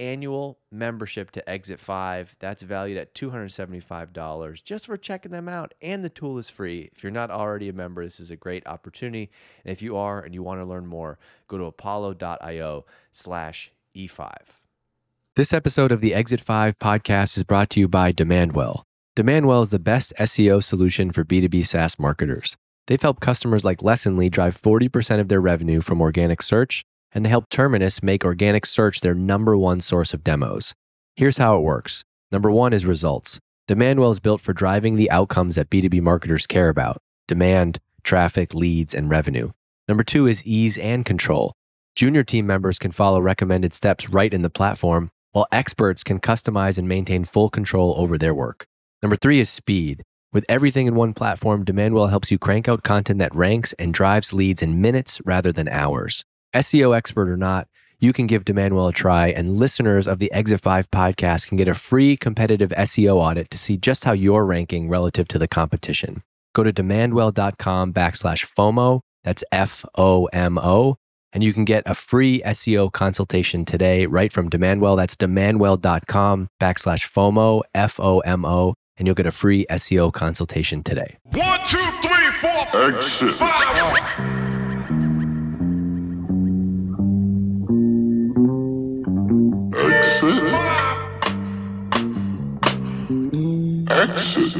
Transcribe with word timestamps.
annual 0.00 0.58
membership 0.72 1.30
to 1.32 1.48
Exit 1.48 1.78
5. 1.78 2.36
That's 2.40 2.62
valued 2.62 2.98
at 2.98 3.14
$275 3.14 4.64
just 4.64 4.86
for 4.86 4.96
checking 4.96 5.30
them 5.30 5.48
out. 5.48 5.74
And 5.82 6.04
the 6.04 6.08
tool 6.08 6.38
is 6.38 6.48
free. 6.48 6.90
If 6.94 7.02
you're 7.02 7.12
not 7.12 7.30
already 7.30 7.68
a 7.68 7.72
member, 7.72 8.04
this 8.04 8.18
is 8.18 8.30
a 8.30 8.36
great 8.36 8.66
opportunity. 8.66 9.30
And 9.64 9.72
if 9.72 9.82
you 9.82 9.96
are 9.96 10.20
and 10.20 10.34
you 10.34 10.42
want 10.42 10.60
to 10.60 10.64
learn 10.64 10.86
more, 10.86 11.18
go 11.46 11.58
to 11.58 11.64
apollo.io 11.64 12.86
slash 13.12 13.72
E5. 13.94 14.32
This 15.36 15.52
episode 15.52 15.92
of 15.92 16.00
the 16.00 16.14
Exit 16.14 16.40
5 16.40 16.78
podcast 16.78 17.36
is 17.36 17.44
brought 17.44 17.70
to 17.70 17.80
you 17.80 17.86
by 17.86 18.12
Demandwell. 18.12 18.82
Demandwell 19.16 19.62
is 19.62 19.70
the 19.70 19.78
best 19.78 20.12
SEO 20.18 20.62
solution 20.62 21.12
for 21.12 21.24
B2B 21.24 21.66
SaaS 21.66 21.98
marketers. 21.98 22.56
They've 22.86 23.00
helped 23.00 23.20
customers 23.20 23.64
like 23.64 23.80
Lessonly 23.80 24.30
drive 24.30 24.60
40% 24.60 25.20
of 25.20 25.28
their 25.28 25.40
revenue 25.40 25.80
from 25.80 26.00
organic 26.00 26.42
search, 26.42 26.84
and 27.12 27.24
they 27.24 27.30
help 27.30 27.48
Terminus 27.48 28.02
make 28.02 28.24
organic 28.24 28.66
search 28.66 29.00
their 29.00 29.14
number 29.14 29.56
one 29.56 29.80
source 29.80 30.14
of 30.14 30.24
demos. 30.24 30.74
Here's 31.16 31.38
how 31.38 31.56
it 31.56 31.62
works 31.62 32.04
number 32.32 32.50
one 32.50 32.72
is 32.72 32.86
results. 32.86 33.38
Demandwell 33.68 34.12
is 34.12 34.20
built 34.20 34.40
for 34.40 34.52
driving 34.52 34.96
the 34.96 35.10
outcomes 35.10 35.54
that 35.54 35.70
B2B 35.70 36.00
marketers 36.00 36.46
care 36.46 36.68
about 36.68 36.98
demand, 37.28 37.78
traffic, 38.02 38.54
leads, 38.54 38.94
and 38.94 39.08
revenue. 39.08 39.50
Number 39.86 40.02
two 40.02 40.26
is 40.26 40.44
ease 40.44 40.76
and 40.78 41.04
control. 41.04 41.52
Junior 41.94 42.24
team 42.24 42.46
members 42.46 42.78
can 42.78 42.92
follow 42.92 43.20
recommended 43.20 43.74
steps 43.74 44.08
right 44.08 44.32
in 44.32 44.42
the 44.42 44.50
platform, 44.50 45.10
while 45.32 45.46
experts 45.52 46.02
can 46.02 46.18
customize 46.18 46.78
and 46.78 46.88
maintain 46.88 47.24
full 47.24 47.50
control 47.50 47.94
over 47.96 48.16
their 48.18 48.34
work. 48.34 48.66
Number 49.02 49.16
three 49.16 49.40
is 49.40 49.48
speed. 49.48 50.02
With 50.32 50.44
everything 50.48 50.86
in 50.86 50.94
one 50.94 51.14
platform, 51.14 51.64
Demandwell 51.64 52.10
helps 52.10 52.30
you 52.30 52.38
crank 52.38 52.68
out 52.68 52.82
content 52.84 53.18
that 53.18 53.34
ranks 53.34 53.72
and 53.78 53.92
drives 53.92 54.32
leads 54.32 54.62
in 54.62 54.80
minutes 54.80 55.20
rather 55.24 55.52
than 55.52 55.68
hours. 55.68 56.24
SEO 56.54 56.96
expert 56.96 57.28
or 57.28 57.36
not, 57.36 57.68
you 57.98 58.12
can 58.12 58.26
give 58.26 58.44
Demandwell 58.44 58.88
a 58.88 58.92
try, 58.92 59.28
and 59.28 59.58
listeners 59.58 60.06
of 60.06 60.18
the 60.18 60.32
Exit 60.32 60.60
5 60.60 60.90
podcast 60.90 61.46
can 61.48 61.58
get 61.58 61.68
a 61.68 61.74
free 61.74 62.16
competitive 62.16 62.70
SEO 62.70 63.16
audit 63.16 63.50
to 63.50 63.58
see 63.58 63.76
just 63.76 64.04
how 64.04 64.12
you're 64.12 64.46
ranking 64.46 64.88
relative 64.88 65.28
to 65.28 65.38
the 65.38 65.48
competition. 65.48 66.22
Go 66.54 66.62
to 66.62 66.72
demandwell.com 66.72 67.92
backslash 67.92 68.46
FOMO, 68.54 69.00
that's 69.22 69.44
F 69.52 69.84
O 69.96 70.26
M 70.32 70.58
O, 70.58 70.96
and 71.32 71.44
you 71.44 71.52
can 71.52 71.64
get 71.64 71.82
a 71.86 71.94
free 71.94 72.42
SEO 72.46 72.90
consultation 72.90 73.64
today 73.64 74.06
right 74.06 74.32
from 74.32 74.48
Demandwell. 74.48 74.96
That's 74.96 75.14
demandwell.com 75.16 76.48
backslash 76.58 77.06
FOMO, 77.06 77.62
F 77.74 78.00
O 78.00 78.20
M 78.20 78.44
O 78.44 78.74
and 79.00 79.06
you'll 79.06 79.14
get 79.14 79.24
a 79.24 79.32
free 79.32 79.64
SEO 79.70 80.12
consultation 80.12 80.82
today. 80.82 81.16
One, 81.22 81.58
two, 81.66 81.78
three, 82.02 82.30
four, 82.32 82.94
Exit. 82.94 83.34
five. 83.34 84.39
Exit. 93.90 94.56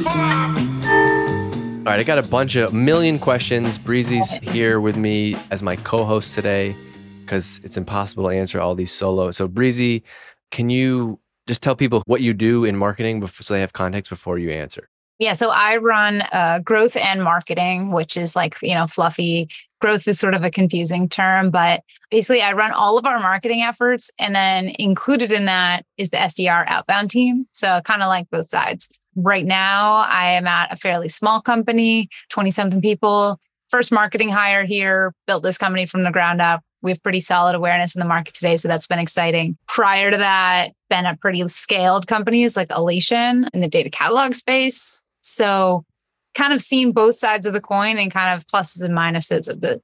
All 1.81 1.85
right, 1.85 1.99
I 1.99 2.03
got 2.03 2.17
a 2.17 2.23
bunch 2.23 2.55
of 2.55 2.73
million 2.73 3.17
questions. 3.17 3.77
Breezy's 3.77 4.29
here 4.39 4.81
with 4.81 4.97
me 4.97 5.35
as 5.51 5.63
my 5.63 5.77
co-host 5.77 6.35
today 6.35 6.75
because 7.21 7.61
it's 7.63 7.77
impossible 7.77 8.29
to 8.29 8.35
answer 8.35 8.59
all 8.59 8.75
these 8.75 8.91
solo. 8.91 9.31
So 9.31 9.47
Breezy, 9.47 10.03
can 10.51 10.69
you 10.69 11.17
just 11.47 11.63
tell 11.63 11.75
people 11.75 12.03
what 12.05 12.21
you 12.21 12.33
do 12.33 12.65
in 12.65 12.75
marketing 12.75 13.21
before, 13.21 13.43
so 13.43 13.53
they 13.53 13.61
have 13.61 13.71
context 13.71 14.09
before 14.09 14.37
you 14.37 14.51
answer? 14.51 14.89
Yeah, 15.17 15.33
so 15.33 15.49
I 15.49 15.77
run 15.77 16.23
uh, 16.33 16.59
growth 16.63 16.95
and 16.95 17.23
marketing, 17.23 17.91
which 17.91 18.17
is 18.17 18.35
like, 18.35 18.57
you 18.61 18.73
know, 18.73 18.87
fluffy. 18.87 19.49
Growth 19.79 20.07
is 20.07 20.19
sort 20.19 20.33
of 20.33 20.43
a 20.43 20.51
confusing 20.51 21.07
term, 21.07 21.51
but 21.51 21.83
basically, 22.09 22.41
I 22.41 22.53
run 22.53 22.71
all 22.71 22.97
of 22.97 23.05
our 23.05 23.19
marketing 23.19 23.61
efforts. 23.61 24.09
And 24.19 24.35
then 24.35 24.73
included 24.77 25.31
in 25.31 25.45
that 25.45 25.85
is 25.97 26.09
the 26.09 26.17
SDR 26.17 26.67
outbound 26.67 27.11
team. 27.11 27.47
So, 27.51 27.81
kind 27.85 28.01
of 28.01 28.07
like 28.07 28.29
both 28.29 28.49
sides. 28.49 28.89
Right 29.15 29.45
now, 29.45 30.05
I 30.09 30.31
am 30.31 30.47
at 30.47 30.71
a 30.71 30.75
fairly 30.75 31.09
small 31.09 31.41
company, 31.41 32.09
20 32.29 32.51
something 32.51 32.81
people. 32.81 33.39
First 33.69 33.91
marketing 33.91 34.29
hire 34.29 34.65
here, 34.65 35.13
built 35.27 35.43
this 35.43 35.57
company 35.57 35.85
from 35.85 36.03
the 36.03 36.11
ground 36.11 36.41
up. 36.41 36.61
We 36.81 36.91
have 36.91 37.01
pretty 37.03 37.21
solid 37.21 37.55
awareness 37.55 37.95
in 37.95 37.99
the 37.99 38.07
market 38.07 38.33
today. 38.33 38.57
So 38.57 38.67
that's 38.67 38.87
been 38.87 38.99
exciting. 38.99 39.57
Prior 39.67 40.11
to 40.11 40.17
that, 40.17 40.71
been 40.89 41.05
at 41.05 41.19
pretty 41.19 41.47
scaled 41.47 42.07
companies 42.07 42.57
like 42.57 42.69
Alation 42.69 43.47
in 43.53 43.59
the 43.59 43.67
data 43.67 43.89
catalog 43.89 44.33
space. 44.33 45.01
So 45.21 45.85
kind 46.33 46.53
of 46.53 46.61
seen 46.61 46.91
both 46.91 47.17
sides 47.17 47.45
of 47.45 47.53
the 47.53 47.61
coin 47.61 47.97
and 47.97 48.11
kind 48.11 48.33
of 48.33 48.45
pluses 48.47 48.81
and 48.81 48.93
minuses 48.93 49.47
of 49.47 49.61
the 49.61 49.81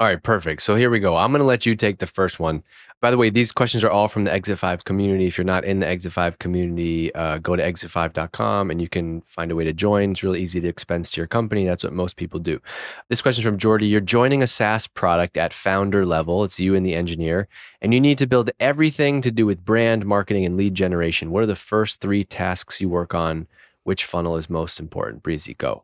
All 0.00 0.06
right, 0.06 0.22
perfect. 0.22 0.62
So 0.62 0.74
here 0.74 0.90
we 0.90 0.98
go. 0.98 1.16
I'm 1.16 1.30
going 1.30 1.40
to 1.40 1.46
let 1.46 1.64
you 1.66 1.74
take 1.74 1.98
the 1.98 2.06
first 2.06 2.40
one. 2.40 2.62
By 3.02 3.10
the 3.10 3.16
way, 3.16 3.30
these 3.30 3.50
questions 3.50 3.82
are 3.82 3.90
all 3.90 4.06
from 4.06 4.22
the 4.22 4.32
Exit 4.32 4.60
5 4.60 4.84
community. 4.84 5.26
If 5.26 5.36
you're 5.36 5.44
not 5.44 5.64
in 5.64 5.80
the 5.80 5.88
Exit 5.88 6.12
5 6.12 6.38
community, 6.38 7.12
uh, 7.16 7.38
go 7.38 7.56
to 7.56 7.62
exit5.com 7.62 8.70
and 8.70 8.80
you 8.80 8.88
can 8.88 9.22
find 9.22 9.50
a 9.50 9.56
way 9.56 9.64
to 9.64 9.72
join. 9.72 10.12
It's 10.12 10.22
really 10.22 10.40
easy 10.40 10.60
to 10.60 10.68
expense 10.68 11.10
to 11.10 11.20
your 11.20 11.26
company. 11.26 11.64
That's 11.64 11.82
what 11.82 11.92
most 11.92 12.16
people 12.16 12.38
do. 12.38 12.60
This 13.08 13.20
question 13.20 13.42
is 13.42 13.44
from 13.44 13.58
Jordy. 13.58 13.88
You're 13.88 14.00
joining 14.00 14.40
a 14.40 14.46
SaaS 14.46 14.86
product 14.86 15.36
at 15.36 15.52
founder 15.52 16.06
level. 16.06 16.44
It's 16.44 16.60
you 16.60 16.76
and 16.76 16.86
the 16.86 16.94
engineer, 16.94 17.48
and 17.80 17.92
you 17.92 18.00
need 18.00 18.18
to 18.18 18.26
build 18.28 18.52
everything 18.60 19.20
to 19.22 19.32
do 19.32 19.46
with 19.46 19.64
brand, 19.64 20.06
marketing, 20.06 20.44
and 20.44 20.56
lead 20.56 20.76
generation. 20.76 21.32
What 21.32 21.42
are 21.42 21.46
the 21.46 21.56
first 21.56 22.00
three 22.00 22.22
tasks 22.22 22.80
you 22.80 22.88
work 22.88 23.16
on? 23.16 23.48
Which 23.82 24.04
funnel 24.04 24.36
is 24.36 24.48
most 24.48 24.78
important? 24.78 25.24
Breezy, 25.24 25.54
go. 25.54 25.82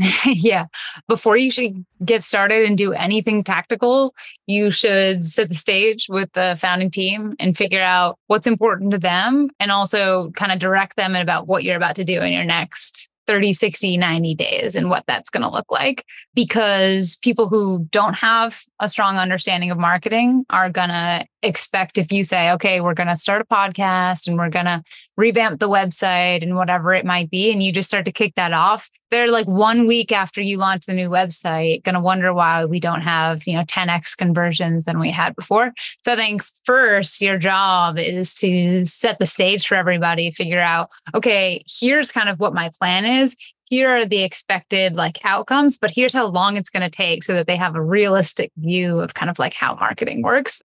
yeah. 0.24 0.66
Before 1.08 1.36
you 1.36 1.50
should 1.50 1.84
get 2.04 2.22
started 2.22 2.64
and 2.64 2.78
do 2.78 2.92
anything 2.92 3.44
tactical, 3.44 4.14
you 4.46 4.70
should 4.70 5.24
set 5.24 5.48
the 5.50 5.54
stage 5.54 6.06
with 6.08 6.32
the 6.32 6.56
founding 6.58 6.90
team 6.90 7.34
and 7.38 7.56
figure 7.56 7.82
out 7.82 8.18
what's 8.26 8.46
important 8.46 8.92
to 8.92 8.98
them 8.98 9.50
and 9.58 9.70
also 9.70 10.30
kind 10.32 10.52
of 10.52 10.58
direct 10.58 10.96
them 10.96 11.14
about 11.14 11.46
what 11.46 11.64
you're 11.64 11.76
about 11.76 11.96
to 11.96 12.04
do 12.04 12.22
in 12.22 12.32
your 12.32 12.44
next 12.44 13.10
30, 13.26 13.52
60, 13.52 13.96
90 13.96 14.34
days 14.34 14.74
and 14.74 14.90
what 14.90 15.04
that's 15.06 15.30
going 15.30 15.42
to 15.42 15.48
look 15.48 15.70
like. 15.70 16.04
Because 16.34 17.16
people 17.22 17.48
who 17.48 17.86
don't 17.90 18.14
have 18.14 18.62
a 18.80 18.88
strong 18.88 19.18
understanding 19.18 19.70
of 19.70 19.78
marketing 19.78 20.44
are 20.50 20.70
going 20.70 20.88
to 20.88 21.24
expect 21.42 21.96
if 21.96 22.10
you 22.10 22.24
say, 22.24 22.50
okay, 22.52 22.80
we're 22.80 22.94
going 22.94 23.08
to 23.08 23.16
start 23.16 23.40
a 23.40 23.44
podcast 23.44 24.26
and 24.26 24.36
we're 24.36 24.48
going 24.48 24.66
to 24.66 24.82
revamp 25.20 25.60
the 25.60 25.68
website 25.68 26.42
and 26.42 26.56
whatever 26.56 26.92
it 26.92 27.04
might 27.04 27.30
be, 27.30 27.52
and 27.52 27.62
you 27.62 27.72
just 27.72 27.88
start 27.88 28.04
to 28.06 28.12
kick 28.12 28.34
that 28.36 28.52
off, 28.52 28.90
they're 29.10 29.30
like 29.30 29.46
one 29.46 29.86
week 29.86 30.12
after 30.12 30.40
you 30.40 30.56
launch 30.56 30.86
the 30.86 30.94
new 30.94 31.10
website, 31.10 31.84
going 31.84 31.94
to 31.94 32.00
wonder 32.00 32.32
why 32.32 32.64
we 32.64 32.80
don't 32.80 33.02
have, 33.02 33.46
you 33.46 33.54
know, 33.54 33.64
10x 33.64 34.16
conversions 34.16 34.84
than 34.84 34.98
we 34.98 35.10
had 35.10 35.36
before. 35.36 35.72
So 36.04 36.12
I 36.12 36.16
think 36.16 36.42
first, 36.64 37.20
your 37.20 37.38
job 37.38 37.98
is 37.98 38.34
to 38.34 38.86
set 38.86 39.18
the 39.18 39.26
stage 39.26 39.66
for 39.66 39.74
everybody, 39.74 40.30
figure 40.30 40.60
out, 40.60 40.90
okay, 41.14 41.62
here's 41.68 42.12
kind 42.12 42.28
of 42.28 42.40
what 42.40 42.54
my 42.54 42.70
plan 42.78 43.04
is 43.04 43.36
here 43.70 43.88
are 43.88 44.04
the 44.04 44.24
expected 44.24 44.96
like 44.96 45.24
outcomes, 45.24 45.78
but 45.78 45.92
here's 45.92 46.12
how 46.12 46.26
long 46.26 46.56
it's 46.56 46.70
going 46.70 46.82
to 46.82 46.90
take 46.90 47.22
so 47.22 47.34
that 47.34 47.46
they 47.46 47.56
have 47.56 47.76
a 47.76 47.82
realistic 47.82 48.50
view 48.56 48.98
of 48.98 49.14
kind 49.14 49.30
of 49.30 49.38
like 49.38 49.54
how 49.54 49.76
marketing 49.76 50.22
works. 50.22 50.60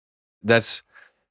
That's 0.43 0.83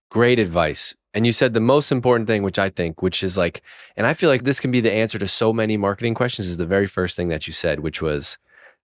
great 0.10 0.40
advice. 0.40 0.96
And 1.14 1.26
you 1.26 1.34
said 1.34 1.54
the 1.54 1.60
most 1.60 1.92
important 1.92 2.28
thing, 2.28 2.44
which 2.44 2.60
I 2.60 2.70
think, 2.70 3.02
which 3.02 3.24
is 3.24 3.36
like, 3.36 3.62
and 3.98 4.06
I 4.06 4.14
feel 4.14 4.30
like 4.30 4.44
this 4.44 4.60
can 4.60 4.72
be 4.72 4.82
the 4.82 4.94
answer 4.94 5.18
to 5.18 5.28
so 5.28 5.52
many 5.52 5.76
marketing 5.76 6.14
questions, 6.14 6.48
is 6.48 6.58
the 6.58 6.66
very 6.66 6.88
first 6.88 7.16
thing 7.16 7.30
that 7.30 7.48
you 7.48 7.54
said, 7.54 7.80
which 7.80 8.02
was 8.02 8.38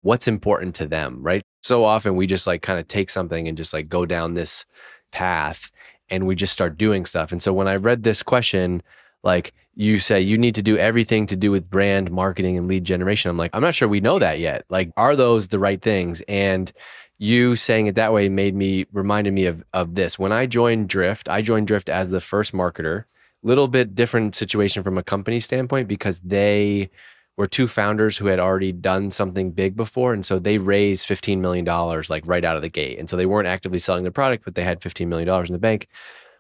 what's 0.03 0.29
important 0.29 0.75
to 0.77 0.87
them, 0.87 1.23
right? 1.23 1.43
So 1.63 1.85
often 1.85 2.17
we 2.17 2.27
just 2.27 2.47
like 2.47 2.63
kind 2.63 2.79
of 2.79 2.87
take 2.89 3.11
something 3.11 3.49
and 3.49 3.57
just 3.57 3.73
like 3.73 3.89
go 3.89 4.07
down 4.07 4.35
this 4.35 4.65
path 5.11 5.73
and 6.11 6.27
we 6.27 6.35
just 6.35 6.53
start 6.53 6.77
doing 6.77 7.07
stuff. 7.07 7.33
And 7.33 7.43
so 7.43 7.53
when 7.53 7.69
I 7.69 7.77
read 7.77 8.03
this 8.03 8.23
question, 8.23 8.83
like 9.23 9.53
you 9.75 9.99
say 9.99 10.21
you 10.21 10.37
need 10.37 10.55
to 10.55 10.63
do 10.63 10.77
everything 10.77 11.27
to 11.27 11.37
do 11.37 11.51
with 11.51 11.71
brand 11.71 12.11
marketing 12.11 12.59
and 12.59 12.69
lead 12.69 12.85
generation. 12.85 13.31
I'm 13.31 13.39
like, 13.39 13.51
I'm 13.55 13.63
not 13.63 13.75
sure 13.75 13.89
we 13.89 14.01
know 14.01 14.19
that 14.19 14.39
yet. 14.39 14.65
Like, 14.69 14.91
are 14.97 15.17
those 15.17 15.49
the 15.49 15.59
right 15.59 15.81
things? 15.81 16.23
And 16.29 16.71
you 17.23 17.55
saying 17.55 17.87
it 17.87 17.95
that 17.95 18.13
way 18.13 18.29
made 18.29 18.53
me 18.53 18.85
reminded 18.93 19.33
me 19.33 19.47
of 19.47 19.63
of 19.73 19.95
this. 19.95 20.19
When 20.19 20.33
I 20.33 20.47
joined 20.47 20.89
Drift, 20.89 21.29
I 21.29 21.41
joined 21.41 21.69
Drift 21.69 21.89
as 21.89 22.11
the 22.11 22.21
first 22.21 22.53
marketer. 22.53 23.05
Little 23.45 23.69
bit 23.69 23.95
different 23.95 24.35
situation 24.35 24.83
from 24.83 24.99
a 24.99 25.05
company 25.05 25.39
standpoint 25.39 25.87
because 25.87 26.19
they 26.21 26.91
were 27.37 27.47
two 27.47 27.69
founders 27.69 28.19
who 28.19 28.27
had 28.27 28.41
already 28.41 28.73
done 28.73 29.13
something 29.13 29.53
big 29.53 29.77
before. 29.77 30.13
And 30.13 30.27
so 30.27 30.41
they 30.41 30.59
raised 30.59 31.09
$15 31.09 31.39
million 31.39 31.65
like 32.09 32.25
right 32.27 32.45
out 32.45 32.57
of 32.57 32.63
the 32.63 32.69
gate. 32.69 32.99
And 32.99 33.09
so 33.09 33.17
they 33.17 33.27
weren't 33.27 33.49
actively 33.49 33.79
selling 33.79 34.03
their 34.03 34.13
product, 34.13 34.45
but 34.45 34.57
they 34.57 34.65
had 34.65 34.81
$15 34.81 35.07
million 35.07 35.29
in 35.29 35.53
the 35.53 35.59
bank. 35.59 35.89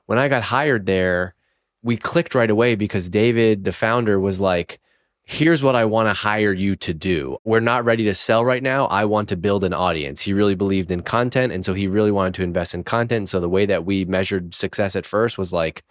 When 0.06 0.18
I 0.18 0.28
got 0.28 0.42
hired 0.42 0.86
there, 0.86 1.34
we 1.82 1.96
clicked 1.96 2.34
right 2.34 2.50
away 2.50 2.74
because 2.74 3.08
David, 3.08 3.64
the 3.64 3.72
founder, 3.72 4.18
was 4.18 4.40
like, 4.40 4.80
here's 5.24 5.62
what 5.62 5.76
I 5.76 5.84
want 5.84 6.08
to 6.08 6.14
hire 6.14 6.52
you 6.52 6.74
to 6.76 6.92
do. 6.92 7.36
We're 7.44 7.60
not 7.60 7.84
ready 7.84 8.04
to 8.04 8.14
sell 8.14 8.44
right 8.44 8.62
now. 8.62 8.86
I 8.86 9.04
want 9.04 9.28
to 9.28 9.36
build 9.36 9.64
an 9.64 9.72
audience. 9.72 10.20
He 10.20 10.32
really 10.32 10.54
believed 10.54 10.90
in 10.90 11.02
content. 11.02 11.52
And 11.52 11.64
so 11.64 11.74
he 11.74 11.86
really 11.86 12.10
wanted 12.10 12.34
to 12.34 12.42
invest 12.42 12.74
in 12.74 12.84
content. 12.84 13.28
So 13.28 13.40
the 13.40 13.48
way 13.48 13.64
that 13.66 13.84
we 13.84 14.04
measured 14.04 14.54
success 14.54 14.96
at 14.96 15.06
first 15.06 15.38
was 15.38 15.52
like 15.52 15.84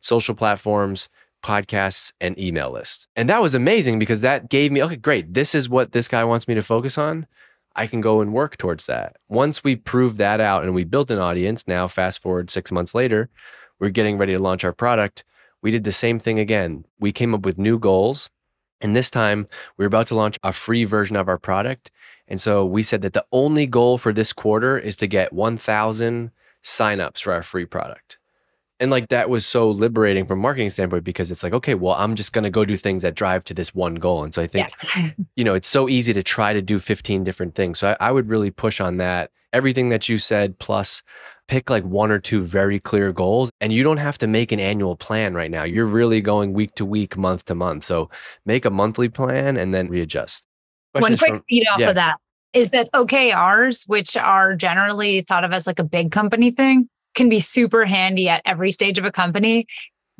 social 0.00 0.34
platforms, 0.34 1.08
podcasts, 1.44 2.12
and 2.20 2.38
email 2.38 2.70
lists. 2.70 3.06
And 3.14 3.28
that 3.28 3.42
was 3.42 3.54
amazing 3.54 3.98
because 3.98 4.22
that 4.22 4.48
gave 4.48 4.72
me, 4.72 4.82
okay, 4.82 4.96
great. 4.96 5.34
This 5.34 5.54
is 5.54 5.68
what 5.68 5.92
this 5.92 6.08
guy 6.08 6.24
wants 6.24 6.48
me 6.48 6.54
to 6.54 6.62
focus 6.62 6.96
on. 6.96 7.26
I 7.76 7.86
can 7.86 8.00
go 8.00 8.20
and 8.20 8.32
work 8.32 8.56
towards 8.56 8.86
that. 8.86 9.16
Once 9.28 9.62
we 9.62 9.76
proved 9.76 10.18
that 10.18 10.40
out 10.40 10.64
and 10.64 10.74
we 10.74 10.84
built 10.84 11.10
an 11.10 11.18
audience, 11.18 11.62
now 11.68 11.86
fast 11.86 12.20
forward 12.20 12.50
six 12.50 12.72
months 12.72 12.94
later, 12.94 13.28
we're 13.78 13.90
getting 13.90 14.18
ready 14.18 14.32
to 14.32 14.40
launch 14.40 14.64
our 14.64 14.72
product. 14.72 15.24
We 15.62 15.70
did 15.70 15.84
the 15.84 15.92
same 15.92 16.18
thing 16.18 16.40
again. 16.40 16.84
We 16.98 17.12
came 17.12 17.34
up 17.34 17.44
with 17.44 17.58
new 17.58 17.78
goals 17.78 18.30
and 18.80 18.94
this 18.94 19.10
time 19.10 19.48
we 19.76 19.84
are 19.84 19.88
about 19.88 20.06
to 20.08 20.14
launch 20.14 20.38
a 20.42 20.52
free 20.52 20.84
version 20.84 21.16
of 21.16 21.28
our 21.28 21.38
product. 21.38 21.90
And 22.28 22.40
so 22.40 22.64
we 22.64 22.82
said 22.82 23.02
that 23.02 23.14
the 23.14 23.24
only 23.32 23.66
goal 23.66 23.98
for 23.98 24.12
this 24.12 24.32
quarter 24.32 24.78
is 24.78 24.96
to 24.96 25.06
get 25.06 25.32
1,000 25.32 26.30
signups 26.62 27.22
for 27.22 27.32
our 27.32 27.42
free 27.42 27.64
product. 27.64 28.18
And 28.80 28.90
like 28.90 29.08
that 29.08 29.28
was 29.28 29.44
so 29.44 29.70
liberating 29.70 30.24
from 30.26 30.38
marketing 30.38 30.70
standpoint 30.70 31.02
because 31.02 31.30
it's 31.30 31.42
like, 31.42 31.52
okay, 31.52 31.74
well, 31.74 31.94
I'm 31.94 32.14
just 32.14 32.32
going 32.32 32.44
to 32.44 32.50
go 32.50 32.64
do 32.64 32.76
things 32.76 33.02
that 33.02 33.14
drive 33.14 33.42
to 33.44 33.54
this 33.54 33.74
one 33.74 33.96
goal. 33.96 34.22
And 34.22 34.32
so 34.32 34.40
I 34.40 34.46
think, 34.46 34.70
yeah. 34.94 35.10
you 35.34 35.42
know, 35.42 35.54
it's 35.54 35.66
so 35.66 35.88
easy 35.88 36.12
to 36.12 36.22
try 36.22 36.52
to 36.52 36.62
do 36.62 36.78
15 36.78 37.24
different 37.24 37.56
things. 37.56 37.80
So 37.80 37.96
I, 38.00 38.08
I 38.08 38.12
would 38.12 38.28
really 38.28 38.50
push 38.52 38.80
on 38.80 38.98
that. 38.98 39.32
Everything 39.52 39.88
that 39.88 40.08
you 40.08 40.18
said, 40.18 40.58
plus 40.58 41.02
pick 41.48 41.70
like 41.70 41.84
one 41.84 42.10
or 42.10 42.18
two 42.18 42.42
very 42.42 42.78
clear 42.78 43.12
goals 43.12 43.50
and 43.60 43.72
you 43.72 43.82
don't 43.82 43.96
have 43.96 44.18
to 44.18 44.26
make 44.26 44.52
an 44.52 44.60
annual 44.60 44.94
plan 44.94 45.34
right 45.34 45.50
now. 45.50 45.64
You're 45.64 45.86
really 45.86 46.20
going 46.20 46.52
week 46.52 46.74
to 46.76 46.84
week, 46.84 47.16
month 47.16 47.46
to 47.46 47.54
month. 47.54 47.84
So 47.84 48.10
make 48.44 48.64
a 48.64 48.70
monthly 48.70 49.08
plan 49.08 49.56
and 49.56 49.74
then 49.74 49.88
readjust. 49.88 50.44
Questions 50.92 51.20
one 51.20 51.30
quick 51.30 51.42
feed 51.48 51.66
off 51.72 51.80
yeah. 51.80 51.88
of 51.88 51.94
that 51.96 52.16
is 52.52 52.70
that 52.70 52.90
OKRs, 52.92 53.88
which 53.88 54.16
are 54.16 54.54
generally 54.54 55.22
thought 55.22 55.44
of 55.44 55.52
as 55.52 55.66
like 55.66 55.78
a 55.78 55.84
big 55.84 56.12
company 56.12 56.50
thing, 56.50 56.88
can 57.14 57.28
be 57.28 57.40
super 57.40 57.84
handy 57.84 58.28
at 58.28 58.42
every 58.44 58.70
stage 58.70 58.98
of 58.98 59.04
a 59.04 59.12
company. 59.12 59.66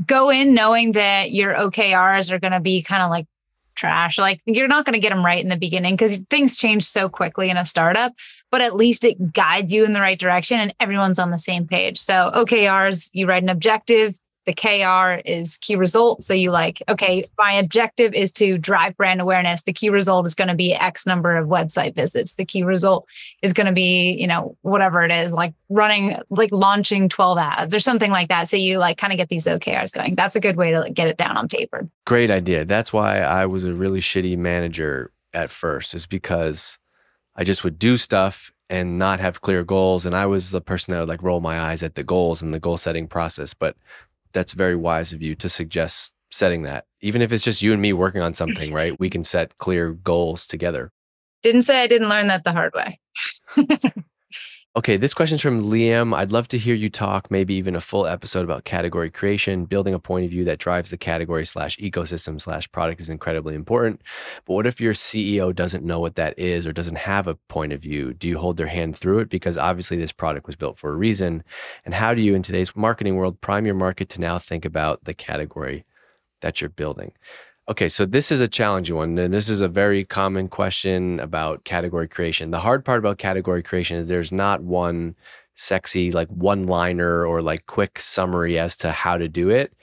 Go 0.07 0.31
in 0.31 0.55
knowing 0.55 0.93
that 0.93 1.33
your 1.33 1.55
OKRs 1.55 2.31
are 2.31 2.39
going 2.39 2.53
to 2.53 2.61
be 2.61 2.83
kind 2.83 3.03
of 3.03 3.11
like 3.11 3.27
trash. 3.75 4.19
Like 4.19 4.41
you're 4.45 4.69
not 4.69 4.85
going 4.85 4.95
to 4.95 5.01
get 5.01 5.11
them 5.11 5.25
right 5.25 5.43
in 5.43 5.49
the 5.49 5.57
beginning 5.57 5.95
because 5.95 6.19
things 6.31 6.57
change 6.57 6.85
so 6.85 7.09
quickly 7.09 7.49
in 7.51 7.57
a 7.57 7.65
startup, 7.65 8.13
but 8.51 8.61
at 8.61 8.77
least 8.77 9.05
it 9.05 9.33
guides 9.33 9.73
you 9.73 9.85
in 9.85 9.93
the 9.93 10.01
right 10.01 10.19
direction 10.19 10.59
and 10.59 10.75
everyone's 10.81 11.19
on 11.19 11.31
the 11.31 11.39
same 11.39 11.67
page. 11.67 11.99
So 12.01 12.31
OKRs, 12.35 13.11
you 13.13 13.27
write 13.27 13.43
an 13.43 13.49
objective, 13.49 14.19
the 14.49 14.55
KR 14.55 15.21
is 15.29 15.59
key 15.59 15.77
result. 15.77 16.25
So 16.25 16.33
you 16.33 16.51
like, 16.51 16.83
okay, 16.89 17.27
my 17.37 17.53
objective 17.53 18.15
is 18.15 18.33
to 18.33 18.57
drive 18.57 18.97
brand 18.97 19.21
awareness. 19.21 19.63
The 19.63 19.75
key 19.75 19.91
result 19.91 20.27
is 20.27 20.35
going 20.35 20.49
to 20.49 20.55
be 20.55 20.73
X 20.73 21.05
number 21.05 21.37
of 21.37 21.49
website 21.49 21.95
visits. 21.95 22.33
The 22.33 22.47
key 22.47 22.63
result 22.63 23.07
is 23.43 23.53
going 23.53 23.67
to 23.67 23.75
be, 23.75 24.13
you 24.13 24.27
know, 24.27 24.57
whatever 24.63 25.03
it 25.03 25.13
is, 25.13 25.33
like 25.33 25.53
running, 25.69 26.17
like 26.31 26.51
launching 26.51 27.11
12 27.11 27.37
ads 27.37 27.75
or 27.75 27.81
something 27.81 28.11
like 28.11 28.31
that. 28.31 28.49
So 28.49 28.57
you 28.57 28.79
like 28.79 28.97
kind 28.97 29.13
of 29.13 29.19
get 29.19 29.29
these 29.29 29.45
OKRs 29.45 29.93
going. 29.93 30.15
That's 30.15 30.35
a 30.35 30.41
good 30.41 30.57
way 30.57 30.71
to 30.71 30.81
like, 30.81 30.95
get 30.95 31.09
it 31.09 31.19
down 31.19 31.37
on 31.37 31.47
paper. 31.47 31.87
Great 32.07 32.31
idea. 32.31 32.65
That's 32.65 32.91
why 32.91 33.19
I 33.19 33.45
was 33.45 33.67
a 33.67 33.75
really 33.75 34.01
shitty 34.01 34.39
manager 34.39 35.13
at 35.35 35.51
first, 35.51 35.93
is 35.93 36.07
because 36.07 36.79
I 37.39 37.45
just 37.45 37.63
would 37.65 37.79
do 37.79 37.97
stuff 37.97 38.53
and 38.69 38.99
not 38.99 39.21
have 39.21 39.41
clear 39.41 39.65
goals. 39.65 40.05
And 40.05 40.15
I 40.15 40.27
was 40.27 40.51
the 40.51 40.61
person 40.61 40.93
that 40.93 41.01
would 41.01 41.09
like 41.09 41.23
roll 41.23 41.41
my 41.41 41.61
eyes 41.61 41.83
at 41.83 41.95
the 41.95 42.03
goals 42.03 42.43
and 42.43 42.53
the 42.53 42.61
goal 42.61 42.77
setting 42.77 43.07
process. 43.07 43.55
But 43.55 43.77
that's 44.33 44.53
very 44.53 44.75
wise 44.77 45.13
of 45.13 45.23
you 45.23 45.35
to 45.37 45.49
suggest 45.49 46.13
setting 46.31 46.63
that. 46.63 46.85
Even 47.01 47.23
if 47.23 47.33
it's 47.33 47.45
just 47.45 47.63
you 47.63 47.73
and 47.73 47.81
me 47.81 47.93
working 47.93 48.21
on 48.21 48.35
something, 48.35 48.73
right? 48.75 48.99
We 48.99 49.09
can 49.09 49.25
set 49.25 49.57
clear 49.59 49.93
goals 49.93 50.47
together. 50.47 50.91
Didn't 51.43 51.63
say 51.63 51.81
I 51.81 51.87
didn't 51.87 52.09
learn 52.09 52.27
that 52.27 52.43
the 52.43 52.53
hard 52.53 52.75
way. 52.75 52.99
okay, 54.79 54.97
this 54.97 55.13
question's 55.13 55.43
from 55.43 55.65
Liam. 55.65 56.17
I'd 56.17 56.31
love 56.31 56.47
to 56.49 56.57
hear 56.57 56.77
you 56.77 56.89
talk, 56.89 57.33
maybe 57.33 57.53
even 57.55 57.75
a 57.75 57.81
full 57.81 58.07
episode 58.07 58.45
about 58.45 58.63
category 58.63 59.11
creation. 59.11 59.65
Building 59.65 59.93
a 59.93 59.99
point 59.99 60.25
of 60.25 60.31
view 60.31 60.45
that 60.45 60.61
drives 60.61 60.91
the 60.91 60.97
category 60.97 61.45
slash 61.45 61.77
ecosystem 61.79 62.41
slash 62.41 62.71
product 62.71 63.01
is 63.01 63.09
incredibly 63.09 63.57
important. 63.57 64.01
But 64.47 64.55
what 64.55 64.69
if 64.69 64.81
your 64.81 64.95
CEO 64.95 65.53
doesn't 65.53 65.83
know 65.83 65.99
what 65.99 66.15
that 66.15 66.39
is 66.39 66.65
or 66.65 66.73
doesn't 66.73 66.99
have 66.99 67.27
a 67.27 67.35
point 67.35 67.73
of 67.73 67.83
view? 67.83 68.15
Do 68.15 68.29
you 68.29 68.39
hold 68.39 68.57
their 68.57 68.69
hand 68.69 68.97
through 68.97 69.19
it? 69.19 69.31
Because 69.31 69.57
obviously 69.57 69.97
this 69.97 70.13
product 70.13 70.47
was 70.47 70.55
built 70.55 70.79
for 70.79 70.93
a 70.93 70.97
reason. 70.97 71.43
And 71.85 71.93
how 71.93 72.15
do 72.15 72.23
you, 72.23 72.37
in 72.37 72.45
today's 72.45 72.77
marketing 72.77 73.17
world, 73.17 73.41
prime 73.41 73.67
your 73.67 73.75
market 73.75 74.09
to 74.11 74.21
now 74.21 74.39
think 74.39 74.65
about 74.65 75.03
the 75.03 75.15
category 75.15 75.87
that 76.41 76.61
you're 76.61 76.71
building? 76.71 77.11
Okay, 77.69 77.91
so 77.91 78.07
this 78.07 78.33
is 78.33 78.41
a 78.41 78.49
challenging 78.49 78.97
one. 78.97 79.19
And 79.19 79.35
this 79.35 79.51
is 79.51 79.61
a 79.61 79.69
very 79.69 80.03
common 80.03 80.49
question 80.49 81.21
about 81.21 81.65
category 81.65 82.09
creation. 82.09 82.51
The 82.51 82.61
hard 82.61 82.83
part 82.83 82.99
about 82.99 83.19
category 83.19 83.63
creation 83.63 83.99
is 83.99 84.09
there's 84.09 84.33
not 84.33 84.63
one 84.63 85.15
sexy, 85.55 86.11
like 86.11 86.29
one 86.29 86.67
liner 86.67 87.27
or 87.27 87.43
like 87.43 87.67
quick 87.67 87.99
summary 88.01 88.59
as 88.59 88.75
to 88.79 88.91
how 88.91 89.19
to 89.19 89.29
do 89.29 89.51
it. 89.51 89.75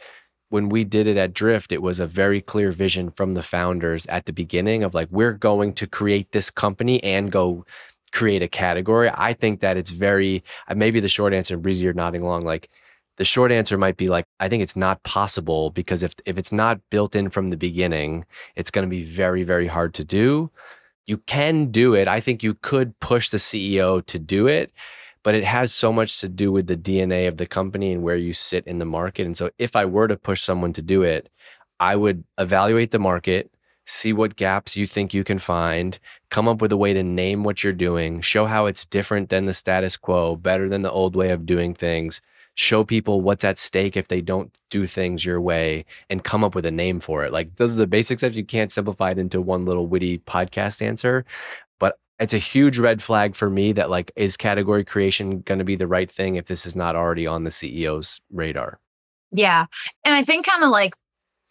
When 0.49 0.69
we 0.69 0.83
did 0.83 1.05
it 1.05 1.17
at 1.17 1.33
Drift, 1.33 1.71
it 1.71 1.83
was 1.83 1.99
a 1.99 2.07
very 2.07 2.41
clear 2.41 2.71
vision 2.71 3.11
from 3.11 3.35
the 3.35 3.43
founders 3.43 4.07
at 4.07 4.25
the 4.25 4.33
beginning 4.33 4.83
of 4.83 4.95
like, 4.95 5.09
we're 5.11 5.33
going 5.33 5.73
to 5.75 5.85
create 5.85 6.31
this 6.31 6.49
company 6.49 7.03
and 7.03 7.31
go 7.31 7.65
create 8.11 8.41
a 8.41 8.47
category. 8.47 9.11
I 9.13 9.33
think 9.33 9.59
that 9.59 9.77
it's 9.77 9.91
very, 9.91 10.43
uh, 10.67 10.73
maybe 10.73 10.99
the 11.01 11.07
short 11.07 11.35
answer, 11.35 11.55
Breezy, 11.57 11.83
you're 11.83 11.93
nodding 11.93 12.23
along, 12.23 12.45
like, 12.45 12.69
the 13.17 13.25
short 13.25 13.51
answer 13.51 13.77
might 13.77 13.97
be 13.97 14.07
like 14.07 14.25
i 14.39 14.49
think 14.49 14.61
it's 14.61 14.75
not 14.75 15.01
possible 15.03 15.69
because 15.71 16.03
if 16.03 16.13
if 16.25 16.37
it's 16.37 16.51
not 16.51 16.79
built 16.89 17.15
in 17.15 17.29
from 17.29 17.49
the 17.49 17.57
beginning 17.57 18.25
it's 18.55 18.71
going 18.71 18.85
to 18.85 18.89
be 18.89 19.03
very 19.03 19.43
very 19.43 19.67
hard 19.67 19.93
to 19.93 20.03
do. 20.03 20.49
You 21.07 21.17
can 21.19 21.69
do 21.69 21.93
it. 21.93 22.07
I 22.07 22.19
think 22.19 22.41
you 22.41 22.55
could 22.55 22.99
push 22.99 23.29
the 23.29 23.37
ceo 23.37 24.05
to 24.07 24.19
do 24.19 24.47
it 24.47 24.71
but 25.23 25.35
it 25.35 25.43
has 25.43 25.73
so 25.73 25.91
much 25.91 26.19
to 26.19 26.29
do 26.29 26.51
with 26.51 26.67
the 26.67 26.77
dna 26.77 27.27
of 27.27 27.37
the 27.37 27.47
company 27.47 27.91
and 27.91 28.03
where 28.03 28.15
you 28.15 28.33
sit 28.33 28.65
in 28.67 28.79
the 28.79 28.85
market. 28.85 29.25
And 29.25 29.37
so 29.37 29.49
if 29.57 29.75
i 29.75 29.85
were 29.85 30.07
to 30.07 30.17
push 30.17 30.43
someone 30.43 30.73
to 30.73 30.81
do 30.81 31.03
it 31.03 31.29
i 31.79 31.95
would 31.95 32.23
evaluate 32.37 32.91
the 32.91 32.99
market 32.99 33.51
see 33.85 34.13
what 34.13 34.35
gaps 34.35 34.75
you 34.75 34.87
think 34.87 35.13
you 35.13 35.23
can 35.23 35.39
find, 35.39 35.99
come 36.29 36.47
up 36.47 36.61
with 36.61 36.71
a 36.71 36.77
way 36.77 36.93
to 36.93 37.03
name 37.03 37.43
what 37.43 37.63
you're 37.63 37.73
doing, 37.73 38.21
show 38.21 38.45
how 38.45 38.65
it's 38.65 38.85
different 38.85 39.29
than 39.29 39.45
the 39.45 39.53
status 39.53 39.95
quo, 39.95 40.35
better 40.35 40.67
than 40.67 40.81
the 40.81 40.91
old 40.91 41.15
way 41.15 41.29
of 41.29 41.45
doing 41.45 41.73
things, 41.73 42.21
show 42.55 42.83
people 42.83 43.21
what's 43.21 43.43
at 43.43 43.57
stake 43.57 43.95
if 43.95 44.07
they 44.07 44.21
don't 44.21 44.57
do 44.69 44.87
things 44.87 45.23
your 45.23 45.39
way 45.39 45.85
and 46.09 46.23
come 46.23 46.43
up 46.43 46.55
with 46.55 46.65
a 46.65 46.71
name 46.71 46.99
for 46.99 47.23
it. 47.23 47.31
Like 47.31 47.55
those 47.57 47.73
are 47.73 47.77
the 47.77 47.87
basic 47.87 48.17
steps. 48.19 48.35
You 48.35 48.45
can't 48.45 48.71
simplify 48.71 49.11
it 49.11 49.19
into 49.19 49.41
one 49.41 49.65
little 49.65 49.87
witty 49.87 50.19
podcast 50.19 50.81
answer. 50.81 51.25
But 51.79 51.99
it's 52.19 52.33
a 52.33 52.37
huge 52.37 52.77
red 52.77 53.03
flag 53.03 53.35
for 53.35 53.49
me 53.49 53.73
that 53.73 53.89
like 53.89 54.11
is 54.15 54.37
category 54.37 54.85
creation 54.85 55.41
going 55.41 55.59
to 55.59 55.65
be 55.65 55.75
the 55.75 55.87
right 55.87 56.09
thing 56.09 56.35
if 56.37 56.45
this 56.45 56.65
is 56.65 56.75
not 56.75 56.95
already 56.95 57.27
on 57.27 57.43
the 57.43 57.49
CEO's 57.49 58.21
radar? 58.31 58.79
Yeah. 59.31 59.65
And 60.05 60.15
I 60.15 60.23
think 60.23 60.45
kind 60.45 60.63
of 60.63 60.69
like 60.69 60.93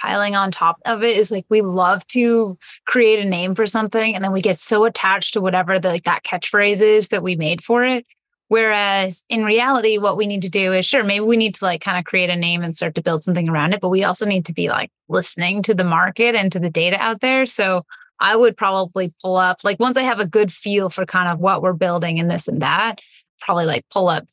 piling 0.00 0.34
on 0.34 0.50
top 0.50 0.78
of 0.86 1.04
it 1.04 1.16
is 1.16 1.30
like 1.30 1.46
we 1.50 1.60
love 1.60 2.06
to 2.08 2.58
create 2.86 3.20
a 3.20 3.28
name 3.28 3.54
for 3.54 3.66
something 3.66 4.14
and 4.14 4.24
then 4.24 4.32
we 4.32 4.42
get 4.42 4.58
so 4.58 4.84
attached 4.84 5.34
to 5.34 5.40
whatever 5.40 5.78
the, 5.78 5.88
like 5.88 6.04
that 6.04 6.24
catchphrase 6.24 6.80
is 6.80 7.08
that 7.08 7.22
we 7.22 7.36
made 7.36 7.62
for 7.62 7.84
it 7.84 8.06
Whereas 8.54 9.24
in 9.28 9.44
reality, 9.44 9.98
what 9.98 10.16
we 10.16 10.28
need 10.28 10.42
to 10.42 10.48
do 10.48 10.72
is 10.72 10.86
sure, 10.86 11.02
maybe 11.02 11.24
we 11.24 11.36
need 11.36 11.56
to 11.56 11.64
like 11.64 11.80
kind 11.80 11.98
of 11.98 12.04
create 12.04 12.30
a 12.30 12.36
name 12.36 12.62
and 12.62 12.72
start 12.72 12.94
to 12.94 13.02
build 13.02 13.24
something 13.24 13.48
around 13.48 13.72
it, 13.72 13.80
but 13.80 13.88
we 13.88 14.04
also 14.04 14.24
need 14.26 14.46
to 14.46 14.52
be 14.52 14.68
like 14.68 14.92
listening 15.08 15.60
to 15.64 15.74
the 15.74 15.82
market 15.82 16.36
and 16.36 16.52
to 16.52 16.60
the 16.60 16.70
data 16.70 16.96
out 17.00 17.20
there. 17.20 17.46
So 17.46 17.82
I 18.20 18.36
would 18.36 18.56
probably 18.56 19.12
pull 19.20 19.34
up, 19.34 19.64
like 19.64 19.80
once 19.80 19.96
I 19.96 20.02
have 20.02 20.20
a 20.20 20.28
good 20.28 20.52
feel 20.52 20.88
for 20.88 21.04
kind 21.04 21.28
of 21.28 21.40
what 21.40 21.62
we're 21.62 21.72
building 21.72 22.20
and 22.20 22.30
this 22.30 22.46
and 22.46 22.62
that, 22.62 23.00
probably 23.40 23.64
like 23.64 23.88
pull 23.90 24.06
up 24.06 24.24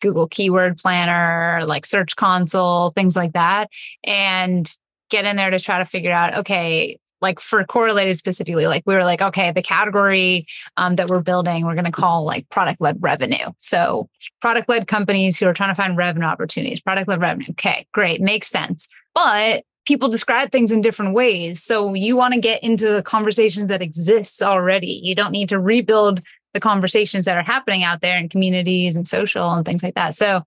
Google 0.00 0.26
Keyword 0.26 0.78
Planner, 0.78 1.64
like 1.64 1.86
Search 1.86 2.16
Console, 2.16 2.90
things 2.90 3.14
like 3.14 3.34
that, 3.34 3.70
and 4.02 4.68
get 5.10 5.26
in 5.26 5.36
there 5.36 5.50
to 5.50 5.60
try 5.60 5.78
to 5.78 5.84
figure 5.84 6.10
out, 6.10 6.38
okay, 6.38 6.98
like 7.20 7.40
for 7.40 7.64
correlated 7.64 8.16
specifically, 8.16 8.66
like 8.66 8.82
we 8.86 8.94
were 8.94 9.04
like, 9.04 9.22
okay, 9.22 9.52
the 9.52 9.62
category 9.62 10.46
um, 10.76 10.96
that 10.96 11.08
we're 11.08 11.22
building, 11.22 11.64
we're 11.64 11.74
going 11.74 11.84
to 11.84 11.90
call 11.90 12.24
like 12.24 12.48
product 12.48 12.80
led 12.80 12.96
revenue. 13.00 13.50
So 13.58 14.08
product 14.40 14.68
led 14.68 14.86
companies 14.86 15.38
who 15.38 15.46
are 15.46 15.54
trying 15.54 15.70
to 15.70 15.74
find 15.74 15.96
revenue 15.96 16.26
opportunities, 16.26 16.80
product 16.80 17.08
led 17.08 17.20
revenue. 17.20 17.48
Okay, 17.50 17.86
great, 17.92 18.20
makes 18.20 18.48
sense. 18.48 18.88
But 19.14 19.64
people 19.86 20.08
describe 20.08 20.52
things 20.52 20.70
in 20.70 20.80
different 20.80 21.14
ways. 21.14 21.62
So 21.62 21.94
you 21.94 22.16
want 22.16 22.34
to 22.34 22.40
get 22.40 22.62
into 22.62 22.90
the 22.90 23.02
conversations 23.02 23.68
that 23.68 23.82
exists 23.82 24.40
already. 24.40 25.00
You 25.02 25.14
don't 25.14 25.32
need 25.32 25.48
to 25.48 25.58
rebuild 25.58 26.20
the 26.52 26.60
conversations 26.60 27.24
that 27.24 27.36
are 27.36 27.42
happening 27.42 27.82
out 27.82 28.00
there 28.00 28.18
in 28.18 28.28
communities 28.28 28.96
and 28.96 29.06
social 29.06 29.50
and 29.50 29.64
things 29.64 29.82
like 29.82 29.94
that. 29.94 30.14
So 30.14 30.42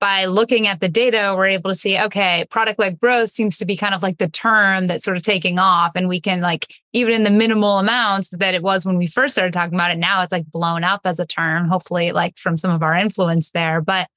by 0.00 0.26
looking 0.26 0.66
at 0.66 0.80
the 0.80 0.88
data, 0.88 1.34
we're 1.36 1.46
able 1.46 1.70
to 1.70 1.74
see, 1.74 1.98
okay, 1.98 2.46
product 2.50 2.78
led 2.78 3.00
growth 3.00 3.30
seems 3.30 3.58
to 3.58 3.64
be 3.64 3.76
kind 3.76 3.94
of 3.94 4.02
like 4.02 4.18
the 4.18 4.28
term 4.28 4.86
that's 4.86 5.04
sort 5.04 5.16
of 5.16 5.22
taking 5.22 5.58
off. 5.58 5.92
And 5.94 6.08
we 6.08 6.20
can 6.20 6.40
like, 6.40 6.72
even 6.92 7.14
in 7.14 7.24
the 7.24 7.30
minimal 7.30 7.78
amounts 7.78 8.28
that 8.30 8.54
it 8.54 8.62
was 8.62 8.84
when 8.84 8.96
we 8.96 9.06
first 9.06 9.34
started 9.34 9.52
talking 9.52 9.74
about 9.74 9.90
it, 9.90 9.98
now 9.98 10.22
it's 10.22 10.32
like 10.32 10.46
blown 10.52 10.84
up 10.84 11.00
as 11.04 11.18
a 11.18 11.26
term, 11.26 11.68
hopefully 11.68 12.12
like 12.12 12.36
from 12.38 12.58
some 12.58 12.70
of 12.70 12.82
our 12.82 12.94
influence 12.94 13.50
there. 13.50 13.80
But 13.80 14.08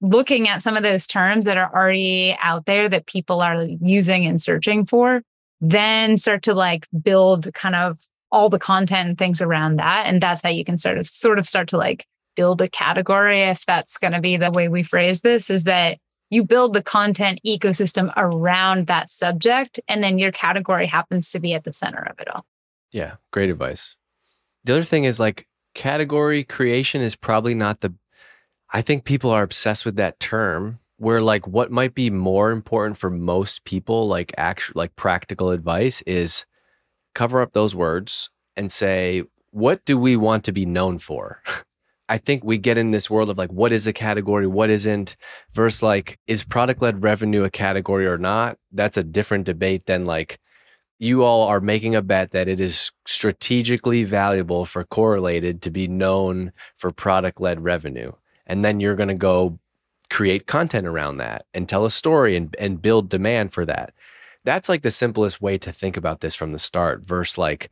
looking 0.00 0.48
at 0.48 0.62
some 0.62 0.76
of 0.76 0.82
those 0.82 1.06
terms 1.06 1.44
that 1.44 1.58
are 1.58 1.74
already 1.74 2.36
out 2.40 2.66
there 2.66 2.88
that 2.88 3.06
people 3.06 3.40
are 3.40 3.64
using 3.80 4.26
and 4.26 4.40
searching 4.40 4.84
for, 4.84 5.22
then 5.60 6.16
start 6.16 6.42
to 6.42 6.54
like 6.54 6.86
build 7.02 7.52
kind 7.54 7.74
of 7.74 8.00
all 8.32 8.48
the 8.48 8.58
content 8.58 9.08
and 9.08 9.18
things 9.18 9.40
around 9.40 9.76
that. 9.76 10.06
And 10.06 10.22
that's 10.22 10.42
how 10.42 10.48
you 10.48 10.64
can 10.64 10.78
sort 10.78 10.98
of 10.98 11.06
sort 11.06 11.38
of 11.38 11.48
start 11.48 11.68
to 11.68 11.76
like 11.76 12.06
build 12.40 12.62
a 12.62 12.70
category, 12.70 13.42
if 13.42 13.66
that's 13.66 13.98
going 13.98 14.14
to 14.14 14.20
be 14.20 14.38
the 14.38 14.50
way 14.50 14.66
we 14.66 14.82
phrase 14.82 15.20
this, 15.20 15.50
is 15.50 15.64
that 15.64 15.98
you 16.30 16.42
build 16.42 16.72
the 16.72 16.82
content 16.82 17.38
ecosystem 17.46 18.10
around 18.16 18.86
that 18.86 19.10
subject, 19.10 19.78
and 19.88 20.02
then 20.02 20.18
your 20.18 20.32
category 20.32 20.86
happens 20.86 21.30
to 21.32 21.38
be 21.38 21.52
at 21.52 21.64
the 21.64 21.72
center 21.74 22.02
of 22.02 22.18
it 22.18 22.34
all. 22.34 22.46
Yeah, 22.92 23.16
great 23.30 23.50
advice. 23.50 23.94
The 24.64 24.72
other 24.72 24.84
thing 24.84 25.04
is 25.04 25.20
like 25.20 25.46
category 25.74 26.42
creation 26.42 27.02
is 27.02 27.14
probably 27.14 27.54
not 27.54 27.82
the 27.82 27.92
I 28.70 28.80
think 28.80 29.04
people 29.04 29.30
are 29.30 29.42
obsessed 29.42 29.84
with 29.84 29.96
that 29.96 30.18
term 30.18 30.78
where 30.96 31.20
like 31.20 31.46
what 31.46 31.70
might 31.70 31.94
be 31.94 32.08
more 32.08 32.52
important 32.52 32.96
for 32.96 33.10
most 33.10 33.64
people 33.64 34.08
like 34.08 34.32
actual 34.38 34.72
like 34.76 34.96
practical 34.96 35.50
advice 35.50 36.00
is 36.06 36.46
cover 37.14 37.42
up 37.42 37.52
those 37.52 37.74
words 37.74 38.30
and 38.56 38.72
say 38.72 39.24
what 39.50 39.84
do 39.84 39.98
we 39.98 40.16
want 40.16 40.44
to 40.44 40.52
be 40.52 40.64
known 40.64 40.96
for 40.96 41.42
i 42.10 42.18
think 42.18 42.44
we 42.44 42.58
get 42.58 42.76
in 42.76 42.90
this 42.90 43.08
world 43.08 43.30
of 43.30 43.38
like 43.38 43.50
what 43.50 43.72
is 43.72 43.86
a 43.86 43.92
category 43.92 44.46
what 44.46 44.68
isn't 44.68 45.16
versus 45.52 45.82
like 45.82 46.18
is 46.26 46.44
product 46.44 46.82
led 46.82 47.02
revenue 47.02 47.44
a 47.44 47.50
category 47.50 48.06
or 48.06 48.18
not? 48.18 48.58
That's 48.72 48.96
a 48.96 49.04
different 49.04 49.44
debate 49.44 49.86
than 49.86 50.04
like 50.06 50.38
you 50.98 51.22
all 51.24 51.48
are 51.48 51.60
making 51.60 51.94
a 51.94 52.02
bet 52.02 52.32
that 52.32 52.46
it 52.46 52.60
is 52.60 52.92
strategically 53.06 54.04
valuable 54.04 54.66
for 54.66 54.84
correlated 54.84 55.62
to 55.62 55.70
be 55.70 55.88
known 55.88 56.52
for 56.76 56.90
product 56.90 57.40
led 57.40 57.64
revenue 57.64 58.12
and 58.46 58.64
then 58.64 58.80
you're 58.80 58.96
going 58.96 59.08
to 59.08 59.14
go 59.14 59.58
create 60.10 60.46
content 60.46 60.86
around 60.86 61.18
that 61.18 61.46
and 61.54 61.68
tell 61.68 61.86
a 61.86 61.90
story 61.90 62.36
and, 62.36 62.54
and 62.58 62.82
build 62.82 63.08
demand 63.08 63.52
for 63.52 63.64
that. 63.64 63.94
That's 64.44 64.68
like 64.68 64.82
the 64.82 64.90
simplest 64.90 65.40
way 65.40 65.56
to 65.58 65.72
think 65.72 65.96
about 65.96 66.20
this 66.20 66.34
from 66.34 66.52
the 66.52 66.58
start 66.58 67.06
versus 67.06 67.38
like 67.38 67.70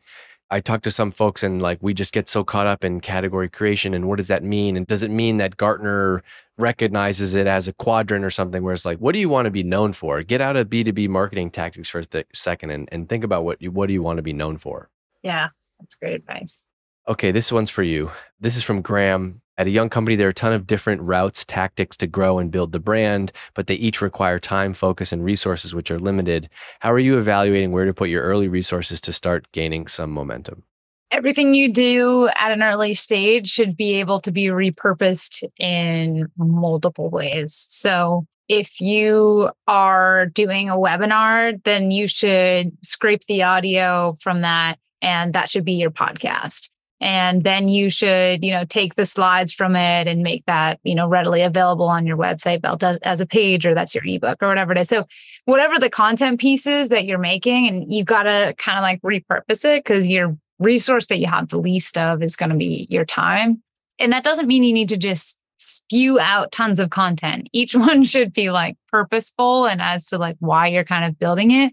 I 0.51 0.61
talk 0.61 0.83
to 0.83 0.91
some 0.91 1.11
folks 1.11 1.43
and 1.43 1.61
like 1.61 1.79
we 1.83 1.93
just 1.93 2.13
get 2.13 2.29
so 2.29 2.43
caught 2.43 2.67
up 2.67 2.83
in 2.83 3.01
category 3.01 3.49
creation 3.49 3.93
and 3.93 4.09
what 4.09 4.17
does 4.17 4.29
that 4.29 4.43
mean? 4.43 4.77
And 4.77 4.87
does 4.87 5.03
it 5.03 5.11
mean 5.11 5.37
that 5.39 5.57
Gartner 5.57 6.23
recognizes 6.57 7.35
it 7.35 7.47
as 7.47 7.69
a 7.69 7.73
quadrant 7.75 8.25
or 8.25 8.31
something 8.31 8.63
where 8.63 8.73
it's 8.73 8.85
like, 8.85 8.99
what 8.99 9.13
do 9.13 9.19
you 9.19 9.29
want 9.29 9.45
to 9.45 9.51
be 9.51 9.63
known 9.63 9.93
for? 9.93 10.23
Get 10.23 10.41
out 10.41 10.57
of 10.57 10.69
B2B 10.69 11.09
marketing 11.09 11.51
tactics 11.51 11.89
for 11.89 12.01
a 12.01 12.07
th- 12.07 12.27
second 12.33 12.71
and, 12.71 12.89
and 12.91 13.09
think 13.09 13.25
about 13.25 13.45
what 13.45 13.61
you 13.61 13.71
what 13.71 13.87
do 13.87 13.93
you 13.93 14.03
want 14.03 14.17
to 14.17 14.23
be 14.23 14.33
known 14.33 14.57
for? 14.57 14.89
Yeah, 15.23 15.49
that's 15.79 15.95
great 15.95 16.15
advice. 16.15 16.65
Okay, 17.09 17.31
this 17.33 17.51
one's 17.51 17.71
for 17.71 17.83
you. 17.83 18.11
This 18.39 18.55
is 18.55 18.63
from 18.63 18.83
Graham. 18.83 19.41
At 19.57 19.67
a 19.67 19.71
young 19.71 19.89
company, 19.89 20.15
there 20.15 20.27
are 20.27 20.31
a 20.31 20.35
ton 20.35 20.53
of 20.53 20.67
different 20.67 21.01
routes, 21.01 21.43
tactics 21.43 21.97
to 21.97 22.07
grow 22.07 22.39
and 22.39 22.51
build 22.51 22.73
the 22.73 22.79
brand, 22.79 23.33
but 23.55 23.67
they 23.67 23.77
each 23.77 24.03
require 24.03 24.39
time, 24.39 24.75
focus, 24.75 25.11
and 25.11 25.25
resources, 25.25 25.75
which 25.75 25.91
are 25.91 25.99
limited. 25.99 26.51
How 26.81 26.93
are 26.93 26.99
you 26.99 27.17
evaluating 27.17 27.73
where 27.73 27.87
to 27.87 27.95
put 27.95 28.11
your 28.11 28.25
early 28.25 28.47
resources 28.47 29.01
to 29.01 29.13
start 29.15 29.51
gaining 29.53 29.87
some 29.87 30.11
momentum? 30.11 30.65
Everything 31.11 31.55
you 31.55 31.73
do 31.73 32.29
at 32.37 32.53
an 32.53 32.63
early 32.63 32.93
stage 32.93 33.49
should 33.49 33.75
be 33.75 33.95
able 33.95 34.21
to 34.21 34.31
be 34.31 34.49
repurposed 34.49 35.43
in 35.59 36.29
multiple 36.37 37.09
ways. 37.09 37.65
So, 37.71 38.27
if 38.49 38.83
you 38.83 39.51
are 39.67 40.27
doing 40.27 40.69
a 40.69 40.77
webinar, 40.77 41.65
then 41.65 41.91
you 41.91 42.07
should 42.07 42.73
scrape 42.85 43.25
the 43.25 43.45
audio 43.45 44.15
from 44.21 44.43
that, 44.43 44.79
and 45.01 45.33
that 45.33 45.49
should 45.49 45.65
be 45.65 45.73
your 45.73 45.91
podcast 45.91 46.69
and 47.01 47.43
then 47.43 47.69
you 47.69 47.91
should 47.91 48.45
you 48.45 48.53
know 48.53 48.65
take 48.65 48.95
the 48.95 49.07
slides 49.07 49.53
from 49.53 49.77
it 49.77 50.07
and 50.07 50.23
make 50.23 50.45
that 50.47 50.81
you 50.83 50.95
know 50.95 51.09
readily 51.09 51.43
available 51.43 51.87
on 51.87 52.07
your 52.07 52.17
website 52.17 52.63
built 52.63 52.83
as 52.83 53.21
a 53.21 53.27
page 53.27 53.65
or 53.67 53.75
that's 53.75 53.95
your 53.95 54.05
ebook 54.05 54.43
or 54.43 54.49
whatever 54.49 54.73
it 54.73 54.79
is. 54.79 54.89
So 54.89 55.05
whatever 55.45 55.79
the 55.79 55.91
content 55.91 56.41
pieces 56.41 56.89
that 56.89 57.05
you're 57.05 57.19
making 57.19 57.69
and 57.69 57.93
you've 57.93 58.07
got 58.07 58.25
to 58.25 58.55
kind 58.59 58.79
of 58.79 58.83
like 58.83 59.01
repurpose 59.03 59.65
it 59.65 59.85
because 59.85 60.09
your 60.09 60.37
resource 60.59 61.07
that 61.07 61.19
you 61.19 61.27
have 61.27 61.49
the 61.49 61.59
least 61.59 61.97
of 61.97 62.23
is 62.23 62.37
going 62.37 62.51
to 62.51 62.57
be 62.57 62.87
your 62.91 63.05
time. 63.05 63.63
And 63.99 64.13
that 64.13 64.25
doesn't 64.25 64.47
mean 64.47 64.63
you 64.63 64.73
need 64.73 64.89
to 64.91 64.97
just 64.97 65.39
spew 65.59 66.19
out 66.21 66.53
tons 66.53 66.79
of 66.79 66.91
content. 66.91 67.49
Each 67.53 67.75
one 67.75 68.05
should 68.05 68.33
be 68.33 68.51
like 68.51 68.77
purposeful 68.89 69.67
and 69.67 69.83
as 69.83 70.07
to 70.07 70.19
like 70.19 70.37
why 70.41 70.69
you're 70.69 70.85
kind 70.85 71.05
of 71.05 71.19
building 71.19 71.51
it, 71.51 71.73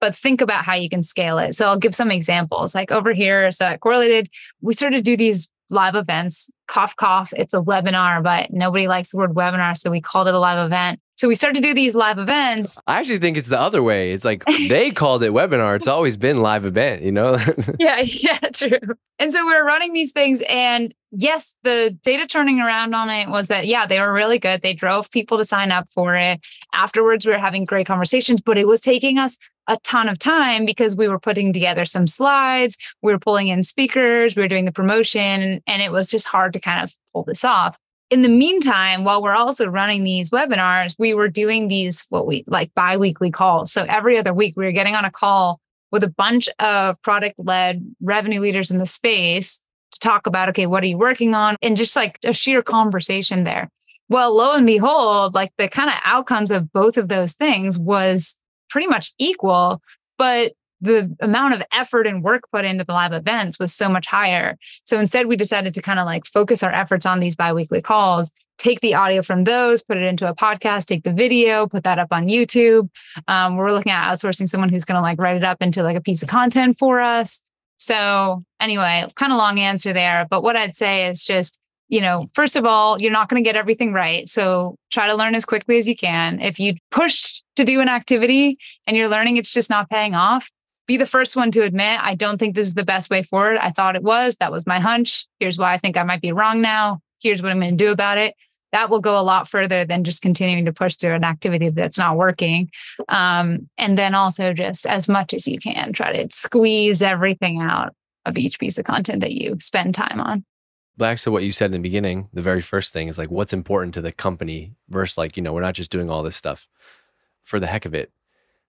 but 0.00 0.14
think 0.14 0.40
about 0.40 0.64
how 0.64 0.74
you 0.74 0.88
can 0.88 1.02
scale 1.02 1.38
it. 1.38 1.54
So 1.54 1.66
I'll 1.66 1.78
give 1.78 1.94
some 1.94 2.10
examples. 2.10 2.74
Like 2.74 2.90
over 2.90 3.12
here, 3.12 3.50
so 3.52 3.66
at 3.66 3.80
Correlated, 3.80 4.28
we 4.60 4.74
started 4.74 4.96
to 4.96 5.02
do 5.02 5.16
these 5.16 5.48
live 5.70 5.94
events. 5.94 6.50
Cough, 6.68 6.96
cough. 6.96 7.32
It's 7.36 7.54
a 7.54 7.60
webinar, 7.60 8.22
but 8.22 8.52
nobody 8.52 8.88
likes 8.88 9.10
the 9.10 9.18
word 9.18 9.34
webinar. 9.34 9.76
So 9.76 9.90
we 9.90 10.00
called 10.00 10.28
it 10.28 10.34
a 10.34 10.38
live 10.38 10.64
event. 10.64 11.00
So 11.16 11.28
we 11.28 11.34
started 11.34 11.62
to 11.62 11.66
do 11.66 11.72
these 11.72 11.94
live 11.94 12.18
events. 12.18 12.78
I 12.86 12.98
actually 12.98 13.18
think 13.18 13.38
it's 13.38 13.48
the 13.48 13.58
other 13.58 13.82
way. 13.82 14.12
It's 14.12 14.24
like 14.24 14.44
they 14.68 14.90
called 14.92 15.22
it 15.22 15.32
webinar. 15.32 15.76
It's 15.76 15.86
always 15.86 16.16
been 16.16 16.42
live 16.42 16.66
event, 16.66 17.02
you 17.02 17.12
know? 17.12 17.38
yeah, 17.78 18.00
yeah, 18.00 18.38
true. 18.52 18.78
And 19.18 19.32
so 19.32 19.46
we 19.46 19.54
are 19.54 19.64
running 19.64 19.94
these 19.94 20.12
things. 20.12 20.42
And 20.46 20.92
yes, 21.12 21.56
the 21.62 21.96
data 22.04 22.26
turning 22.26 22.60
around 22.60 22.94
on 22.94 23.08
it 23.08 23.30
was 23.30 23.48
that, 23.48 23.66
yeah, 23.66 23.86
they 23.86 23.98
were 23.98 24.12
really 24.12 24.38
good. 24.38 24.60
They 24.60 24.74
drove 24.74 25.10
people 25.10 25.38
to 25.38 25.44
sign 25.44 25.72
up 25.72 25.90
for 25.90 26.14
it. 26.14 26.44
Afterwards, 26.74 27.24
we 27.24 27.32
were 27.32 27.38
having 27.38 27.64
great 27.64 27.86
conversations, 27.86 28.42
but 28.42 28.58
it 28.58 28.66
was 28.66 28.82
taking 28.82 29.18
us 29.18 29.38
a 29.68 29.76
ton 29.84 30.08
of 30.08 30.18
time 30.18 30.64
because 30.64 30.96
we 30.96 31.08
were 31.08 31.18
putting 31.18 31.52
together 31.52 31.84
some 31.84 32.06
slides, 32.06 32.76
we 33.02 33.12
were 33.12 33.18
pulling 33.18 33.48
in 33.48 33.62
speakers, 33.62 34.36
we 34.36 34.42
were 34.42 34.48
doing 34.48 34.64
the 34.64 34.72
promotion, 34.72 35.62
and 35.66 35.82
it 35.82 35.92
was 35.92 36.08
just 36.08 36.26
hard 36.26 36.52
to 36.52 36.60
kind 36.60 36.82
of 36.82 36.92
pull 37.12 37.24
this 37.24 37.44
off. 37.44 37.78
In 38.08 38.22
the 38.22 38.28
meantime, 38.28 39.02
while 39.02 39.20
we're 39.20 39.34
also 39.34 39.66
running 39.66 40.04
these 40.04 40.30
webinars, 40.30 40.94
we 40.98 41.12
were 41.12 41.28
doing 41.28 41.66
these 41.66 42.06
what 42.08 42.26
we 42.26 42.44
like 42.46 42.72
bi-weekly 42.74 43.32
calls. 43.32 43.72
So 43.72 43.84
every 43.88 44.16
other 44.16 44.32
week 44.32 44.56
we 44.56 44.64
were 44.64 44.72
getting 44.72 44.94
on 44.94 45.04
a 45.04 45.10
call 45.10 45.60
with 45.90 46.04
a 46.04 46.08
bunch 46.08 46.48
of 46.60 47.00
product 47.02 47.34
led 47.38 47.84
revenue 48.00 48.40
leaders 48.40 48.70
in 48.70 48.78
the 48.78 48.86
space 48.86 49.60
to 49.92 49.98
talk 49.98 50.26
about, 50.26 50.48
okay, 50.50 50.66
what 50.66 50.84
are 50.84 50.86
you 50.86 50.98
working 50.98 51.34
on? 51.34 51.56
And 51.62 51.76
just 51.76 51.96
like 51.96 52.18
a 52.24 52.32
sheer 52.32 52.62
conversation 52.62 53.44
there. 53.44 53.70
Well, 54.08 54.36
lo 54.36 54.54
and 54.54 54.66
behold, 54.66 55.34
like 55.34 55.52
the 55.58 55.68
kind 55.68 55.90
of 55.90 55.96
outcomes 56.04 56.52
of 56.52 56.72
both 56.72 56.96
of 56.96 57.08
those 57.08 57.32
things 57.32 57.76
was 57.76 58.36
pretty 58.68 58.86
much 58.86 59.12
equal, 59.18 59.80
but 60.18 60.52
the 60.80 61.14
amount 61.20 61.54
of 61.54 61.62
effort 61.72 62.06
and 62.06 62.22
work 62.22 62.42
put 62.52 62.64
into 62.64 62.84
the 62.84 62.92
live 62.92 63.12
events 63.12 63.58
was 63.58 63.74
so 63.74 63.88
much 63.88 64.06
higher. 64.06 64.56
So 64.84 64.98
instead, 64.98 65.26
we 65.26 65.36
decided 65.36 65.74
to 65.74 65.82
kind 65.82 65.98
of 65.98 66.06
like 66.06 66.26
focus 66.26 66.62
our 66.62 66.72
efforts 66.72 67.06
on 67.06 67.20
these 67.20 67.34
biweekly 67.34 67.80
calls, 67.80 68.30
take 68.58 68.80
the 68.80 68.94
audio 68.94 69.22
from 69.22 69.44
those, 69.44 69.82
put 69.82 69.96
it 69.96 70.02
into 70.02 70.28
a 70.28 70.34
podcast, 70.34 70.86
take 70.86 71.04
the 71.04 71.12
video, 71.12 71.66
put 71.66 71.84
that 71.84 71.98
up 71.98 72.08
on 72.10 72.28
YouTube. 72.28 72.90
Um, 73.26 73.56
we're 73.56 73.72
looking 73.72 73.92
at 73.92 74.12
outsourcing 74.12 74.48
someone 74.48 74.68
who's 74.68 74.84
going 74.84 74.96
to 74.96 75.02
like 75.02 75.18
write 75.18 75.36
it 75.36 75.44
up 75.44 75.62
into 75.62 75.82
like 75.82 75.96
a 75.96 76.00
piece 76.00 76.22
of 76.22 76.28
content 76.28 76.78
for 76.78 77.00
us. 77.00 77.40
So 77.78 78.44
anyway, 78.60 79.06
kind 79.16 79.32
of 79.32 79.38
long 79.38 79.58
answer 79.58 79.92
there. 79.92 80.26
But 80.28 80.42
what 80.42 80.56
I'd 80.56 80.76
say 80.76 81.08
is 81.08 81.22
just 81.22 81.58
you 81.88 82.00
know, 82.00 82.28
first 82.34 82.56
of 82.56 82.64
all, 82.64 83.00
you're 83.00 83.12
not 83.12 83.28
going 83.28 83.42
to 83.42 83.46
get 83.46 83.54
everything 83.56 83.92
right. 83.92 84.28
So 84.28 84.76
try 84.90 85.06
to 85.06 85.14
learn 85.14 85.36
as 85.36 85.44
quickly 85.44 85.78
as 85.78 85.86
you 85.86 85.94
can. 85.94 86.40
If 86.40 86.58
you 86.58 86.74
pushed 86.90 87.44
to 87.56 87.64
do 87.64 87.80
an 87.80 87.88
activity 87.88 88.58
and 88.86 88.96
you're 88.96 89.08
learning 89.08 89.36
it's 89.36 89.50
just 89.50 89.70
not 89.70 89.90
paying 89.90 90.14
off, 90.14 90.50
be 90.86 90.96
the 90.96 91.06
first 91.06 91.34
one 91.34 91.50
to 91.50 91.62
admit, 91.62 92.00
I 92.00 92.14
don't 92.14 92.38
think 92.38 92.54
this 92.54 92.68
is 92.68 92.74
the 92.74 92.84
best 92.84 93.10
way 93.10 93.22
forward. 93.22 93.58
I 93.58 93.70
thought 93.70 93.96
it 93.96 94.02
was. 94.02 94.36
That 94.36 94.52
was 94.52 94.66
my 94.66 94.78
hunch. 94.78 95.26
Here's 95.40 95.58
why 95.58 95.72
I 95.72 95.78
think 95.78 95.96
I 95.96 96.04
might 96.04 96.22
be 96.22 96.32
wrong 96.32 96.60
now. 96.60 97.00
Here's 97.20 97.42
what 97.42 97.50
I'm 97.50 97.58
going 97.58 97.76
to 97.76 97.84
do 97.84 97.90
about 97.90 98.18
it. 98.18 98.34
That 98.72 98.90
will 98.90 99.00
go 99.00 99.18
a 99.18 99.22
lot 99.22 99.48
further 99.48 99.84
than 99.84 100.04
just 100.04 100.22
continuing 100.22 100.66
to 100.66 100.72
push 100.72 100.96
through 100.96 101.14
an 101.14 101.24
activity 101.24 101.70
that's 101.70 101.98
not 101.98 102.16
working. 102.16 102.70
Um, 103.08 103.68
and 103.78 103.96
then 103.96 104.14
also, 104.14 104.52
just 104.52 104.86
as 104.86 105.08
much 105.08 105.32
as 105.32 105.48
you 105.48 105.58
can, 105.58 105.92
try 105.92 106.12
to 106.12 106.34
squeeze 106.34 107.00
everything 107.00 107.60
out 107.60 107.94
of 108.26 108.36
each 108.36 108.58
piece 108.58 108.76
of 108.76 108.84
content 108.84 109.20
that 109.20 109.32
you 109.32 109.56
spend 109.60 109.94
time 109.94 110.20
on. 110.20 110.44
back 110.96 111.18
to 111.18 111.30
what 111.30 111.44
you 111.44 111.52
said 111.52 111.66
in 111.66 111.72
the 111.72 111.78
beginning, 111.78 112.28
the 112.32 112.42
very 112.42 112.62
first 112.62 112.92
thing 112.92 113.08
is 113.08 113.18
like 113.18 113.30
what's 113.30 113.52
important 113.52 113.94
to 113.94 114.00
the 114.00 114.12
company 114.12 114.74
versus 114.88 115.18
like, 115.18 115.36
you 115.36 115.42
know, 115.42 115.52
we're 115.52 115.60
not 115.60 115.74
just 115.74 115.90
doing 115.90 116.10
all 116.10 116.22
this 116.22 116.36
stuff 116.36 116.66
for 117.46 117.60
the 117.60 117.66
heck 117.68 117.86
of 117.86 117.94
it. 117.94 118.10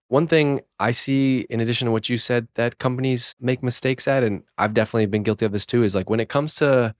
One 0.06 0.26
thing 0.26 0.60
I 0.78 0.92
see, 0.92 1.40
in 1.50 1.60
addition 1.60 1.86
to 1.86 1.92
what 1.92 2.08
you 2.08 2.16
said, 2.16 2.46
that 2.54 2.78
companies 2.78 3.34
make 3.40 3.62
mistakes 3.62 4.08
at, 4.08 4.22
and 4.22 4.42
I've 4.56 4.72
definitely 4.72 5.06
been 5.06 5.24
guilty 5.24 5.44
of 5.44 5.52
this 5.52 5.66
too, 5.66 5.82
is 5.82 5.94
like 5.94 6.08
when 6.08 6.20
it 6.20 6.28
comes 6.28 6.54
to, 6.56 6.94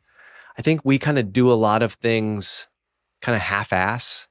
I 0.59 0.63
think 0.63 0.81
we 0.85 0.99
kind 0.99 1.19
of 1.19 1.33
do 1.33 1.51
a 1.51 1.55
lot 1.55 1.83
of 1.83 1.95
things 1.95 2.67
kind 3.23 3.37
of 3.37 3.41
half 3.41 3.73
ass, 3.73 4.27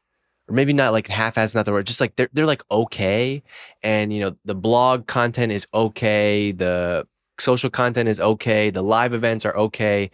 or 0.47 0.53
maybe 0.53 0.73
not 0.73 0.91
like 0.91 1.07
half 1.07 1.37
ass, 1.37 1.55
not 1.55 1.65
the 1.65 1.71
word, 1.71 1.87
just 1.87 2.01
like 2.01 2.17
they're, 2.17 2.29
they're 2.33 2.45
like 2.45 2.63
okay. 2.69 3.41
And, 3.81 4.13
you 4.13 4.19
know, 4.19 4.35
the 4.45 4.55
blog 4.55 5.07
content 5.07 5.51
is 5.51 5.65
okay. 5.73 6.51
The 6.51 7.07
social 7.39 7.69
content 7.69 8.09
is 8.09 8.19
okay. 8.19 8.69
The 8.69 8.83
live 8.83 9.13
events 9.13 9.45
are 9.45 9.55
okay 9.57 10.11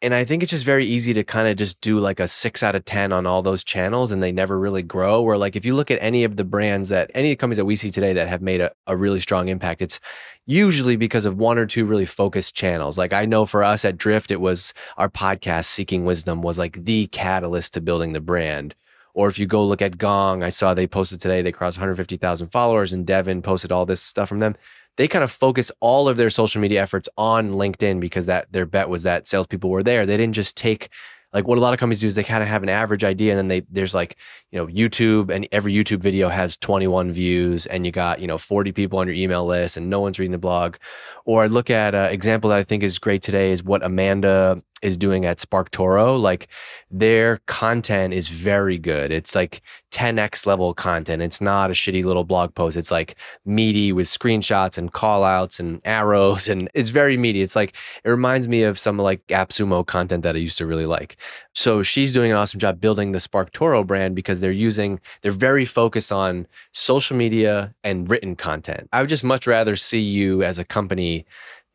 and 0.00 0.14
I 0.14 0.24
think 0.24 0.42
it's 0.42 0.50
just 0.50 0.64
very 0.64 0.86
easy 0.86 1.12
to 1.14 1.24
kind 1.24 1.48
of 1.48 1.56
just 1.56 1.80
do 1.80 1.98
like 1.98 2.20
a 2.20 2.28
six 2.28 2.62
out 2.62 2.76
of 2.76 2.84
10 2.84 3.12
on 3.12 3.26
all 3.26 3.42
those 3.42 3.64
channels 3.64 4.12
and 4.12 4.22
they 4.22 4.30
never 4.30 4.58
really 4.58 4.82
grow. 4.82 5.22
Or 5.22 5.36
like 5.36 5.56
if 5.56 5.64
you 5.64 5.74
look 5.74 5.90
at 5.90 5.98
any 6.00 6.22
of 6.22 6.36
the 6.36 6.44
brands 6.44 6.88
that 6.90 7.10
any 7.14 7.30
of 7.30 7.32
the 7.32 7.40
companies 7.40 7.56
that 7.56 7.64
we 7.64 7.74
see 7.74 7.90
today 7.90 8.12
that 8.12 8.28
have 8.28 8.40
made 8.40 8.60
a, 8.60 8.70
a 8.86 8.96
really 8.96 9.18
strong 9.18 9.48
impact, 9.48 9.82
it's 9.82 9.98
usually 10.46 10.94
because 10.94 11.24
of 11.24 11.36
one 11.36 11.58
or 11.58 11.66
two 11.66 11.84
really 11.84 12.06
focused 12.06 12.54
channels. 12.54 12.96
Like 12.96 13.12
I 13.12 13.24
know 13.24 13.44
for 13.44 13.64
us 13.64 13.84
at 13.84 13.98
Drift, 13.98 14.30
it 14.30 14.40
was 14.40 14.72
our 14.98 15.08
podcast, 15.08 15.64
Seeking 15.64 16.04
Wisdom, 16.04 16.42
was 16.42 16.58
like 16.58 16.84
the 16.84 17.08
catalyst 17.08 17.74
to 17.74 17.80
building 17.80 18.12
the 18.12 18.20
brand. 18.20 18.76
Or 19.14 19.26
if 19.26 19.36
you 19.36 19.46
go 19.46 19.66
look 19.66 19.82
at 19.82 19.98
Gong, 19.98 20.44
I 20.44 20.50
saw 20.50 20.74
they 20.74 20.86
posted 20.86 21.20
today, 21.20 21.42
they 21.42 21.50
crossed 21.50 21.76
150,000 21.76 22.46
followers 22.46 22.92
and 22.92 23.04
Devin 23.04 23.42
posted 23.42 23.72
all 23.72 23.84
this 23.84 24.00
stuff 24.00 24.28
from 24.28 24.38
them 24.38 24.54
they 24.98 25.08
kind 25.08 25.24
of 25.24 25.30
focus 25.30 25.70
all 25.80 26.08
of 26.08 26.16
their 26.16 26.28
social 26.28 26.60
media 26.60 26.82
efforts 26.82 27.08
on 27.16 27.52
LinkedIn 27.52 28.00
because 28.00 28.26
that 28.26 28.52
their 28.52 28.66
bet 28.66 28.88
was 28.88 29.04
that 29.04 29.26
salespeople 29.26 29.70
were 29.70 29.84
there. 29.84 30.04
They 30.04 30.16
didn't 30.16 30.34
just 30.34 30.56
take 30.56 30.90
like 31.32 31.46
what 31.46 31.58
a 31.58 31.60
lot 31.60 31.74
of 31.74 31.80
companies 31.80 32.00
do 32.00 32.06
is 32.06 32.14
they 32.14 32.24
kind 32.24 32.42
of 32.42 32.48
have 32.48 32.62
an 32.62 32.68
average 32.68 33.04
idea 33.04 33.32
and 33.32 33.38
then 33.38 33.48
they 33.48 33.60
there's 33.70 33.94
like 33.94 34.16
you 34.50 34.58
know 34.58 34.66
youtube 34.66 35.30
and 35.30 35.46
every 35.52 35.72
youtube 35.72 36.00
video 36.00 36.28
has 36.28 36.56
21 36.56 37.12
views 37.12 37.66
and 37.66 37.84
you 37.84 37.92
got 37.92 38.20
you 38.20 38.26
know 38.26 38.38
40 38.38 38.72
people 38.72 38.98
on 38.98 39.06
your 39.06 39.16
email 39.16 39.44
list 39.44 39.76
and 39.76 39.90
no 39.90 40.00
one's 40.00 40.18
reading 40.18 40.32
the 40.32 40.38
blog 40.38 40.76
or 41.24 41.44
i 41.44 41.46
look 41.46 41.70
at 41.70 41.94
an 41.94 42.10
example 42.10 42.50
that 42.50 42.58
i 42.58 42.64
think 42.64 42.82
is 42.82 42.98
great 42.98 43.22
today 43.22 43.50
is 43.52 43.62
what 43.62 43.82
amanda 43.82 44.62
is 44.80 44.96
doing 44.96 45.24
at 45.24 45.40
spark 45.40 45.70
toro 45.70 46.16
like 46.16 46.48
their 46.90 47.38
content 47.46 48.14
is 48.14 48.28
very 48.28 48.78
good. 48.78 49.10
It's 49.10 49.34
like 49.34 49.60
10x 49.92 50.46
level 50.46 50.72
content. 50.72 51.22
It's 51.22 51.40
not 51.40 51.70
a 51.70 51.74
shitty 51.74 52.04
little 52.04 52.24
blog 52.24 52.54
post. 52.54 52.76
It's 52.76 52.90
like 52.90 53.16
meaty 53.44 53.92
with 53.92 54.06
screenshots 54.06 54.78
and 54.78 54.92
call 54.92 55.24
outs 55.24 55.60
and 55.60 55.80
arrows. 55.84 56.48
And 56.58 56.70
it's 56.72 56.90
very 56.90 57.16
meaty. 57.18 57.42
It's 57.42 57.54
like, 57.54 57.74
it 58.04 58.08
reminds 58.08 58.48
me 58.48 58.62
of 58.62 58.78
some 58.78 58.96
like 58.98 59.26
AppSumo 59.26 59.86
content 59.86 60.22
that 60.22 60.34
I 60.34 60.38
used 60.38 60.56
to 60.58 60.66
really 60.66 60.86
like. 60.86 61.17
So 61.54 61.82
she's 61.82 62.12
doing 62.12 62.30
an 62.30 62.36
awesome 62.36 62.60
job 62.60 62.80
building 62.80 63.12
the 63.12 63.18
SparkToro 63.18 63.86
brand 63.86 64.14
because 64.14 64.40
they're 64.40 64.50
using, 64.52 65.00
they're 65.22 65.32
very 65.32 65.64
focused 65.64 66.12
on 66.12 66.46
social 66.72 67.16
media 67.16 67.74
and 67.84 68.10
written 68.10 68.36
content. 68.36 68.88
I 68.92 69.00
would 69.00 69.08
just 69.08 69.24
much 69.24 69.46
rather 69.46 69.76
see 69.76 70.00
you 70.00 70.42
as 70.42 70.58
a 70.58 70.64
company 70.64 71.26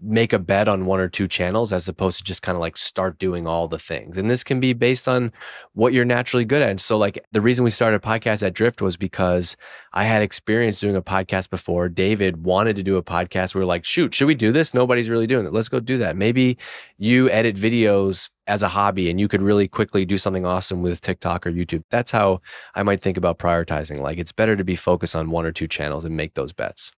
make 0.04 0.34
a 0.34 0.40
bet 0.40 0.68
on 0.68 0.86
one 0.86 1.00
or 1.00 1.08
two 1.08 1.28
channels 1.28 1.72
as 1.72 1.88
opposed 1.88 2.18
to 2.18 2.24
just 2.24 2.42
kind 2.42 2.56
of 2.56 2.60
like 2.60 2.76
start 2.76 3.18
doing 3.20 3.48
all 3.48 3.68
the 3.68 3.80
things. 3.80 4.18
And 4.18 4.30
this 4.30 4.44
can 4.44 4.60
be 4.60 4.74
based 4.74 5.08
on 5.08 5.32
what 5.74 5.94
you're 5.94 6.04
naturally 6.04 6.44
good 6.44 6.62
at. 6.62 6.70
And 6.70 6.82
so 6.82 6.98
like 6.98 7.24
the 7.32 7.40
reason 7.40 7.64
we 7.64 7.72
started 7.72 7.96
a 7.96 8.00
podcast 8.00 8.44
at 8.44 8.54
Drift 8.54 8.82
was 8.82 8.98
because 8.98 9.56
I 9.94 10.04
had 10.04 10.22
experience 10.22 10.80
doing 10.80 10.96
a 10.96 11.02
podcast 11.02 11.50
before. 11.50 11.88
David 11.88 12.44
wanted 12.44 12.76
to 12.76 12.84
do 12.84 12.98
a 12.98 13.04
podcast. 13.04 13.56
We 13.56 13.60
were 13.60 13.66
like, 13.66 13.86
shoot, 13.86 14.14
should 14.14 14.28
we 14.28 14.36
do 14.36 14.52
this? 14.52 14.74
Nobody's 14.74 15.10
really 15.10 15.28
doing 15.28 15.46
it. 15.46 15.54
Let's 15.54 15.70
go 15.70 15.80
do 15.80 15.98
that. 16.00 16.18
Maybe 16.18 16.58
you 16.98 17.30
edit 17.30 17.56
videos 17.56 18.30
as 18.48 18.62
a 18.62 18.68
hobby 18.68 19.10
and 19.10 19.20
you 19.22 19.30
could 19.30 19.42
really 19.42 19.70
quickly 19.70 20.04
do 20.04 20.18
something 20.18 20.46
awesome 20.46 20.82
with 20.82 21.00
TikTok 21.00 21.48
or 21.48 21.52
YouTube. 21.52 21.84
That's 21.90 22.12
how 22.12 22.42
I 22.76 22.84
might 22.84 23.02
think 23.02 23.16
about 23.16 23.40
prioritizing. 23.40 24.00
Like 24.00 24.18
it's 24.18 24.34
better 24.34 24.58
to 24.58 24.66
be 24.66 24.76
focused 24.76 25.16
on 25.16 25.30
one 25.30 25.46
or 25.46 25.54
two 25.54 25.68
channels 25.68 26.04
and 26.04 26.18
make 26.18 26.34
those 26.34 26.52
bets. 26.52 26.92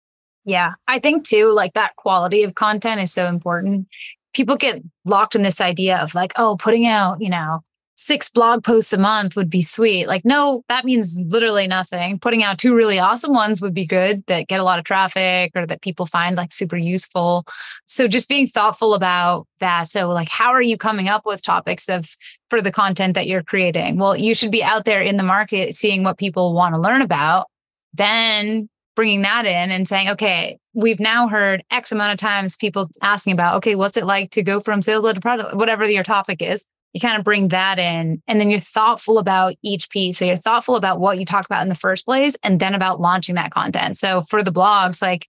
Yeah. 0.45 0.75
I 0.89 0.99
think 0.99 1.27
too, 1.27 1.53
like 1.53 1.73
that 1.75 1.97
quality 1.97 2.43
of 2.43 2.55
content 2.55 3.01
is 3.01 3.13
so 3.13 3.27
important. 3.27 3.89
People 4.35 4.57
get 4.57 4.83
locked 5.05 5.35
in 5.35 5.43
this 5.43 5.61
idea 5.61 5.99
of 5.99 6.15
like, 6.15 6.33
oh, 6.37 6.57
putting 6.59 6.87
out, 6.87 7.21
you 7.21 7.31
know, 7.31 7.61
six 7.97 8.29
blog 8.29 8.65
posts 8.65 8.93
a 8.93 8.99
month 8.99 9.37
would 9.37 9.49
be 9.49 9.63
sweet. 9.63 10.07
Like, 10.07 10.25
no, 10.25 10.65
that 10.69 10.85
means 10.85 11.17
literally 11.29 11.67
nothing. 11.67 12.19
Putting 12.19 12.43
out 12.43 12.59
two 12.59 12.75
really 12.75 12.99
awesome 12.99 13.33
ones 13.33 13.61
would 13.61 13.73
be 13.73 13.87
good 13.87 14.25
that 14.27 14.49
get 14.49 14.61
a 14.61 14.65
lot 14.65 14.79
of 14.79 14.85
traffic 14.85 15.53
or 15.55 15.67
that 15.67 15.81
people 15.81 16.05
find 16.05 16.37
like 16.37 16.53
super 16.53 16.77
useful. 16.77 17.47
So 17.87 18.09
just 18.09 18.29
being 18.29 18.49
thoughtful 18.49 18.95
about 18.95 19.47
that. 19.61 19.85
So 19.85 20.09
like 20.09 20.29
how 20.29 20.51
are 20.51 20.63
you 20.63 20.77
coming 20.77 21.09
up 21.09 21.25
with 21.25 21.43
topics 21.43 21.89
of 21.89 22.17
for 22.51 22.61
the 22.61 22.73
content 22.73 23.15
that 23.15 23.29
you're 23.29 23.43
creating? 23.43 23.99
Well, 23.99 24.17
you 24.17 24.35
should 24.35 24.51
be 24.51 24.65
out 24.65 24.85
there 24.85 25.01
in 25.01 25.17
the 25.17 25.23
market 25.23 25.77
seeing 25.77 26.03
what 26.03 26.19
people 26.19 26.53
want 26.53 26.75
to 26.75 26.81
learn 26.81 27.01
about. 27.01 27.47
Then 27.93 28.69
bringing 28.95 29.23
that 29.23 29.47
in 29.47 29.71
and 29.71 29.87
saying, 29.89 30.09
okay, 30.11 30.59
we've 30.73 31.01
now 31.01 31.29
heard 31.29 31.65
X 31.71 31.93
amount 31.93 32.13
of 32.13 32.19
times 32.19 32.57
people 32.57 32.91
asking 33.03 33.33
about, 33.33 33.57
okay, 33.57 33.75
what's 33.75 33.97
it 33.97 34.07
like 34.07 34.31
to 34.33 34.43
go 34.43 34.61
from 34.61 34.83
sales 34.83 35.05
led 35.05 35.15
to 35.15 35.21
product, 35.21 35.57
whatever 35.57 35.89
your 35.89 36.05
topic 36.05 36.43
is. 36.43 36.65
You 36.93 37.01
kind 37.01 37.19
of 37.19 37.25
bring 37.25 37.49
that 37.49 37.81
in 37.81 38.23
and 38.29 38.41
then 38.41 38.51
you're 38.51 38.61
thoughtful 38.61 39.19
about 39.19 39.55
each 39.63 39.91
piece. 39.91 40.19
So 40.19 40.25
you're 40.25 40.37
thoughtful 40.37 40.77
about 40.77 41.01
what 41.01 41.19
you 41.19 41.27
talked 41.27 41.47
about 41.47 41.63
in 41.63 41.69
the 41.69 41.75
first 41.75 42.05
place 42.05 42.37
and 42.45 42.61
then 42.61 42.75
about 42.75 43.01
launching 43.01 43.35
that 43.35 43.51
content. 43.51 43.99
So 43.99 44.23
for 44.23 44.45
the 44.45 44.53
blogs, 44.53 45.03
like 45.03 45.27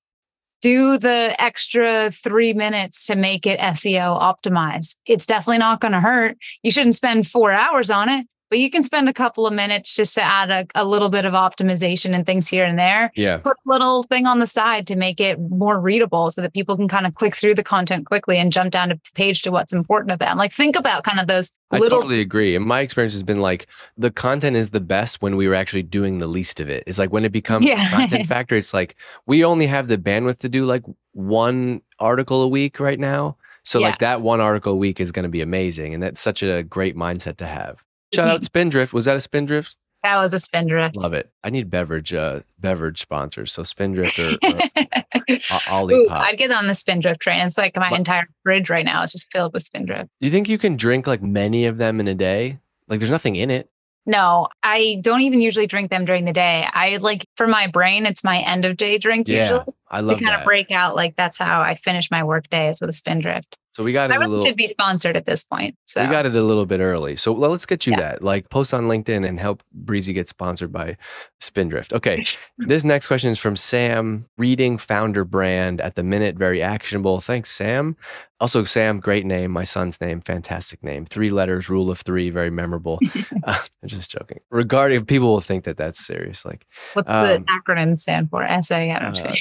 do 0.61 0.97
the 0.97 1.35
extra 1.39 2.11
three 2.11 2.53
minutes 2.53 3.05
to 3.07 3.15
make 3.15 3.45
it 3.45 3.59
SEO 3.59 4.19
optimized. 4.19 4.95
It's 5.05 5.25
definitely 5.25 5.59
not 5.59 5.79
going 5.79 5.91
to 5.91 5.99
hurt. 5.99 6.37
You 6.63 6.71
shouldn't 6.71 6.95
spend 6.95 7.27
four 7.27 7.51
hours 7.51 7.89
on 7.89 8.09
it, 8.09 8.25
but 8.55 8.61
you 8.61 8.69
can 8.69 8.83
spend 8.83 9.09
a 9.09 9.13
couple 9.13 9.45
of 9.45 9.51
minutes 9.51 9.93
just 9.93 10.15
to 10.15 10.21
add 10.21 10.49
a, 10.49 10.65
a 10.81 10.85
little 10.85 11.09
bit 11.09 11.25
of 11.25 11.33
optimization 11.33 12.15
and 12.15 12.25
things 12.25 12.47
here 12.47 12.63
and 12.63 12.79
there. 12.79 13.11
Yeah. 13.13 13.39
Put 13.39 13.57
a 13.57 13.69
little 13.69 14.03
thing 14.03 14.27
on 14.27 14.39
the 14.39 14.47
side 14.47 14.87
to 14.87 14.95
make 14.95 15.19
it 15.19 15.37
more 15.37 15.77
readable 15.77 16.31
so 16.31 16.41
that 16.41 16.53
people 16.53 16.77
can 16.77 16.87
kind 16.87 17.05
of 17.05 17.15
click 17.15 17.35
through 17.35 17.55
the 17.55 17.65
content 17.65 18.05
quickly 18.05 18.37
and 18.37 18.53
jump 18.53 18.71
down 18.71 18.87
to 18.87 18.99
page 19.13 19.41
to 19.41 19.51
what's 19.51 19.73
important 19.73 20.11
to 20.11 20.15
them. 20.15 20.37
Like 20.37 20.53
think 20.53 20.77
about 20.77 21.03
kind 21.03 21.19
of 21.19 21.27
those 21.27 21.51
little 21.73 21.85
I 21.85 21.89
totally 21.89 22.21
agree. 22.21 22.55
And 22.55 22.63
my 22.63 22.79
experience 22.79 23.11
has 23.11 23.23
been 23.23 23.41
like 23.41 23.67
the 23.97 24.09
content 24.09 24.55
is 24.55 24.69
the 24.69 24.79
best 24.79 25.21
when 25.21 25.35
we 25.35 25.49
were 25.49 25.55
actually 25.55 25.83
doing 25.83 26.19
the 26.19 26.27
least 26.27 26.61
of 26.61 26.69
it. 26.69 26.85
It's 26.87 26.97
like 26.97 27.11
when 27.11 27.25
it 27.25 27.33
becomes 27.33 27.65
yeah. 27.65 27.89
content 27.89 28.25
factor, 28.29 28.55
it's 28.55 28.73
like 28.73 28.95
we 29.25 29.43
only 29.43 29.67
have 29.67 29.89
the 29.89 29.97
bandwidth 29.97 30.39
to 30.39 30.47
do 30.47 30.63
like 30.63 30.83
one 31.11 31.81
article 31.99 32.41
a 32.41 32.47
week 32.47 32.79
right 32.79 33.01
now. 33.01 33.35
So 33.63 33.79
yeah. 33.79 33.87
like 33.87 33.99
that 33.99 34.21
one 34.21 34.39
article 34.39 34.71
a 34.71 34.77
week 34.77 35.01
is 35.01 35.11
going 35.11 35.23
to 35.23 35.29
be 35.29 35.41
amazing. 35.41 35.93
And 35.93 36.01
that's 36.01 36.21
such 36.21 36.41
a 36.41 36.63
great 36.63 36.95
mindset 36.95 37.35
to 37.37 37.47
have. 37.47 37.83
Shout 38.13 38.27
out 38.27 38.43
Spindrift. 38.45 38.93
Was 38.93 39.05
that 39.05 39.17
a 39.17 39.21
Spindrift? 39.21 39.75
That 40.03 40.19
was 40.19 40.33
a 40.35 40.39
Spindrift. 40.39 40.97
Love 40.97 41.13
it. 41.13 41.31
I 41.43 41.49
need 41.49 41.69
beverage 41.71 42.13
uh 42.13 42.41
beverage 42.59 43.01
sponsors. 43.01 43.51
So 43.51 43.63
Spindrift 43.63 44.19
or, 44.19 44.33
or 44.33 44.37
Olipop. 45.67 46.11
I'd 46.11 46.37
get 46.37 46.51
on 46.51 46.67
the 46.67 46.75
Spindrift 46.75 47.21
train. 47.21 47.39
It's 47.45 47.57
like 47.57 47.75
my 47.75 47.89
but, 47.89 47.97
entire 47.97 48.27
fridge 48.43 48.69
right 48.69 48.85
now 48.85 49.01
is 49.01 49.11
just 49.11 49.31
filled 49.31 49.53
with 49.53 49.63
Spindrift. 49.63 50.09
Do 50.21 50.27
you 50.27 50.31
think 50.31 50.47
you 50.47 50.59
can 50.59 50.75
drink 50.75 51.07
like 51.07 51.23
many 51.23 51.65
of 51.65 51.77
them 51.77 51.99
in 51.99 52.07
a 52.07 52.13
day? 52.13 52.59
Like 52.87 52.99
there's 52.99 53.09
nothing 53.09 53.35
in 53.35 53.49
it. 53.49 53.69
No, 54.05 54.47
I 54.61 54.99
don't 55.01 55.21
even 55.21 55.41
usually 55.41 55.65
drink 55.65 55.89
them 55.89 56.05
during 56.05 56.25
the 56.25 56.33
day. 56.33 56.67
I 56.71 56.97
like 56.97 57.25
for 57.35 57.47
my 57.47 57.65
brain, 57.65 58.05
it's 58.05 58.23
my 58.23 58.39
end 58.39 58.63
of 58.63 58.77
day 58.77 58.99
drink 58.99 59.27
yeah, 59.27 59.41
usually. 59.41 59.73
I 59.89 60.01
love 60.01 60.17
to 60.17 60.23
kind 60.23 60.33
that. 60.33 60.41
of 60.41 60.45
break 60.45 60.71
out. 60.71 60.95
Like 60.95 61.15
that's 61.15 61.37
how 61.37 61.61
I 61.61 61.75
finish 61.75 62.09
my 62.09 62.23
work 62.23 62.49
days 62.49 62.81
with 62.81 62.89
a 62.89 62.93
Spindrift. 62.93 63.57
So 63.75 63.83
we 63.83 63.91
got 63.91 64.09
it. 64.09 64.13
I 64.13 64.25
little, 64.25 64.45
should 64.45 64.55
be 64.55 64.69
sponsored 64.69 65.17
at 65.17 65.25
this 65.25 65.43
point. 65.43 65.75
So 65.83 66.01
we 66.01 66.09
got 66.09 66.25
it 66.25 66.33
a 66.33 66.41
little 66.41 66.65
bit 66.65 66.79
early. 66.79 67.17
So 67.17 67.33
well, 67.33 67.51
let's 67.51 67.65
get 67.65 67.85
you 67.85 67.91
yeah. 67.91 67.99
that. 67.99 68.23
Like 68.23 68.49
post 68.49 68.73
on 68.73 68.85
LinkedIn 68.85 69.27
and 69.27 69.37
help 69.37 69.61
Breezy 69.73 70.13
get 70.13 70.29
sponsored 70.29 70.71
by 70.71 70.95
Spindrift. 71.41 71.91
Okay. 71.91 72.23
this 72.57 72.85
next 72.85 73.07
question 73.07 73.31
is 73.31 73.37
from 73.37 73.57
Sam, 73.57 74.27
reading 74.37 74.77
founder 74.77 75.25
brand 75.25 75.81
at 75.81 75.95
the 75.95 76.03
minute, 76.03 76.37
very 76.37 76.61
actionable. 76.61 77.19
Thanks, 77.19 77.51
Sam. 77.51 77.97
Also, 78.39 78.63
Sam, 78.63 78.99
great 78.99 79.25
name. 79.25 79.51
My 79.51 79.63
son's 79.63 79.99
name, 79.99 80.21
fantastic 80.21 80.83
name. 80.83 81.05
Three 81.05 81.29
letters, 81.29 81.69
rule 81.69 81.89
of 81.89 81.99
three, 82.01 82.29
very 82.29 82.49
memorable. 82.49 82.99
uh, 83.43 83.57
I'm 83.83 83.87
just 83.87 84.09
joking. 84.09 84.39
Regarding 84.51 85.05
people 85.05 85.27
will 85.27 85.41
think 85.41 85.65
that 85.65 85.77
that's 85.77 86.05
serious. 86.05 86.45
Like, 86.45 86.65
what's 86.93 87.09
um, 87.09 87.27
the 87.27 87.45
acronym 87.45 87.97
stand 87.97 88.29
for? 88.29 88.45
SA. 88.61 88.75
I 88.75 88.99
don't 88.99 89.17
uh, 89.17 89.35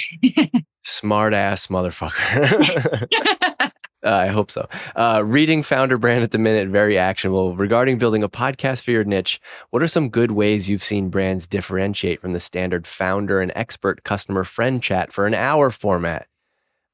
smart 0.84 1.34
ass 1.34 1.68
motherfucker. 1.68 3.08
Uh, 4.04 4.10
I 4.10 4.26
hope 4.26 4.50
so. 4.50 4.68
Uh, 4.96 5.22
reading 5.24 5.62
founder 5.62 5.96
brand 5.96 6.22
at 6.22 6.30
the 6.30 6.36
minute, 6.36 6.68
very 6.68 6.98
actionable. 6.98 7.56
Regarding 7.56 7.96
building 7.96 8.22
a 8.22 8.28
podcast 8.28 8.82
for 8.82 8.90
your 8.90 9.02
niche, 9.02 9.40
what 9.70 9.82
are 9.82 9.88
some 9.88 10.10
good 10.10 10.32
ways 10.32 10.68
you've 10.68 10.84
seen 10.84 11.08
brands 11.08 11.46
differentiate 11.46 12.20
from 12.20 12.32
the 12.32 12.40
standard 12.40 12.86
founder 12.86 13.40
and 13.40 13.50
expert 13.56 14.04
customer 14.04 14.44
friend 14.44 14.82
chat 14.82 15.10
for 15.10 15.26
an 15.26 15.32
hour 15.32 15.70
format? 15.70 16.26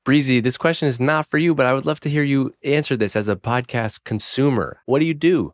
Breezy, 0.05 0.39
this 0.39 0.57
question 0.57 0.87
is 0.87 1.01
not 1.01 1.29
for 1.29 1.39
you, 1.39 1.53
but 1.53 1.67
I 1.67 1.75
would 1.75 1.85
love 1.85 1.99
to 2.01 2.09
hear 2.09 2.23
you 2.23 2.55
answer 2.63 2.97
this 2.97 3.17
as 3.17 3.27
a 3.27 3.35
podcast 3.35 4.05
consumer. 4.05 4.81
What 4.87 5.01
do 5.01 5.05
you 5.05 5.15
do? 5.15 5.53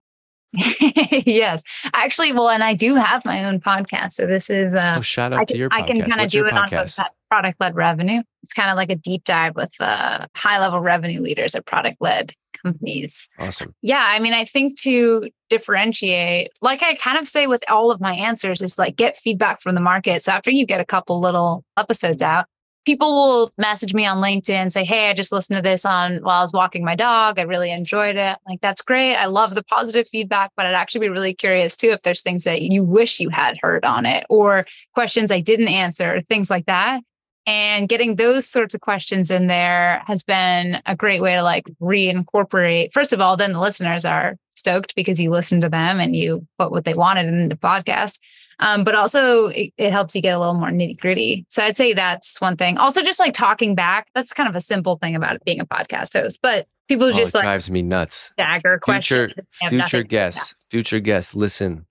yes, 1.27 1.63
actually, 1.95 2.33
well, 2.33 2.49
and 2.49 2.65
I 2.65 2.75
do 2.75 2.95
have 2.95 3.25
my 3.25 3.45
own 3.45 3.61
podcast. 3.61 4.13
So 4.13 4.27
this 4.27 4.51
is 4.51 4.75
uh, 4.75 4.97
oh, 4.99 5.01
shout 5.01 5.33
out 5.33 5.41
I 5.41 5.45
can, 5.45 5.55
to 5.55 5.59
your 5.59 5.71
podcast. 5.71 5.83
I 5.83 5.87
can 5.87 6.03
kind 6.03 6.21
of 6.21 6.31
do 6.31 6.47
it 6.47 6.53
podcast? 6.53 6.99
on 6.99 7.07
product 7.31 7.61
led 7.61 7.75
revenue. 7.75 8.23
It's 8.43 8.53
kind 8.53 8.71
of 8.71 8.77
like 8.77 8.91
a 8.91 8.97
deep 8.97 9.25
dive 9.25 9.57
with 9.57 9.73
uh, 9.81 10.27
high 10.37 10.61
level 10.61 10.81
revenue 10.81 11.21
leaders 11.21 11.55
at 11.55 11.67
product 11.67 11.97
led 12.01 12.33
companies. 12.63 13.29
Awesome. 13.39 13.75
Yeah, 13.83 14.05
I 14.05 14.19
mean, 14.19 14.33
I 14.33 14.45
think 14.45 14.81
to 14.81 15.29
differentiate, 15.51 16.51
like 16.61 16.83
I 16.83 16.95
kind 16.95 17.19
of 17.19 17.27
say 17.27 17.47
with 17.47 17.63
all 17.71 17.91
of 17.91 18.01
my 18.01 18.15
answers, 18.15 18.63
is 18.63 18.79
like 18.79 18.97
get 18.97 19.17
feedback 19.17 19.61
from 19.61 19.75
the 19.75 19.81
market. 19.81 20.23
So 20.23 20.33
after 20.33 20.51
you 20.51 20.67
get 20.67 20.81
a 20.81 20.85
couple 20.85 21.21
little 21.21 21.65
episodes 21.77 22.23
out, 22.23 22.47
people 22.87 23.15
will 23.15 23.53
message 23.59 23.93
me 23.93 24.07
on 24.07 24.23
LinkedIn, 24.23 24.73
say, 24.73 24.85
Hey, 24.85 25.11
I 25.11 25.13
just 25.13 25.33
listened 25.33 25.57
to 25.57 25.63
this 25.63 25.85
on 25.85 26.19
while 26.23 26.39
I 26.39 26.43
was 26.43 26.53
walking 26.53 26.85
my 26.85 26.95
dog. 26.95 27.39
I 27.39 27.43
really 27.43 27.71
enjoyed 27.71 28.17
it. 28.17 28.39
Like, 28.49 28.61
that's 28.63 28.81
great. 28.81 29.17
I 29.17 29.27
love 29.27 29.55
the 29.55 29.65
positive 29.65 30.09
feedback, 30.09 30.53
but 30.57 30.65
I'd 30.65 30.75
actually 30.75 31.01
be 31.03 31.11
really 31.11 31.35
curious 31.35 31.77
too 31.77 31.89
if 31.89 32.03
there's 32.03 32.23
things 32.23 32.45
that 32.45 32.63
you 32.63 32.83
wish 32.85 33.21
you 33.21 33.29
had 33.29 33.59
heard 33.61 33.85
on 33.85 34.07
it 34.07 34.25
or 34.31 34.65
questions 34.95 35.31
I 35.31 35.41
didn't 35.41 35.69
answer, 35.69 36.21
things 36.23 36.49
like 36.49 36.67
that. 36.67 37.03
And 37.47 37.89
getting 37.89 38.17
those 38.17 38.47
sorts 38.47 38.75
of 38.75 38.81
questions 38.81 39.31
in 39.31 39.47
there 39.47 40.03
has 40.07 40.25
been 40.25 40.83
a 40.85 40.97
great 40.97 41.23
way 41.23 41.35
to 41.35 41.43
like 41.43 41.65
reincorporate. 41.81 42.93
First 42.93 43.13
of 43.13 43.21
all, 43.21 43.37
then 43.37 43.53
the 43.53 43.61
listeners 43.61 44.05
are 44.05 44.37
stoked 44.55 44.97
because 44.97 45.21
you 45.21 45.31
listened 45.31 45.63
to 45.63 45.69
them 45.69 46.01
and 46.01 46.17
you 46.17 46.45
put 46.59 46.73
what 46.73 46.85
they 46.85 46.95
wanted 46.95 47.27
in 47.27 47.49
the 47.49 47.57
podcast. 47.57 48.19
Um, 48.59 48.85
but 48.85 48.95
also 48.95 49.49
it, 49.49 49.73
it, 49.77 49.93
helps 49.93 50.15
you 50.15 50.23
get 50.23 50.35
a 50.35 50.39
little 50.39 50.55
more 50.55 50.71
nitty 50.71 50.99
gritty. 50.99 51.45
So 51.49 51.63
I'd 51.63 51.77
say 51.77 51.93
that's 51.93 52.41
one 52.41 52.57
thing. 52.57 52.79
Also, 52.79 53.03
just 53.03 53.21
like 53.21 53.35
talking 53.35 53.75
back, 53.75 54.09
that's 54.15 54.33
kind 54.33 54.49
of 54.49 54.57
a 54.57 54.61
simple 54.61 54.97
thing 54.97 55.15
about 55.15 55.37
it 55.37 55.45
being 55.45 55.61
a 55.61 55.67
podcast 55.67 56.15
host. 56.15 56.41
But 56.43 56.67
people 56.89 57.09
oh, 57.09 57.13
just 57.13 57.35
like 57.35 57.45
drives 57.45 57.71
me 57.71 57.83
nuts. 57.83 58.33
Dagger 58.39 58.81
future, 58.85 59.27
questions. 59.27 59.47
Future 59.69 60.03
guests, 60.03 60.55
future 60.71 61.01
guests, 61.01 61.35
listen, 61.35 61.87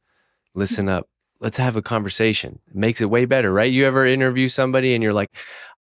listen 0.56 0.89
up. 0.89 1.08
Let's 1.39 1.58
have 1.58 1.76
a 1.76 1.82
conversation. 1.82 2.60
It 2.67 2.76
makes 2.76 3.02
it 3.02 3.10
way 3.10 3.26
better, 3.26 3.52
right? 3.52 3.71
You 3.71 3.86
ever 3.86 4.06
interview 4.06 4.50
somebody 4.50 4.93
and 4.93 5.04
you're 5.04 5.13
like, 5.13 5.30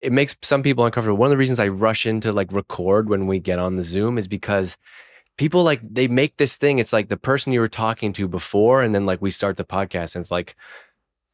it 0.00 0.12
makes 0.12 0.34
some 0.42 0.62
people 0.62 0.84
uncomfortable. 0.84 1.18
One 1.18 1.26
of 1.26 1.30
the 1.30 1.36
reasons 1.36 1.58
I 1.58 1.68
rush 1.68 2.06
into 2.06 2.32
like 2.32 2.52
record 2.52 3.08
when 3.08 3.26
we 3.26 3.38
get 3.38 3.58
on 3.58 3.76
the 3.76 3.84
Zoom 3.84 4.16
is 4.16 4.28
because 4.28 4.76
people 5.36 5.62
like 5.62 5.80
they 5.82 6.08
make 6.08 6.36
this 6.36 6.56
thing. 6.56 6.78
It's 6.78 6.92
like 6.92 7.08
the 7.08 7.16
person 7.16 7.52
you 7.52 7.60
were 7.60 7.68
talking 7.68 8.12
to 8.14 8.28
before 8.28 8.82
and 8.82 8.94
then 8.94 9.06
like 9.06 9.20
we 9.20 9.30
start 9.30 9.56
the 9.56 9.64
podcast 9.64 10.14
and 10.14 10.22
it's 10.22 10.30
like 10.30 10.56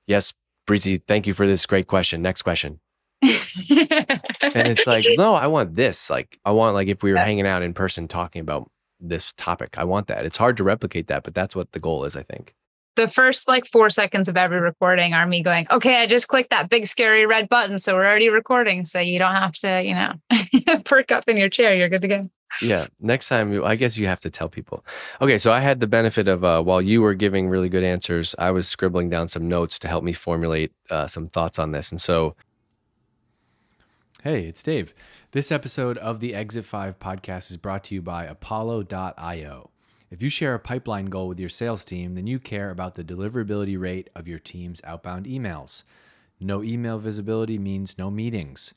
yes 0.06 0.32
breezy 0.66 0.98
thank 0.98 1.26
you 1.26 1.34
for 1.34 1.46
this 1.46 1.66
great 1.66 1.86
question. 1.86 2.22
Next 2.22 2.42
question. 2.42 2.80
And 3.22 4.68
it's 4.68 4.86
like 4.86 5.06
no 5.16 5.34
i 5.34 5.46
want 5.46 5.74
this. 5.74 6.10
Like 6.10 6.38
i 6.44 6.50
want 6.50 6.74
like 6.74 6.88
if 6.88 7.02
we 7.02 7.12
were 7.12 7.18
hanging 7.18 7.46
out 7.46 7.62
in 7.62 7.74
person 7.74 8.08
talking 8.08 8.40
about 8.40 8.70
this 8.98 9.32
topic 9.36 9.76
i 9.78 9.84
want 9.84 10.08
that. 10.08 10.24
It's 10.24 10.36
hard 10.36 10.56
to 10.56 10.64
replicate 10.64 11.06
that 11.08 11.22
but 11.22 11.34
that's 11.34 11.54
what 11.54 11.72
the 11.72 11.80
goal 11.80 12.04
is 12.04 12.16
i 12.16 12.22
think 12.22 12.54
the 12.96 13.08
first 13.08 13.46
like 13.46 13.66
four 13.66 13.90
seconds 13.90 14.28
of 14.28 14.36
every 14.36 14.60
recording 14.60 15.12
are 15.14 15.26
me 15.26 15.42
going, 15.42 15.66
okay, 15.70 16.02
I 16.02 16.06
just 16.06 16.28
clicked 16.28 16.50
that 16.50 16.68
big 16.68 16.86
scary 16.86 17.26
red 17.26 17.48
button. 17.48 17.78
So 17.78 17.94
we're 17.94 18.06
already 18.06 18.28
recording. 18.28 18.84
So 18.84 18.98
you 18.98 19.18
don't 19.18 19.34
have 19.34 19.54
to, 19.58 19.82
you 19.82 19.94
know, 19.94 20.78
perk 20.84 21.12
up 21.12 21.28
in 21.28 21.36
your 21.36 21.48
chair. 21.48 21.74
You're 21.74 21.88
good 21.88 22.02
to 22.02 22.08
go 22.08 22.30
yeah 22.62 22.86
next 23.00 23.28
time 23.28 23.62
i 23.64 23.74
guess 23.74 23.96
you 23.96 24.06
have 24.06 24.20
to 24.20 24.30
tell 24.30 24.48
people 24.48 24.84
okay 25.20 25.36
so 25.36 25.52
i 25.52 25.60
had 25.60 25.80
the 25.80 25.86
benefit 25.86 26.28
of 26.28 26.44
uh, 26.44 26.62
while 26.62 26.80
you 26.80 27.02
were 27.02 27.12
giving 27.12 27.48
really 27.48 27.68
good 27.68 27.82
answers 27.82 28.34
i 28.38 28.50
was 28.50 28.68
scribbling 28.68 29.10
down 29.10 29.28
some 29.28 29.48
notes 29.48 29.78
to 29.78 29.88
help 29.88 30.04
me 30.04 30.12
formulate 30.12 30.72
uh, 30.90 31.06
some 31.06 31.28
thoughts 31.28 31.58
on 31.58 31.72
this 31.72 31.90
and 31.90 32.00
so 32.00 32.34
hey 34.22 34.44
it's 34.44 34.62
dave 34.62 34.94
this 35.32 35.52
episode 35.52 35.98
of 35.98 36.20
the 36.20 36.34
exit 36.34 36.64
5 36.64 36.98
podcast 36.98 37.50
is 37.50 37.56
brought 37.56 37.84
to 37.84 37.94
you 37.94 38.00
by 38.00 38.24
apollo.io 38.24 39.70
if 40.10 40.22
you 40.22 40.28
share 40.28 40.54
a 40.54 40.60
pipeline 40.60 41.06
goal 41.06 41.28
with 41.28 41.40
your 41.40 41.48
sales 41.48 41.84
team 41.84 42.14
then 42.14 42.26
you 42.26 42.38
care 42.38 42.70
about 42.70 42.94
the 42.94 43.04
deliverability 43.04 43.78
rate 43.78 44.10
of 44.14 44.28
your 44.28 44.38
team's 44.38 44.80
outbound 44.84 45.26
emails 45.26 45.82
no 46.40 46.62
email 46.62 46.98
visibility 46.98 47.58
means 47.58 47.98
no 47.98 48.10
meetings 48.10 48.74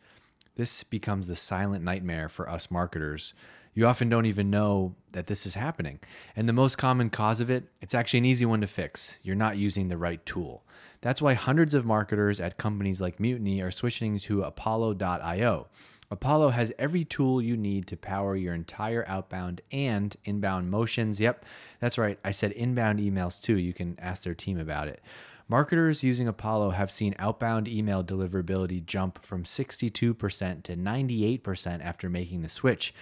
this 0.55 0.83
becomes 0.83 1.27
the 1.27 1.35
silent 1.35 1.83
nightmare 1.83 2.29
for 2.29 2.49
us 2.49 2.69
marketers 2.71 3.33
you 3.73 3.85
often 3.87 4.09
don't 4.09 4.25
even 4.25 4.49
know 4.49 4.95
that 5.13 5.27
this 5.27 5.45
is 5.45 5.55
happening. 5.55 5.99
And 6.35 6.49
the 6.49 6.53
most 6.53 6.77
common 6.77 7.09
cause 7.09 7.39
of 7.39 7.49
it, 7.49 7.65
it's 7.81 7.95
actually 7.95 8.19
an 8.19 8.25
easy 8.25 8.45
one 8.45 8.61
to 8.61 8.67
fix. 8.67 9.17
You're 9.23 9.35
not 9.35 9.57
using 9.57 9.87
the 9.87 9.97
right 9.97 10.23
tool. 10.25 10.63
That's 11.01 11.21
why 11.21 11.33
hundreds 11.33 11.73
of 11.73 11.85
marketers 11.85 12.39
at 12.39 12.57
companies 12.57 12.99
like 12.99 13.19
Mutiny 13.19 13.61
are 13.61 13.71
switching 13.71 14.19
to 14.19 14.43
Apollo.io. 14.43 15.67
Apollo 16.11 16.49
has 16.49 16.73
every 16.79 17.05
tool 17.05 17.41
you 17.41 17.55
need 17.55 17.85
to 17.87 17.97
power 17.97 18.35
your 18.35 18.55
entire 18.55 19.05
outbound 19.07 19.61
and 19.71 20.15
inbound 20.25 20.71
motions. 20.71 21.19
Yep, 21.19 21.45
that's 21.79 21.99
right. 21.99 22.17
I 22.23 22.31
said 22.31 22.51
inbound 22.53 22.99
emails 22.99 23.41
too. 23.41 23.57
You 23.57 23.73
can 23.73 23.95
ask 23.99 24.23
their 24.23 24.33
team 24.33 24.59
about 24.59 24.87
it. 24.87 25.01
Marketers 25.47 26.03
using 26.03 26.27
Apollo 26.27 26.71
have 26.71 26.91
seen 26.91 27.15
outbound 27.17 27.67
email 27.67 28.03
deliverability 28.03 28.85
jump 28.85 29.23
from 29.25 29.43
62% 29.43 30.63
to 30.63 30.75
98% 30.75 31.83
after 31.83 32.09
making 32.09 32.41
the 32.41 32.49
switch. 32.49 32.93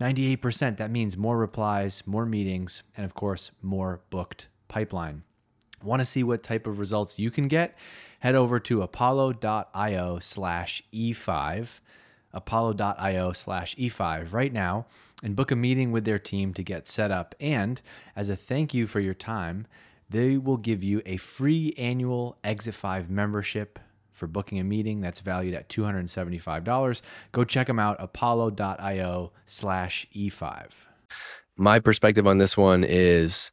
98%, 0.00 0.76
that 0.76 0.90
means 0.90 1.16
more 1.16 1.38
replies, 1.38 2.02
more 2.06 2.26
meetings, 2.26 2.82
and 2.96 3.04
of 3.04 3.14
course, 3.14 3.50
more 3.62 4.02
booked 4.10 4.48
pipeline. 4.68 5.22
Want 5.82 6.00
to 6.00 6.06
see 6.06 6.22
what 6.22 6.42
type 6.42 6.66
of 6.66 6.78
results 6.78 7.18
you 7.18 7.30
can 7.30 7.48
get? 7.48 7.76
Head 8.20 8.34
over 8.34 8.60
to 8.60 8.82
apollo.io 8.82 10.18
slash 10.20 10.82
E5, 10.92 11.80
apollo.io 12.36 13.32
slash 13.32 13.74
E5 13.76 14.32
right 14.32 14.52
now 14.52 14.86
and 15.22 15.34
book 15.34 15.50
a 15.50 15.56
meeting 15.56 15.90
with 15.90 16.04
their 16.04 16.18
team 16.18 16.52
to 16.54 16.62
get 16.62 16.86
set 16.86 17.10
up. 17.10 17.34
And 17.40 17.80
as 18.14 18.28
a 18.28 18.36
thank 18.36 18.74
you 18.74 18.86
for 18.86 19.00
your 19.00 19.14
time, 19.14 19.66
they 20.08 20.36
will 20.36 20.58
give 20.58 20.84
you 20.84 21.02
a 21.04 21.16
free 21.16 21.74
annual 21.76 22.36
Exit 22.44 22.74
5 22.74 23.10
membership 23.10 23.78
for 24.12 24.26
booking 24.26 24.58
a 24.58 24.64
meeting 24.64 25.00
that's 25.00 25.20
valued 25.20 25.54
at 25.54 25.68
$275. 25.68 27.02
Go 27.32 27.44
check 27.44 27.66
them 27.66 27.78
out, 27.78 27.96
apollo.io 27.98 29.32
slash 29.44 30.06
E5. 30.14 30.70
My 31.56 31.80
perspective 31.80 32.26
on 32.26 32.38
this 32.38 32.56
one 32.56 32.84
is 32.84 33.50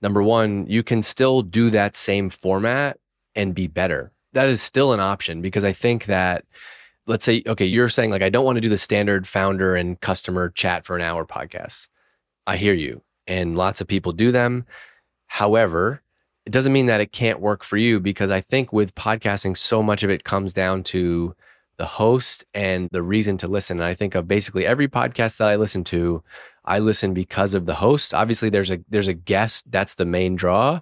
number 0.00 0.22
one, 0.22 0.66
you 0.68 0.82
can 0.82 1.02
still 1.02 1.42
do 1.42 1.70
that 1.70 1.96
same 1.96 2.30
format 2.30 2.98
and 3.34 3.54
be 3.54 3.66
better. 3.66 4.12
That 4.32 4.48
is 4.48 4.62
still 4.62 4.92
an 4.92 5.00
option 5.00 5.42
because 5.42 5.64
I 5.64 5.72
think 5.72 6.06
that 6.06 6.44
let's 7.08 7.24
say, 7.24 7.42
okay, 7.46 7.66
you're 7.66 7.88
saying 7.88 8.10
like, 8.10 8.22
I 8.22 8.28
don't 8.28 8.44
want 8.44 8.56
to 8.56 8.60
do 8.60 8.68
the 8.68 8.78
standard 8.78 9.26
founder 9.26 9.74
and 9.74 10.00
customer 10.00 10.50
chat 10.50 10.84
for 10.84 10.94
an 10.94 11.02
hour 11.02 11.24
podcast. 11.24 11.88
I 12.46 12.56
hear 12.56 12.74
you. 12.74 13.02
And 13.26 13.56
lots 13.56 13.80
of 13.80 13.86
people 13.86 14.12
do 14.12 14.30
them. 14.30 14.66
However, 15.26 16.02
it 16.46 16.50
doesn't 16.50 16.72
mean 16.72 16.86
that 16.86 17.00
it 17.00 17.12
can't 17.12 17.40
work 17.40 17.64
for 17.64 17.76
you 17.76 18.00
because 18.00 18.30
I 18.30 18.40
think 18.40 18.72
with 18.72 18.94
podcasting, 18.94 19.56
so 19.56 19.82
much 19.82 20.02
of 20.02 20.10
it 20.10 20.24
comes 20.24 20.52
down 20.52 20.82
to 20.84 21.34
the 21.78 21.86
host 21.86 22.44
and 22.54 22.88
the 22.90 23.02
reason 23.02 23.36
to 23.38 23.48
listen. 23.48 23.78
And 23.78 23.84
I 23.84 23.94
think 23.94 24.14
of 24.14 24.28
basically 24.28 24.66
every 24.66 24.88
podcast 24.88 25.38
that 25.38 25.48
I 25.48 25.56
listen 25.56 25.84
to, 25.84 26.22
I 26.64 26.80
listen 26.80 27.14
because 27.14 27.54
of 27.54 27.66
the 27.66 27.74
host. 27.74 28.12
Obviously, 28.12 28.50
there's 28.50 28.70
a 28.70 28.78
there's 28.88 29.08
a 29.08 29.14
guest 29.14 29.70
that's 29.70 29.94
the 29.94 30.04
main 30.04 30.36
draw, 30.36 30.80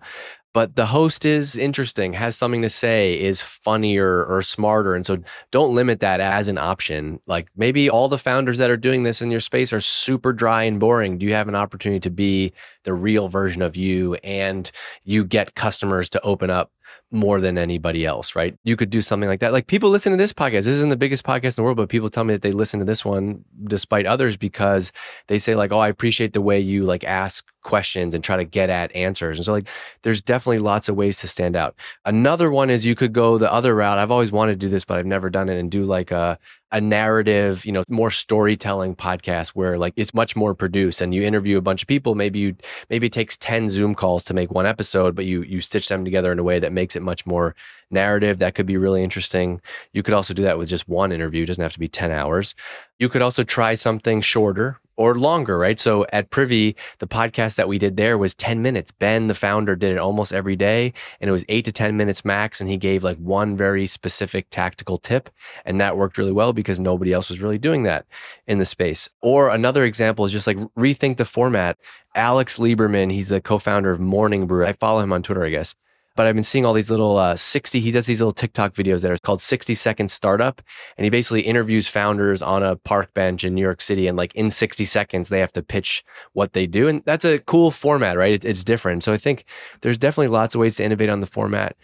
but 0.57 0.75
the 0.75 0.87
host 0.87 1.27
is 1.27 1.55
interesting, 1.55 2.15
has 2.15 2.35
something 2.35 2.63
to 2.63 2.71
say, 2.71 3.21
is 3.21 3.43
funnier 3.43 4.25
or 4.25 4.41
smarter. 4.41 4.95
And 4.95 5.05
so 5.05 5.19
don't 5.51 5.75
limit 5.75 6.01
that 6.01 6.19
as 6.19 6.49
an 6.49 6.57
option. 6.57 7.21
Like 7.27 7.49
maybe 7.59 7.91
all 7.91 8.09
the 8.09 8.17
founders 8.17 8.57
that 8.57 8.71
are 8.71 8.79
doing 8.79 9.03
this 9.03 9.21
in 9.21 9.31
your 9.31 9.41
space 9.41 9.71
are 9.75 9.83
super 9.83 10.33
dry 10.33 10.63
and 10.63 10.81
boring. 10.81 11.19
Do 11.19 11.27
you 11.27 11.35
have 11.35 11.49
an 11.49 11.55
opportunity 11.55 12.01
to 12.01 12.09
be 12.09 12.55
the 12.85 12.95
real 12.95 13.29
version 13.29 13.61
of 13.61 13.77
you 13.77 14.15
and 14.25 14.71
you 15.05 15.27
get 15.27 15.57
customers 15.57 16.09
to 16.09 16.23
open 16.23 16.49
up 16.49 16.73
more 17.11 17.39
than 17.41 17.59
anybody 17.59 18.07
else, 18.07 18.35
right? 18.35 18.57
You 18.65 18.77
could 18.77 18.91
do 18.91 19.03
something 19.03 19.29
like 19.29 19.41
that. 19.41 19.53
Like 19.53 19.67
people 19.67 19.91
listen 19.91 20.13
to 20.13 20.19
this 20.19 20.33
podcast. 20.33 20.65
This 20.65 20.69
isn't 20.69 20.89
the 20.89 20.97
biggest 20.97 21.23
podcast 21.23 21.45
in 21.45 21.55
the 21.57 21.63
world, 21.65 21.77
but 21.77 21.91
people 21.91 22.09
tell 22.09 22.25
me 22.25 22.35
that 22.35 22.41
they 22.43 22.53
listen 22.53 22.81
to 22.81 22.87
this 22.87 23.05
one 23.05 23.45
despite 23.65 24.07
others 24.07 24.37
because 24.37 24.91
they 25.29 25.39
say 25.39 25.55
like, 25.55 25.71
"Oh, 25.71 25.79
I 25.79 25.89
appreciate 25.89 26.33
the 26.33 26.41
way 26.41 26.59
you 26.59 26.85
like 26.85 27.05
ask 27.05 27.45
questions 27.67 28.15
and 28.15 28.25
try 28.25 28.37
to 28.37 28.45
get 28.45 28.71
at 28.71 28.95
answers." 28.97 29.39
And 29.39 29.45
so 29.45 29.53
like 29.53 29.69
there's 30.03 30.23
definitely 30.23 30.61
lots 30.61 30.89
of 30.89 30.97
ways 30.97 31.19
to 31.21 31.29
stand 31.29 31.57
out. 31.57 31.75
Another 32.07 32.51
one 32.51 32.71
is 32.71 32.85
you 32.85 32.95
could 32.95 33.13
go 33.13 33.37
the 33.39 33.53
other 33.53 33.75
route. 33.75 33.99
I've 33.99 34.11
always 34.11 34.33
wanted 34.33 34.53
to 34.53 34.67
do 34.67 34.71
this, 34.71 34.85
but 34.85 34.99
I've 34.99 35.07
never 35.07 35.29
done 35.29 35.49
it 35.49 35.59
and 35.59 35.71
do 35.71 35.85
like 35.85 36.11
a 36.11 36.39
a 36.73 36.81
narrative, 36.81 37.65
you 37.65 37.73
know, 37.73 37.85
more 37.89 38.11
storytelling 38.11 38.97
podcast 38.97 39.51
where 39.51 39.79
like 39.79 39.95
it's 39.97 40.13
much 40.13 40.35
more 40.35 40.55
produced 40.55 41.01
and 41.01 41.15
you 41.15 41.23
interview 41.23 41.57
a 41.59 41.63
bunch 41.63 41.83
of 41.83 41.89
people. 41.89 42.15
Maybe 42.15 42.39
you 42.41 42.57
maybe 42.91 43.07
it 43.07 43.13
takes 43.13 43.37
10 43.37 43.69
Zoom 43.69 43.95
calls 43.95 44.25
to 44.25 44.35
make 44.35 44.51
one 44.51 44.67
episode, 44.67 45.15
but 45.15 45.27
you 45.27 45.43
you 45.43 45.61
stitch 45.61 45.89
them 45.89 46.05
together 46.05 46.33
in 46.33 46.39
a 46.39 46.43
way 46.43 46.59
that 46.59 46.73
makes 46.73 46.97
it 46.97 47.03
much 47.03 47.25
more 47.25 47.55
narrative. 47.91 48.39
That 48.39 48.55
could 48.55 48.67
be 48.67 48.77
really 48.77 49.03
interesting. 49.05 49.61
You 49.93 50.03
could 50.03 50.15
also 50.15 50.35
do 50.35 50.43
that 50.43 50.59
with 50.59 50.69
just 50.69 50.89
one 50.89 51.13
interview. 51.13 51.45
It 51.45 51.47
doesn't 51.47 51.63
have 51.63 51.73
to 51.73 51.79
be 51.79 51.89
10 51.89 52.11
hours. 52.11 52.55
You 52.99 53.09
could 53.09 53.23
also 53.23 53.43
try 53.43 53.75
something 53.75 54.21
shorter 54.21 54.81
or 54.97 55.15
longer, 55.15 55.59
right? 55.59 55.79
So 55.79 56.07
at 56.13 56.31
Privy, 56.31 56.77
the 56.99 57.07
podcast 57.07 57.57
that 57.57 57.69
we 57.69 57.79
did 57.79 57.97
there 57.97 58.19
was 58.19 58.35
10 58.35 58.63
minutes. 58.63 58.91
Ben, 58.91 59.27
the 59.27 59.35
founder, 59.35 59.77
did 59.77 59.93
it 59.93 59.99
almost 59.99 60.33
every 60.33 60.57
day, 60.57 60.93
and 61.21 61.29
it 61.29 61.33
was 61.33 61.45
eight 61.49 61.65
to 61.67 61.73
10 61.73 61.97
minutes 61.97 62.25
max. 62.25 62.61
And 62.61 62.71
he 62.71 62.77
gave 62.77 63.05
like 63.05 63.19
one 63.19 63.57
very 63.57 63.87
specific 63.87 64.47
tactical 64.51 64.99
tip. 64.99 65.31
And 65.65 65.81
that 65.81 65.97
worked 65.97 66.19
really 66.19 66.33
well 66.33 66.53
because 66.53 66.81
nobody 66.81 67.13
else 67.13 67.29
was 67.29 67.41
really 67.41 67.59
doing 67.59 67.83
that 67.85 68.07
in 68.47 68.59
the 68.59 68.67
space. 68.67 69.09
Or 69.21 69.51
another 69.51 69.85
example 69.85 70.25
is 70.25 70.33
just 70.33 70.47
like 70.47 70.59
rethink 70.77 71.17
the 71.17 71.25
format. 71.25 71.77
Alex 72.15 72.59
Lieberman, 72.59 73.13
he's 73.13 73.29
the 73.29 73.41
co 73.41 73.59
founder 73.59 73.91
of 73.91 74.01
Morning 74.01 74.47
Brew. 74.47 74.65
I 74.65 74.73
follow 74.73 75.01
him 75.01 75.13
on 75.13 75.23
Twitter, 75.23 75.45
I 75.45 75.51
guess. 75.51 75.75
But 76.17 76.27
I've 76.27 76.35
been 76.35 76.45
seeing 76.45 76.65
all 76.65 76.73
these 76.73 76.91
little 76.91 77.19
uh, 77.19 77.37
60, 77.37 77.79
he 77.79 77.93
does 77.93 78.07
these 78.07 78.21
little 78.21 78.33
TikTok 78.33 78.73
videos 78.73 79.03
that 79.03 79.11
are 79.11 79.19
called 79.19 79.41
60 79.41 79.75
Second 79.75 80.11
Startup. 80.11 80.61
And 80.97 81.05
he 81.05 81.11
basically 81.11 81.43
interviews 81.43 81.87
founders 81.87 82.43
on 82.43 82.63
a 82.63 82.77
park 82.77 83.13
bench 83.15 83.45
in 83.45 83.55
New 83.55 83.61
York 83.61 83.81
City. 83.83 84.09
And 84.09 84.17
like 84.17 84.35
in 84.35 84.51
60 84.51 84.85
seconds, 84.87 85.29
they 85.29 85.41
have 85.41 85.53
to 85.53 85.63
pitch 85.63 86.05
what 86.33 86.55
they 86.55 86.67
do. 86.67 86.89
And 86.89 87.03
that's 87.05 87.25
a 87.25 87.39
cool 87.41 87.71
format, 87.71 88.17
right? 88.17 88.33
It, 88.33 88.45
it's 88.45 88.65
different. 88.65 89.05
So 89.05 89.13
I 89.13 89.19
think 89.19 89.45
there's 89.83 89.99
definitely 89.99 90.29
lots 90.29 90.55
of 90.55 90.61
ways 90.61 90.77
to 90.77 90.85
innovate 90.85 91.11
on 91.11 91.21
the 91.21 91.27
format. 91.27 91.77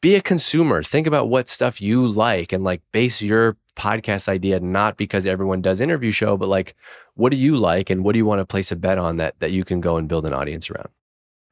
Be 0.00 0.14
a 0.14 0.22
consumer. 0.22 0.82
Think 0.82 1.06
about 1.06 1.28
what 1.28 1.48
stuff 1.48 1.80
you 1.80 2.06
like 2.06 2.52
and 2.52 2.64
like 2.64 2.80
base 2.92 3.20
your 3.20 3.56
podcast 3.76 4.28
idea 4.28 4.60
not 4.60 4.96
because 4.96 5.26
everyone 5.26 5.62
does 5.62 5.80
interview 5.80 6.10
show, 6.10 6.36
but 6.36 6.48
like 6.48 6.76
what 7.14 7.30
do 7.30 7.36
you 7.36 7.56
like 7.56 7.90
and 7.90 8.04
what 8.04 8.12
do 8.12 8.18
you 8.18 8.26
want 8.26 8.38
to 8.38 8.46
place 8.46 8.70
a 8.70 8.76
bet 8.76 8.98
on 8.98 9.16
that 9.16 9.38
that 9.40 9.52
you 9.52 9.64
can 9.64 9.80
go 9.80 9.96
and 9.96 10.08
build 10.08 10.24
an 10.24 10.32
audience 10.32 10.70
around? 10.70 10.88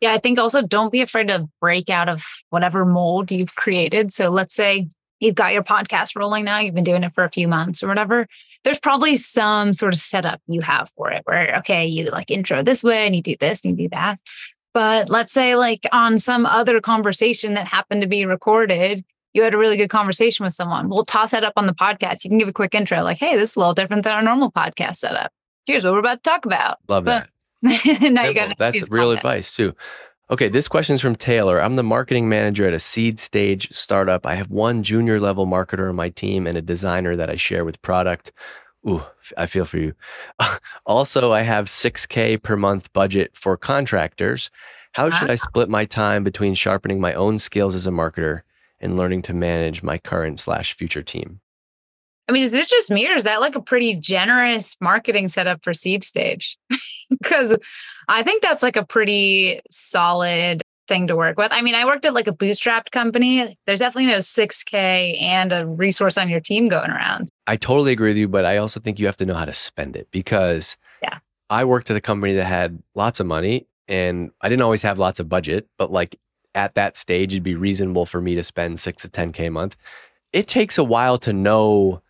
Yeah, 0.00 0.12
I 0.12 0.18
think 0.18 0.38
also 0.38 0.62
don't 0.62 0.92
be 0.92 1.00
afraid 1.00 1.28
to 1.28 1.48
break 1.60 1.90
out 1.90 2.08
of 2.08 2.24
whatever 2.50 2.84
mold 2.84 3.30
you've 3.30 3.54
created. 3.56 4.12
So 4.12 4.30
let's 4.30 4.54
say 4.54 4.88
you've 5.20 5.34
got 5.34 5.52
your 5.52 5.64
podcast 5.64 6.16
rolling 6.16 6.44
now, 6.44 6.58
you've 6.58 6.74
been 6.74 6.84
doing 6.84 7.02
it 7.02 7.14
for 7.14 7.24
a 7.24 7.30
few 7.30 7.48
months 7.48 7.82
or 7.82 7.88
whatever. 7.88 8.26
There's 8.64 8.78
probably 8.78 9.16
some 9.16 9.72
sort 9.72 9.94
of 9.94 10.00
setup 10.00 10.40
you 10.46 10.60
have 10.60 10.90
for 10.96 11.10
it 11.10 11.22
where, 11.24 11.56
okay, 11.58 11.86
you 11.86 12.06
like 12.10 12.30
intro 12.30 12.62
this 12.62 12.82
way 12.84 13.06
and 13.06 13.16
you 13.16 13.22
do 13.22 13.36
this 13.38 13.64
and 13.64 13.78
you 13.78 13.86
do 13.86 13.88
that. 13.90 14.20
But 14.74 15.08
let's 15.08 15.32
say, 15.32 15.56
like 15.56 15.86
on 15.92 16.18
some 16.18 16.46
other 16.46 16.80
conversation 16.80 17.54
that 17.54 17.66
happened 17.66 18.02
to 18.02 18.08
be 18.08 18.24
recorded, 18.26 19.04
you 19.32 19.42
had 19.42 19.54
a 19.54 19.58
really 19.58 19.76
good 19.76 19.90
conversation 19.90 20.44
with 20.44 20.54
someone. 20.54 20.88
We'll 20.88 21.04
toss 21.04 21.30
that 21.32 21.44
up 21.44 21.54
on 21.56 21.66
the 21.66 21.74
podcast. 21.74 22.24
You 22.24 22.30
can 22.30 22.38
give 22.38 22.48
a 22.48 22.52
quick 22.52 22.74
intro, 22.74 23.02
like, 23.02 23.18
hey, 23.18 23.36
this 23.36 23.50
is 23.50 23.56
a 23.56 23.58
little 23.60 23.74
different 23.74 24.04
than 24.04 24.12
our 24.12 24.22
normal 24.22 24.52
podcast 24.52 24.96
setup. 24.96 25.32
Here's 25.66 25.84
what 25.84 25.92
we're 25.92 25.98
about 26.00 26.22
to 26.22 26.30
talk 26.30 26.46
about. 26.46 26.78
Love 26.88 27.04
that. 27.06 27.28
now 27.62 28.24
you 28.24 28.34
got 28.34 28.56
That's 28.58 28.90
real 28.90 29.08
content. 29.08 29.18
advice 29.18 29.54
too. 29.54 29.74
Okay, 30.30 30.48
this 30.48 30.68
question 30.68 30.94
is 30.94 31.00
from 31.00 31.16
Taylor. 31.16 31.60
I'm 31.60 31.76
the 31.76 31.82
marketing 31.82 32.28
manager 32.28 32.66
at 32.66 32.74
a 32.74 32.78
seed 32.78 33.18
stage 33.18 33.72
startup. 33.72 34.26
I 34.26 34.34
have 34.34 34.50
one 34.50 34.82
junior 34.82 35.18
level 35.18 35.46
marketer 35.46 35.88
on 35.88 35.96
my 35.96 36.10
team 36.10 36.46
and 36.46 36.58
a 36.58 36.62
designer 36.62 37.16
that 37.16 37.30
I 37.30 37.36
share 37.36 37.64
with 37.64 37.80
product. 37.80 38.30
Ooh, 38.86 39.02
I 39.38 39.46
feel 39.46 39.64
for 39.64 39.78
you. 39.78 39.94
also, 40.86 41.32
I 41.32 41.40
have 41.42 41.66
6K 41.66 42.42
per 42.42 42.56
month 42.56 42.92
budget 42.92 43.34
for 43.34 43.56
contractors. 43.56 44.50
How 44.92 45.10
should 45.10 45.30
I 45.30 45.36
split 45.36 45.68
my 45.68 45.84
time 45.84 46.24
between 46.24 46.54
sharpening 46.54 47.00
my 47.00 47.14
own 47.14 47.38
skills 47.38 47.74
as 47.74 47.86
a 47.86 47.90
marketer 47.90 48.42
and 48.80 48.96
learning 48.96 49.22
to 49.22 49.34
manage 49.34 49.82
my 49.82 49.96
current 49.96 50.40
slash 50.40 50.74
future 50.74 51.02
team? 51.02 51.40
I 52.28 52.32
mean, 52.32 52.42
is 52.42 52.52
it 52.52 52.68
just 52.68 52.90
me 52.90 53.08
or 53.08 53.16
is 53.16 53.24
that 53.24 53.40
like 53.40 53.54
a 53.54 53.62
pretty 53.62 53.96
generous 53.96 54.76
marketing 54.80 55.30
setup 55.30 55.64
for 55.64 55.72
seed 55.72 56.04
stage? 56.04 56.58
Because 57.22 57.56
I 58.08 58.22
think 58.22 58.42
that's 58.42 58.62
like 58.62 58.76
a 58.76 58.84
pretty 58.84 59.60
solid 59.70 60.62
thing 60.88 61.06
to 61.06 61.16
work 61.16 61.38
with. 61.38 61.52
I 61.52 61.62
mean, 61.62 61.74
I 61.74 61.84
worked 61.84 62.04
at 62.06 62.14
like 62.14 62.26
a 62.26 62.32
bootstrapped 62.32 62.90
company. 62.90 63.56
There's 63.66 63.78
definitely 63.78 64.10
no 64.10 64.18
6K 64.18 65.22
and 65.22 65.52
a 65.52 65.66
resource 65.66 66.18
on 66.18 66.28
your 66.28 66.40
team 66.40 66.68
going 66.68 66.90
around. 66.90 67.28
I 67.46 67.56
totally 67.56 67.92
agree 67.92 68.10
with 68.10 68.16
you, 68.16 68.28
but 68.28 68.44
I 68.44 68.56
also 68.56 68.80
think 68.80 68.98
you 68.98 69.06
have 69.06 69.16
to 69.18 69.26
know 69.26 69.34
how 69.34 69.44
to 69.44 69.52
spend 69.52 69.96
it 69.96 70.08
because 70.10 70.76
yeah. 71.02 71.18
I 71.50 71.64
worked 71.64 71.90
at 71.90 71.96
a 71.96 72.00
company 72.00 72.32
that 72.34 72.44
had 72.44 72.82
lots 72.94 73.20
of 73.20 73.26
money 73.26 73.66
and 73.86 74.30
I 74.40 74.48
didn't 74.48 74.62
always 74.62 74.82
have 74.82 74.98
lots 74.98 75.20
of 75.20 75.28
budget, 75.28 75.68
but 75.76 75.92
like 75.92 76.18
at 76.54 76.74
that 76.74 76.96
stage, 76.96 77.32
it'd 77.32 77.42
be 77.42 77.54
reasonable 77.54 78.06
for 78.06 78.20
me 78.20 78.34
to 78.34 78.42
spend 78.42 78.80
six 78.80 79.02
to 79.02 79.08
10K 79.08 79.46
a 79.46 79.50
month. 79.50 79.76
It 80.32 80.48
takes 80.48 80.76
a 80.76 80.84
while 80.84 81.18
to 81.18 81.32
know 81.32 82.02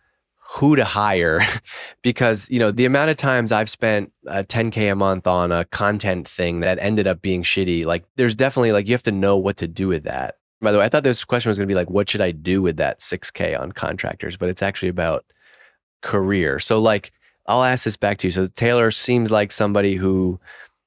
who 0.51 0.75
to 0.75 0.83
hire 0.83 1.41
because 2.01 2.49
you 2.49 2.57
know 2.57 2.71
the 2.71 2.85
amount 2.85 3.09
of 3.09 3.17
times 3.17 3.51
i've 3.51 3.69
spent 3.69 4.11
uh, 4.27 4.43
10k 4.47 4.91
a 4.91 4.95
month 4.95 5.27
on 5.27 5.51
a 5.51 5.63
content 5.65 6.27
thing 6.27 6.61
that 6.61 6.79
ended 6.79 7.05
up 7.05 7.21
being 7.21 7.43
shitty 7.43 7.85
like 7.85 8.03
there's 8.15 8.35
definitely 8.35 8.71
like 8.71 8.87
you 8.87 8.93
have 8.93 9.03
to 9.03 9.11
know 9.11 9.37
what 9.37 9.57
to 9.57 9.67
do 9.67 9.87
with 9.87 10.03
that. 10.03 10.35
By 10.61 10.71
the 10.71 10.79
way 10.79 10.85
i 10.85 10.89
thought 10.89 11.03
this 11.03 11.23
question 11.23 11.49
was 11.49 11.57
going 11.57 11.67
to 11.67 11.71
be 11.71 11.75
like 11.75 11.89
what 11.89 12.09
should 12.09 12.21
i 12.21 12.31
do 12.31 12.61
with 12.61 12.77
that 12.77 12.99
6k 12.99 13.59
on 13.59 13.71
contractors? 13.71 14.37
But 14.37 14.49
it's 14.49 14.61
actually 14.61 14.89
about 14.89 15.23
career. 16.01 16.59
So 16.59 16.79
like 16.79 17.11
i'll 17.45 17.63
ask 17.63 17.83
this 17.83 17.97
back 17.97 18.17
to 18.19 18.27
you. 18.27 18.31
So 18.31 18.47
taylor 18.47 18.89
seems 18.91 19.29
like 19.29 19.51
somebody 19.51 19.95
who 19.95 20.39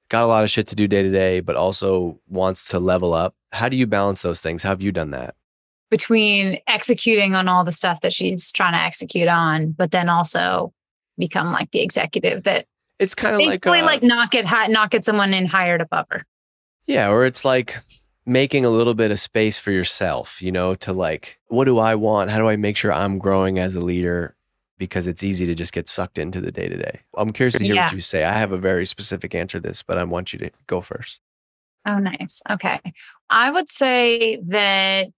got 0.08 0.24
a 0.24 0.26
lot 0.26 0.44
of 0.44 0.50
shit 0.50 0.66
to 0.68 0.74
do 0.74 0.88
day 0.88 1.02
to 1.02 1.10
day 1.10 1.40
but 1.40 1.56
also 1.56 2.18
wants 2.28 2.66
to 2.68 2.80
level 2.80 3.14
up. 3.14 3.36
How 3.52 3.68
do 3.68 3.76
you 3.76 3.86
balance 3.86 4.22
those 4.22 4.40
things? 4.40 4.62
How 4.62 4.70
have 4.70 4.82
you 4.82 4.92
done 4.92 5.12
that 5.12 5.36
between 5.92 6.58
executing 6.66 7.34
on 7.34 7.48
all 7.48 7.64
the 7.64 7.70
stuff 7.70 8.00
that 8.00 8.14
she's 8.14 8.50
trying 8.50 8.72
to 8.72 8.80
execute 8.80 9.28
on, 9.28 9.72
but 9.72 9.90
then 9.90 10.08
also 10.08 10.72
become 11.18 11.52
like 11.52 11.70
the 11.70 11.80
executive 11.80 12.44
that 12.44 12.64
it's 12.98 13.14
kind 13.14 13.34
of 13.34 13.42
like 13.42 13.66
uh, 13.66 13.70
like 13.70 14.02
not 14.02 14.30
get 14.30 14.70
not 14.70 14.90
get 14.90 15.04
someone 15.04 15.34
in 15.34 15.44
hired 15.44 15.82
above 15.82 16.06
her. 16.08 16.24
Yeah, 16.86 17.10
or 17.10 17.26
it's 17.26 17.44
like 17.44 17.78
making 18.24 18.64
a 18.64 18.70
little 18.70 18.94
bit 18.94 19.10
of 19.10 19.20
space 19.20 19.58
for 19.58 19.70
yourself, 19.70 20.40
you 20.40 20.50
know, 20.50 20.74
to 20.76 20.94
like, 20.94 21.38
what 21.48 21.66
do 21.66 21.78
I 21.78 21.94
want? 21.94 22.30
How 22.30 22.38
do 22.38 22.48
I 22.48 22.56
make 22.56 22.78
sure 22.78 22.90
I'm 22.90 23.18
growing 23.18 23.58
as 23.58 23.74
a 23.74 23.80
leader? 23.80 24.34
Because 24.78 25.06
it's 25.06 25.22
easy 25.22 25.44
to 25.44 25.54
just 25.54 25.74
get 25.74 25.90
sucked 25.90 26.16
into 26.16 26.40
the 26.40 26.50
day 26.50 26.70
to 26.70 26.76
day. 26.76 27.00
I'm 27.18 27.32
curious 27.32 27.54
to 27.56 27.64
hear 27.64 27.74
yeah. 27.74 27.84
what 27.84 27.92
you 27.92 28.00
say. 28.00 28.24
I 28.24 28.32
have 28.32 28.50
a 28.50 28.58
very 28.58 28.86
specific 28.86 29.34
answer 29.34 29.60
to 29.60 29.68
this, 29.68 29.82
but 29.82 29.98
I 29.98 30.04
want 30.04 30.32
you 30.32 30.38
to 30.38 30.50
go 30.66 30.80
first. 30.80 31.20
Oh, 31.86 31.98
nice. 31.98 32.40
Okay. 32.48 32.80
I 33.28 33.50
would 33.50 33.68
say 33.68 34.40
that 34.46 35.10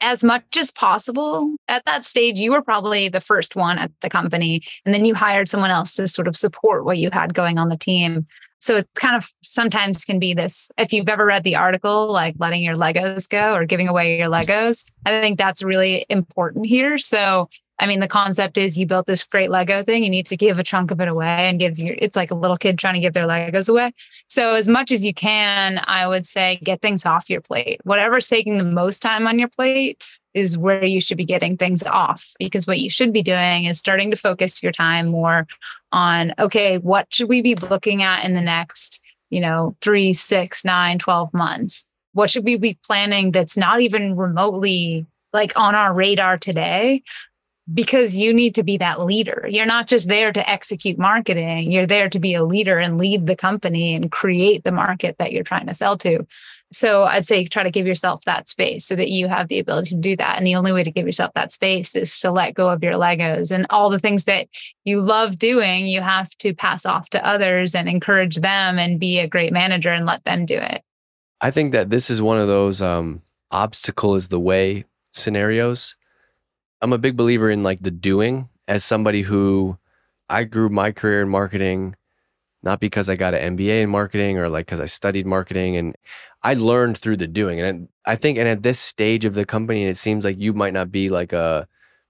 as 0.00 0.24
much 0.24 0.56
as 0.56 0.70
possible. 0.70 1.54
At 1.68 1.84
that 1.84 2.04
stage, 2.04 2.38
you 2.38 2.52
were 2.52 2.62
probably 2.62 3.08
the 3.08 3.20
first 3.20 3.56
one 3.56 3.78
at 3.78 3.92
the 4.00 4.10
company, 4.10 4.62
and 4.84 4.94
then 4.94 5.04
you 5.04 5.14
hired 5.14 5.48
someone 5.48 5.70
else 5.70 5.94
to 5.94 6.08
sort 6.08 6.28
of 6.28 6.36
support 6.36 6.84
what 6.84 6.98
you 6.98 7.10
had 7.12 7.34
going 7.34 7.58
on 7.58 7.68
the 7.68 7.76
team. 7.76 8.26
So 8.58 8.76
it's 8.76 8.88
kind 8.94 9.16
of 9.16 9.32
sometimes 9.42 10.04
can 10.04 10.18
be 10.18 10.34
this 10.34 10.70
if 10.76 10.92
you've 10.92 11.08
ever 11.08 11.24
read 11.24 11.44
the 11.44 11.56
article, 11.56 12.12
like 12.12 12.34
letting 12.38 12.62
your 12.62 12.76
Legos 12.76 13.26
go 13.28 13.54
or 13.54 13.64
giving 13.64 13.88
away 13.88 14.18
your 14.18 14.28
Legos. 14.28 14.84
I 15.06 15.20
think 15.22 15.38
that's 15.38 15.62
really 15.62 16.04
important 16.10 16.66
here. 16.66 16.98
So 16.98 17.48
I 17.80 17.86
mean, 17.86 18.00
the 18.00 18.08
concept 18.08 18.58
is 18.58 18.76
you 18.76 18.86
built 18.86 19.06
this 19.06 19.24
great 19.24 19.50
Lego 19.50 19.82
thing. 19.82 20.04
You 20.04 20.10
need 20.10 20.26
to 20.26 20.36
give 20.36 20.58
a 20.58 20.62
chunk 20.62 20.90
of 20.90 21.00
it 21.00 21.08
away 21.08 21.48
and 21.48 21.58
give 21.58 21.78
your, 21.78 21.96
it's 21.98 22.14
like 22.14 22.30
a 22.30 22.34
little 22.34 22.58
kid 22.58 22.78
trying 22.78 22.94
to 22.94 23.00
give 23.00 23.14
their 23.14 23.26
Legos 23.26 23.70
away. 23.70 23.92
So, 24.28 24.54
as 24.54 24.68
much 24.68 24.92
as 24.92 25.02
you 25.02 25.14
can, 25.14 25.80
I 25.84 26.06
would 26.06 26.26
say 26.26 26.60
get 26.62 26.82
things 26.82 27.06
off 27.06 27.30
your 27.30 27.40
plate. 27.40 27.80
Whatever's 27.84 28.28
taking 28.28 28.58
the 28.58 28.64
most 28.64 29.00
time 29.00 29.26
on 29.26 29.38
your 29.38 29.48
plate 29.48 30.04
is 30.34 30.58
where 30.58 30.84
you 30.84 31.00
should 31.00 31.16
be 31.16 31.24
getting 31.24 31.56
things 31.56 31.82
off 31.82 32.34
because 32.38 32.66
what 32.66 32.78
you 32.78 32.90
should 32.90 33.12
be 33.14 33.22
doing 33.22 33.64
is 33.64 33.78
starting 33.78 34.10
to 34.10 34.16
focus 34.16 34.62
your 34.62 34.72
time 34.72 35.08
more 35.08 35.46
on, 35.90 36.34
okay, 36.38 36.76
what 36.78 37.12
should 37.12 37.28
we 37.28 37.40
be 37.40 37.54
looking 37.54 38.02
at 38.02 38.24
in 38.24 38.34
the 38.34 38.40
next, 38.42 39.00
you 39.30 39.40
know, 39.40 39.74
three, 39.80 40.12
six, 40.12 40.64
nine, 40.66 40.98
12 40.98 41.32
months? 41.32 41.86
What 42.12 42.28
should 42.28 42.44
we 42.44 42.56
be 42.58 42.78
planning 42.84 43.32
that's 43.32 43.56
not 43.56 43.80
even 43.80 44.16
remotely 44.16 45.06
like 45.32 45.56
on 45.58 45.74
our 45.74 45.92
radar 45.94 46.38
today 46.38 47.02
because 47.72 48.16
you 48.16 48.32
need 48.32 48.54
to 48.54 48.62
be 48.62 48.76
that 48.78 49.04
leader. 49.04 49.46
You're 49.48 49.66
not 49.66 49.86
just 49.86 50.08
there 50.08 50.32
to 50.32 50.50
execute 50.50 50.98
marketing, 50.98 51.70
you're 51.70 51.86
there 51.86 52.08
to 52.08 52.18
be 52.18 52.34
a 52.34 52.44
leader 52.44 52.78
and 52.78 52.98
lead 52.98 53.26
the 53.26 53.36
company 53.36 53.94
and 53.94 54.10
create 54.10 54.64
the 54.64 54.72
market 54.72 55.16
that 55.18 55.32
you're 55.32 55.44
trying 55.44 55.66
to 55.66 55.74
sell 55.74 55.96
to. 55.98 56.26
So 56.72 57.04
I'd 57.04 57.26
say 57.26 57.44
try 57.44 57.64
to 57.64 57.70
give 57.70 57.86
yourself 57.86 58.24
that 58.24 58.48
space 58.48 58.86
so 58.86 58.94
that 58.94 59.10
you 59.10 59.26
have 59.26 59.48
the 59.48 59.58
ability 59.58 59.90
to 59.90 60.00
do 60.00 60.16
that. 60.16 60.36
And 60.36 60.46
the 60.46 60.54
only 60.54 60.72
way 60.72 60.84
to 60.84 60.90
give 60.90 61.04
yourself 61.04 61.32
that 61.34 61.50
space 61.50 61.96
is 61.96 62.18
to 62.20 62.30
let 62.30 62.54
go 62.54 62.70
of 62.70 62.82
your 62.82 62.94
Legos 62.94 63.50
and 63.50 63.66
all 63.70 63.90
the 63.90 63.98
things 63.98 64.24
that 64.24 64.48
you 64.84 65.02
love 65.02 65.38
doing, 65.38 65.88
you 65.88 66.00
have 66.00 66.30
to 66.38 66.54
pass 66.54 66.86
off 66.86 67.10
to 67.10 67.26
others 67.26 67.74
and 67.74 67.88
encourage 67.88 68.36
them 68.36 68.78
and 68.78 69.00
be 69.00 69.18
a 69.18 69.26
great 69.26 69.52
manager 69.52 69.90
and 69.90 70.06
let 70.06 70.24
them 70.24 70.46
do 70.46 70.56
it. 70.56 70.82
I 71.40 71.50
think 71.50 71.72
that 71.72 71.90
this 71.90 72.08
is 72.08 72.22
one 72.22 72.38
of 72.38 72.46
those 72.46 72.80
um, 72.80 73.22
obstacle 73.50 74.14
is 74.14 74.28
the 74.28 74.40
way 74.40 74.84
scenarios 75.12 75.96
I'm 76.82 76.92
a 76.92 76.98
big 76.98 77.16
believer 77.16 77.50
in 77.50 77.62
like 77.62 77.82
the 77.82 77.90
doing 77.90 78.48
as 78.66 78.84
somebody 78.84 79.22
who 79.22 79.78
I 80.28 80.44
grew 80.44 80.68
my 80.68 80.92
career 80.92 81.22
in 81.22 81.28
marketing 81.28 81.96
not 82.62 82.80
because 82.80 83.08
I 83.08 83.16
got 83.16 83.34
an 83.34 83.56
MBA 83.56 83.82
in 83.82 83.90
marketing 83.90 84.38
or 84.38 84.48
like 84.48 84.66
because 84.66 84.80
I 84.80 84.86
studied 84.86 85.26
marketing 85.26 85.76
and 85.76 85.96
I 86.42 86.54
learned 86.54 86.98
through 86.98 87.16
the 87.16 87.26
doing. 87.26 87.60
And 87.60 87.88
I 88.06 88.16
think, 88.16 88.38
and 88.38 88.48
at 88.48 88.62
this 88.62 88.78
stage 88.78 89.24
of 89.24 89.34
the 89.34 89.44
company, 89.44 89.84
it 89.84 89.96
seems 89.96 90.24
like 90.24 90.38
you 90.38 90.52
might 90.52 90.72
not 90.72 90.90
be 90.90 91.08
like 91.08 91.32
a 91.32 91.66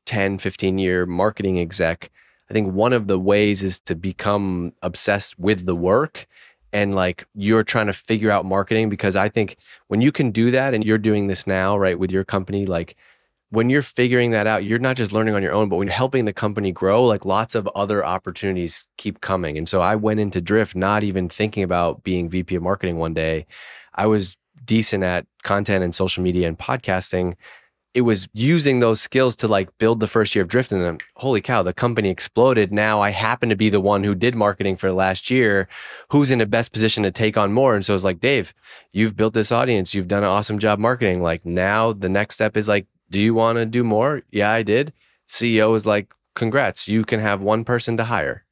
10, 0.06 0.38
15 0.38 0.78
year 0.78 1.06
marketing 1.06 1.58
exec. 1.60 2.10
I 2.48 2.52
think 2.52 2.72
one 2.72 2.92
of 2.92 3.06
the 3.06 3.18
ways 3.18 3.62
is 3.62 3.78
to 3.80 3.94
become 3.94 4.72
obsessed 4.82 5.38
with 5.38 5.66
the 5.66 5.76
work 5.76 6.26
and 6.72 6.94
like 6.94 7.26
you're 7.34 7.64
trying 7.64 7.86
to 7.86 7.92
figure 7.92 8.30
out 8.30 8.44
marketing 8.44 8.88
because 8.88 9.16
I 9.16 9.28
think 9.28 9.56
when 9.88 10.00
you 10.00 10.12
can 10.12 10.30
do 10.30 10.50
that 10.52 10.74
and 10.74 10.84
you're 10.84 10.98
doing 10.98 11.26
this 11.26 11.46
now, 11.46 11.76
right, 11.76 11.98
with 11.98 12.10
your 12.10 12.24
company, 12.24 12.66
like 12.66 12.96
when 13.50 13.68
you're 13.68 13.82
figuring 13.82 14.30
that 14.30 14.46
out, 14.46 14.64
you're 14.64 14.78
not 14.78 14.96
just 14.96 15.12
learning 15.12 15.34
on 15.34 15.42
your 15.42 15.52
own, 15.52 15.68
but 15.68 15.76
when 15.76 15.88
you're 15.88 15.94
helping 15.94 16.24
the 16.24 16.32
company 16.32 16.70
grow, 16.72 17.04
like 17.04 17.24
lots 17.24 17.54
of 17.54 17.68
other 17.74 18.04
opportunities 18.04 18.88
keep 18.96 19.20
coming. 19.20 19.58
And 19.58 19.68
so 19.68 19.80
I 19.80 19.96
went 19.96 20.20
into 20.20 20.40
Drift 20.40 20.76
not 20.76 21.02
even 21.02 21.28
thinking 21.28 21.64
about 21.64 22.04
being 22.04 22.28
VP 22.28 22.54
of 22.54 22.62
marketing 22.62 22.98
one 22.98 23.12
day. 23.12 23.46
I 23.96 24.06
was 24.06 24.36
decent 24.64 25.02
at 25.02 25.26
content 25.42 25.82
and 25.82 25.94
social 25.94 26.22
media 26.22 26.46
and 26.46 26.56
podcasting. 26.58 27.34
it 27.92 28.02
was 28.02 28.28
using 28.34 28.78
those 28.78 29.00
skills 29.00 29.34
to 29.34 29.48
like 29.48 29.68
build 29.78 29.98
the 29.98 30.06
first 30.06 30.34
year 30.34 30.42
of 30.42 30.48
Drift. 30.48 30.70
And 30.70 30.80
then, 30.80 30.98
holy 31.16 31.40
cow, 31.40 31.62
the 31.62 31.72
company 31.72 32.08
exploded. 32.08 32.72
Now 32.72 33.00
I 33.00 33.10
happen 33.10 33.48
to 33.48 33.56
be 33.56 33.68
the 33.68 33.80
one 33.80 34.04
who 34.04 34.14
did 34.14 34.36
marketing 34.36 34.76
for 34.76 34.86
the 34.86 34.94
last 34.94 35.28
year, 35.28 35.68
who's 36.08 36.30
in 36.30 36.38
the 36.38 36.46
best 36.46 36.72
position 36.72 37.02
to 37.02 37.10
take 37.10 37.36
on 37.36 37.52
more. 37.52 37.74
And 37.74 37.84
so 37.84 37.94
it's 37.94 38.04
like, 38.04 38.20
Dave, 38.20 38.54
you've 38.92 39.16
built 39.16 39.34
this 39.34 39.50
audience. 39.50 39.92
You've 39.92 40.06
done 40.08 40.22
an 40.22 40.28
awesome 40.28 40.60
job 40.60 40.78
marketing. 40.78 41.20
Like 41.20 41.44
now 41.44 41.92
the 41.92 42.08
next 42.08 42.36
step 42.36 42.56
is 42.56 42.68
like, 42.68 42.86
do 43.10 43.18
you 43.18 43.34
want 43.34 43.56
to 43.56 43.66
do 43.66 43.84
more? 43.84 44.22
Yeah, 44.30 44.50
I 44.50 44.62
did. 44.62 44.92
CEO 45.28 45.76
is 45.76 45.86
like, 45.86 46.12
congrats, 46.34 46.88
you 46.88 47.04
can 47.04 47.20
have 47.20 47.40
one 47.40 47.64
person 47.64 47.96
to 47.96 48.04
hire. 48.04 48.44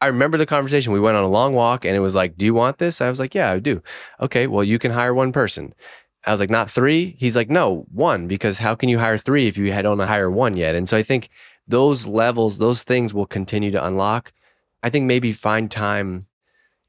I 0.00 0.06
remember 0.06 0.38
the 0.38 0.46
conversation. 0.46 0.92
We 0.92 1.00
went 1.00 1.16
on 1.16 1.24
a 1.24 1.28
long 1.28 1.54
walk 1.54 1.84
and 1.84 1.94
it 1.94 2.00
was 2.00 2.14
like, 2.14 2.36
Do 2.36 2.44
you 2.44 2.54
want 2.54 2.78
this? 2.78 3.00
I 3.00 3.10
was 3.10 3.18
like, 3.18 3.34
Yeah, 3.34 3.50
I 3.50 3.58
do. 3.58 3.82
Okay, 4.20 4.46
well, 4.46 4.64
you 4.64 4.78
can 4.78 4.92
hire 4.92 5.12
one 5.12 5.32
person. 5.32 5.74
I 6.24 6.30
was 6.30 6.40
like, 6.40 6.50
Not 6.50 6.70
three? 6.70 7.16
He's 7.18 7.36
like, 7.36 7.50
No, 7.50 7.86
one, 7.92 8.26
because 8.26 8.58
how 8.58 8.74
can 8.74 8.88
you 8.88 8.98
hire 8.98 9.18
three 9.18 9.46
if 9.46 9.58
you 9.58 9.70
don't 9.82 9.98
hire 9.98 10.30
one 10.30 10.56
yet? 10.56 10.74
And 10.74 10.88
so 10.88 10.96
I 10.96 11.02
think 11.02 11.28
those 11.68 12.06
levels, 12.06 12.58
those 12.58 12.82
things 12.82 13.12
will 13.12 13.26
continue 13.26 13.70
to 13.72 13.84
unlock. 13.84 14.32
I 14.82 14.90
think 14.90 15.04
maybe 15.04 15.32
find 15.32 15.70
time 15.70 16.26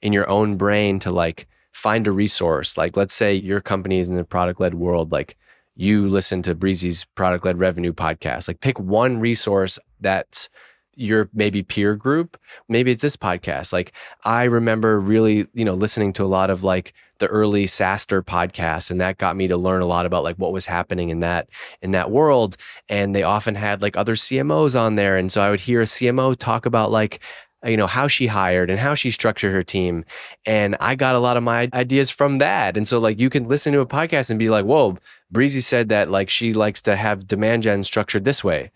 in 0.02 0.14
your 0.14 0.30
own 0.30 0.56
brain 0.56 1.00
to 1.00 1.12
like 1.12 1.48
find 1.74 2.08
a 2.08 2.12
resource. 2.12 2.78
Like, 2.78 2.96
let's 2.98 3.14
say 3.14 3.34
your 3.34 3.62
company 3.62 4.00
is 4.00 4.10
in 4.10 4.16
the 4.16 4.24
product 4.24 4.60
led 4.60 4.74
world, 4.74 5.12
like, 5.12 5.38
you 5.75 6.07
listen 6.07 6.41
to 6.43 6.55
Breezy's 6.55 7.05
product 7.15 7.45
led 7.45 7.60
revenue 7.60 7.93
podcast. 7.93 8.47
Like 8.47 8.62
pick 8.62 8.79
one 8.79 9.19
resource 9.19 9.79
that's 9.99 10.49
your 10.95 11.29
maybe 11.34 11.63
peer 11.63 11.95
group. 11.95 12.38
Maybe 12.67 12.91
it's 12.91 13.01
this 13.01 13.15
podcast. 13.15 13.73
Like 13.73 13.93
I 14.23 14.43
remember 14.43 14.99
really, 14.99 15.47
you 15.53 15.65
know, 15.65 15.73
listening 15.73 16.13
to 16.13 16.23
a 16.23 16.27
lot 16.27 16.49
of 16.49 16.63
like 16.63 16.93
the 17.19 17.27
early 17.27 17.65
SaaStr 17.65 18.23
podcasts, 18.23 18.91
and 18.91 18.99
that 18.99 19.17
got 19.17 19.36
me 19.36 19.47
to 19.47 19.55
learn 19.55 19.81
a 19.81 19.86
lot 19.86 20.05
about 20.05 20.23
like 20.23 20.36
what 20.38 20.51
was 20.51 20.65
happening 20.65 21.10
in 21.10 21.19
that 21.21 21.47
in 21.81 21.91
that 21.91 22.12
world. 22.12 22.57
And 22.89 23.15
they 23.15 23.23
often 23.23 23.55
had 23.55 23.81
like 23.81 23.95
other 23.95 24.15
CMOs 24.15 24.79
on 24.79 24.95
there, 24.95 25.17
and 25.17 25.31
so 25.31 25.41
I 25.41 25.49
would 25.49 25.62
hear 25.62 25.81
a 25.81 25.86
CMO 25.86 26.36
talk 26.36 26.65
about 26.65 26.91
like 26.91 27.21
Uh, 27.65 27.69
you 27.69 27.78
know 27.78 27.88
how 27.88 28.08
she 28.08 28.28
hired 28.28 28.69
and 28.69 28.80
how 28.80 28.95
she 28.95 29.12
structured 29.12 29.54
her 29.54 29.63
team. 29.63 30.06
And 30.45 30.76
i 30.80 30.95
got 30.95 31.15
a 31.15 31.19
lot 31.19 31.38
of 31.38 31.43
my 31.43 31.69
ideas 31.74 32.10
from 32.10 32.39
that. 32.39 32.78
And 32.78 32.88
so 32.88 33.00
like 33.00 33.19
you 33.19 33.30
can 33.30 33.47
listen 33.47 33.74
to 33.74 33.80
a 33.80 33.86
podcast 33.86 34.30
and 34.30 34.39
be 34.39 34.50
like 34.50 34.65
whoa 34.65 34.97
breezy 35.32 35.62
said 35.62 35.89
that 35.89 36.10
like 36.10 36.30
she 36.30 36.54
likes 36.54 36.82
to 36.84 36.95
have 36.95 37.28
demand 37.28 37.63
gen 37.63 37.84
structured 37.84 38.26
this 38.26 38.43
way. 38.43 38.71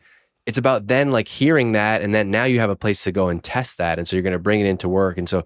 It's 0.45 0.57
about 0.57 0.87
then 0.87 1.11
like 1.11 1.27
hearing 1.27 1.71
that 1.71 2.01
and 2.01 2.13
then 2.13 2.29
now 2.31 2.43
you 2.43 2.59
have 2.59 2.69
a 2.69 2.75
place 2.75 3.03
to 3.03 3.11
go 3.11 3.29
and 3.29 3.43
test 3.43 3.77
that. 3.77 3.97
And 3.97 4.07
so 4.07 4.15
you're 4.15 4.23
going 4.23 4.33
to 4.33 4.39
bring 4.39 4.59
it 4.59 4.67
into 4.67 4.87
work. 4.87 5.17
And 5.17 5.27
so 5.27 5.45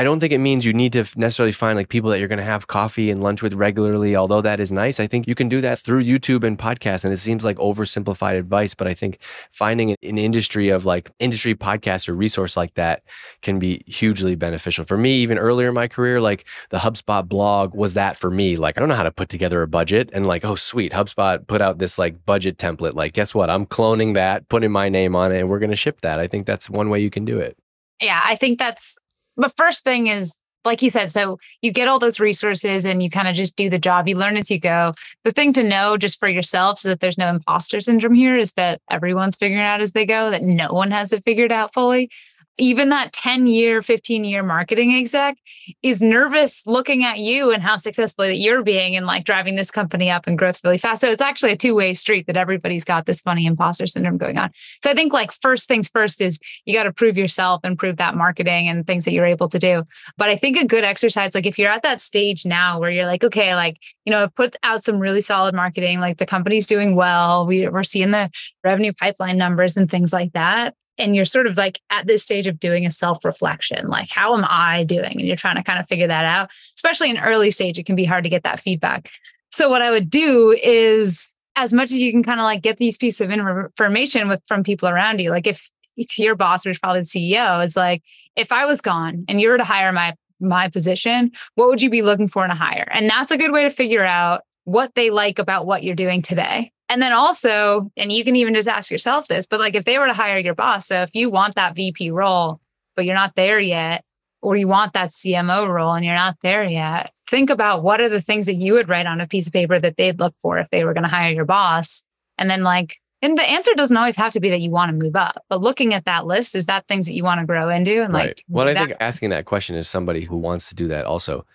I 0.00 0.02
don't 0.02 0.18
think 0.18 0.32
it 0.32 0.38
means 0.38 0.64
you 0.64 0.72
need 0.72 0.94
to 0.94 1.04
necessarily 1.16 1.52
find 1.52 1.76
like 1.76 1.90
people 1.90 2.08
that 2.08 2.20
you're 2.20 2.26
going 2.26 2.38
to 2.38 2.42
have 2.42 2.68
coffee 2.68 3.10
and 3.10 3.22
lunch 3.22 3.42
with 3.42 3.52
regularly, 3.52 4.16
although 4.16 4.40
that 4.40 4.58
is 4.58 4.72
nice. 4.72 4.98
I 4.98 5.06
think 5.06 5.28
you 5.28 5.34
can 5.34 5.46
do 5.46 5.60
that 5.60 5.78
through 5.78 6.04
YouTube 6.04 6.42
and 6.42 6.58
podcasts. 6.58 7.04
And 7.04 7.12
it 7.12 7.18
seems 7.18 7.44
like 7.44 7.58
oversimplified 7.58 8.38
advice, 8.38 8.74
but 8.74 8.86
I 8.86 8.94
think 8.94 9.18
finding 9.52 9.90
an 9.90 10.16
industry 10.16 10.70
of 10.70 10.86
like 10.86 11.10
industry 11.18 11.54
podcast 11.54 12.08
or 12.08 12.14
resource 12.14 12.56
like 12.56 12.72
that 12.76 13.02
can 13.42 13.58
be 13.58 13.82
hugely 13.86 14.36
beneficial. 14.36 14.86
For 14.86 14.96
me, 14.96 15.16
even 15.16 15.36
earlier 15.36 15.68
in 15.68 15.74
my 15.74 15.86
career, 15.86 16.18
like 16.18 16.46
the 16.70 16.78
HubSpot 16.78 17.28
blog 17.28 17.74
was 17.74 17.92
that 17.92 18.16
for 18.16 18.30
me. 18.30 18.56
Like, 18.56 18.78
I 18.78 18.80
don't 18.80 18.88
know 18.88 18.94
how 18.94 19.02
to 19.02 19.12
put 19.12 19.28
together 19.28 19.60
a 19.60 19.68
budget. 19.68 20.08
And 20.14 20.26
like, 20.26 20.46
oh, 20.46 20.54
sweet, 20.54 20.92
HubSpot 20.92 21.46
put 21.46 21.60
out 21.60 21.76
this 21.76 21.98
like 21.98 22.24
budget 22.24 22.56
template. 22.56 22.94
Like, 22.94 23.12
guess 23.12 23.34
what? 23.34 23.50
I'm 23.50 23.66
cloning 23.66 24.14
that, 24.14 24.48
putting 24.48 24.72
my 24.72 24.88
name 24.88 25.14
on 25.14 25.30
it, 25.30 25.40
and 25.40 25.50
we're 25.50 25.58
going 25.58 25.68
to 25.68 25.76
ship 25.76 26.00
that. 26.00 26.18
I 26.18 26.26
think 26.26 26.46
that's 26.46 26.70
one 26.70 26.88
way 26.88 27.00
you 27.00 27.10
can 27.10 27.26
do 27.26 27.38
it. 27.38 27.58
Yeah, 28.00 28.22
I 28.24 28.34
think 28.34 28.58
that's 28.58 28.96
the 29.40 29.52
first 29.56 29.84
thing 29.84 30.06
is 30.06 30.32
like 30.64 30.82
you 30.82 30.90
said, 30.90 31.10
so 31.10 31.38
you 31.62 31.72
get 31.72 31.88
all 31.88 31.98
those 31.98 32.20
resources 32.20 32.84
and 32.84 33.02
you 33.02 33.08
kind 33.08 33.28
of 33.28 33.34
just 33.34 33.56
do 33.56 33.70
the 33.70 33.78
job. 33.78 34.06
You 34.06 34.16
learn 34.16 34.36
as 34.36 34.50
you 34.50 34.60
go. 34.60 34.92
The 35.24 35.32
thing 35.32 35.52
to 35.54 35.62
know 35.62 35.96
just 35.96 36.18
for 36.18 36.28
yourself 36.28 36.80
so 36.80 36.90
that 36.90 37.00
there's 37.00 37.16
no 37.16 37.30
imposter 37.30 37.80
syndrome 37.80 38.12
here 38.12 38.36
is 38.36 38.52
that 38.52 38.80
everyone's 38.90 39.36
figuring 39.36 39.64
out 39.64 39.80
as 39.80 39.92
they 39.92 40.04
go, 40.04 40.30
that 40.30 40.42
no 40.42 40.72
one 40.72 40.90
has 40.90 41.12
it 41.12 41.24
figured 41.24 41.50
out 41.50 41.72
fully 41.72 42.10
even 42.58 42.90
that 42.90 43.12
10 43.12 43.46
year, 43.46 43.82
15 43.82 44.24
year 44.24 44.42
marketing 44.42 44.94
exec 44.94 45.36
is 45.82 46.02
nervous 46.02 46.66
looking 46.66 47.04
at 47.04 47.18
you 47.18 47.50
and 47.50 47.62
how 47.62 47.76
successful 47.76 48.24
that 48.24 48.38
you're 48.38 48.62
being 48.62 48.96
and 48.96 49.06
like 49.06 49.24
driving 49.24 49.56
this 49.56 49.70
company 49.70 50.10
up 50.10 50.26
and 50.26 50.38
growth 50.38 50.60
really 50.62 50.78
fast. 50.78 51.00
So 51.00 51.08
it's 51.08 51.22
actually 51.22 51.52
a 51.52 51.56
two 51.56 51.74
way 51.74 51.94
street 51.94 52.26
that 52.26 52.36
everybody's 52.36 52.84
got 52.84 53.06
this 53.06 53.20
funny 53.20 53.46
imposter 53.46 53.86
syndrome 53.86 54.18
going 54.18 54.38
on. 54.38 54.50
So 54.82 54.90
I 54.90 54.94
think 54.94 55.12
like 55.12 55.32
first 55.32 55.68
things 55.68 55.88
first 55.88 56.20
is 56.20 56.38
you 56.64 56.74
got 56.74 56.84
to 56.84 56.92
prove 56.92 57.16
yourself 57.16 57.60
and 57.64 57.78
prove 57.78 57.96
that 57.96 58.14
marketing 58.14 58.68
and 58.68 58.86
things 58.86 59.04
that 59.04 59.12
you're 59.12 59.26
able 59.26 59.48
to 59.48 59.58
do. 59.58 59.84
But 60.18 60.28
I 60.28 60.36
think 60.36 60.56
a 60.56 60.66
good 60.66 60.84
exercise, 60.84 61.34
like 61.34 61.46
if 61.46 61.58
you're 61.58 61.70
at 61.70 61.82
that 61.82 62.00
stage 62.00 62.44
now 62.44 62.78
where 62.78 62.90
you're 62.90 63.06
like, 63.06 63.24
okay, 63.24 63.54
like, 63.54 63.78
you 64.04 64.10
know, 64.10 64.24
I've 64.24 64.34
put 64.34 64.56
out 64.62 64.84
some 64.84 64.98
really 64.98 65.20
solid 65.20 65.54
marketing, 65.54 66.00
like 66.00 66.18
the 66.18 66.26
company's 66.26 66.66
doing 66.66 66.94
well, 66.94 67.46
we, 67.46 67.68
we're 67.68 67.84
seeing 67.84 68.10
the 68.10 68.30
revenue 68.62 68.92
pipeline 68.92 69.38
numbers 69.38 69.76
and 69.76 69.90
things 69.90 70.12
like 70.12 70.32
that 70.32 70.74
and 71.00 71.16
you're 71.16 71.24
sort 71.24 71.46
of 71.46 71.56
like 71.56 71.80
at 71.90 72.06
this 72.06 72.22
stage 72.22 72.46
of 72.46 72.60
doing 72.60 72.86
a 72.86 72.92
self 72.92 73.24
reflection 73.24 73.88
like 73.88 74.10
how 74.10 74.34
am 74.36 74.44
i 74.48 74.84
doing? 74.84 75.12
And 75.12 75.22
you're 75.22 75.36
trying 75.36 75.56
to 75.56 75.62
kind 75.62 75.78
of 75.78 75.88
figure 75.88 76.06
that 76.06 76.24
out 76.24 76.50
especially 76.76 77.10
in 77.10 77.18
early 77.18 77.50
stage 77.50 77.78
it 77.78 77.86
can 77.86 77.96
be 77.96 78.04
hard 78.04 78.24
to 78.24 78.30
get 78.30 78.44
that 78.44 78.60
feedback. 78.60 79.10
So 79.50 79.68
what 79.68 79.82
i 79.82 79.90
would 79.90 80.10
do 80.10 80.56
is 80.62 81.26
as 81.56 81.72
much 81.72 81.90
as 81.90 81.98
you 81.98 82.12
can 82.12 82.22
kind 82.22 82.40
of 82.40 82.44
like 82.44 82.62
get 82.62 82.78
these 82.78 82.96
pieces 82.96 83.20
of 83.20 83.30
information 83.30 84.28
with 84.28 84.40
from 84.46 84.62
people 84.62 84.88
around 84.88 85.20
you 85.20 85.30
like 85.30 85.46
if, 85.46 85.70
your 86.16 86.34
boss 86.34 86.64
or 86.64 86.72
probably 86.80 87.00
the 87.00 87.34
ceo 87.34 87.62
is 87.62 87.76
like 87.76 88.02
if 88.34 88.52
i 88.52 88.64
was 88.64 88.80
gone 88.80 89.22
and 89.28 89.38
you 89.38 89.50
were 89.50 89.58
to 89.58 89.64
hire 89.64 89.92
my 89.92 90.14
my 90.40 90.68
position 90.68 91.30
what 91.54 91.68
would 91.68 91.82
you 91.82 91.90
be 91.90 92.02
looking 92.02 92.28
for 92.28 92.44
in 92.44 92.50
a 92.50 92.54
hire? 92.54 92.88
And 92.92 93.08
that's 93.08 93.30
a 93.30 93.36
good 93.36 93.52
way 93.52 93.64
to 93.64 93.70
figure 93.70 94.04
out 94.04 94.42
what 94.64 94.94
they 94.94 95.10
like 95.10 95.38
about 95.38 95.66
what 95.66 95.82
you're 95.82 95.94
doing 95.94 96.22
today 96.22 96.72
and 96.90 97.00
then 97.00 97.12
also, 97.12 97.90
and 97.96 98.10
you 98.10 98.24
can 98.24 98.34
even 98.34 98.52
just 98.52 98.66
ask 98.66 98.90
yourself 98.90 99.28
this, 99.28 99.46
but 99.46 99.60
like 99.60 99.76
if 99.76 99.84
they 99.84 99.96
were 99.96 100.08
to 100.08 100.12
hire 100.12 100.38
your 100.38 100.56
boss, 100.56 100.88
so 100.88 101.02
if 101.02 101.14
you 101.14 101.30
want 101.30 101.54
that 101.54 101.76
VP 101.76 102.10
role, 102.10 102.58
but 102.96 103.04
you're 103.04 103.14
not 103.14 103.36
there 103.36 103.60
yet, 103.60 104.04
or 104.42 104.56
you 104.56 104.66
want 104.66 104.92
that 104.94 105.10
CMO 105.10 105.68
role 105.68 105.94
and 105.94 106.04
you're 106.04 106.16
not 106.16 106.36
there 106.42 106.64
yet, 106.64 107.12
think 107.28 107.48
about 107.48 107.84
what 107.84 108.00
are 108.00 108.08
the 108.08 108.20
things 108.20 108.46
that 108.46 108.56
you 108.56 108.72
would 108.72 108.88
write 108.88 109.06
on 109.06 109.20
a 109.20 109.28
piece 109.28 109.46
of 109.46 109.52
paper 109.52 109.78
that 109.78 109.96
they'd 109.96 110.18
look 110.18 110.34
for 110.42 110.58
if 110.58 110.68
they 110.70 110.84
were 110.84 110.92
going 110.92 111.04
to 111.04 111.08
hire 111.08 111.32
your 111.32 111.44
boss. 111.44 112.02
And 112.38 112.50
then 112.50 112.64
like, 112.64 112.96
and 113.22 113.38
the 113.38 113.48
answer 113.48 113.72
doesn't 113.76 113.96
always 113.96 114.16
have 114.16 114.32
to 114.32 114.40
be 114.40 114.50
that 114.50 114.60
you 114.60 114.70
want 114.70 114.90
to 114.90 114.96
move 114.96 115.14
up, 115.14 115.44
but 115.48 115.60
looking 115.60 115.94
at 115.94 116.06
that 116.06 116.26
list, 116.26 116.56
is 116.56 116.66
that 116.66 116.88
things 116.88 117.06
that 117.06 117.12
you 117.12 117.22
want 117.22 117.38
to 117.38 117.46
grow 117.46 117.68
into? 117.68 118.02
And 118.02 118.12
right. 118.12 118.28
like, 118.28 118.44
well, 118.48 118.66
I 118.66 118.74
think 118.74 118.96
asking 118.98 119.30
that 119.30 119.44
question 119.44 119.76
is 119.76 119.86
somebody 119.86 120.24
who 120.24 120.36
wants 120.36 120.68
to 120.70 120.74
do 120.74 120.88
that 120.88 121.04
also. 121.04 121.46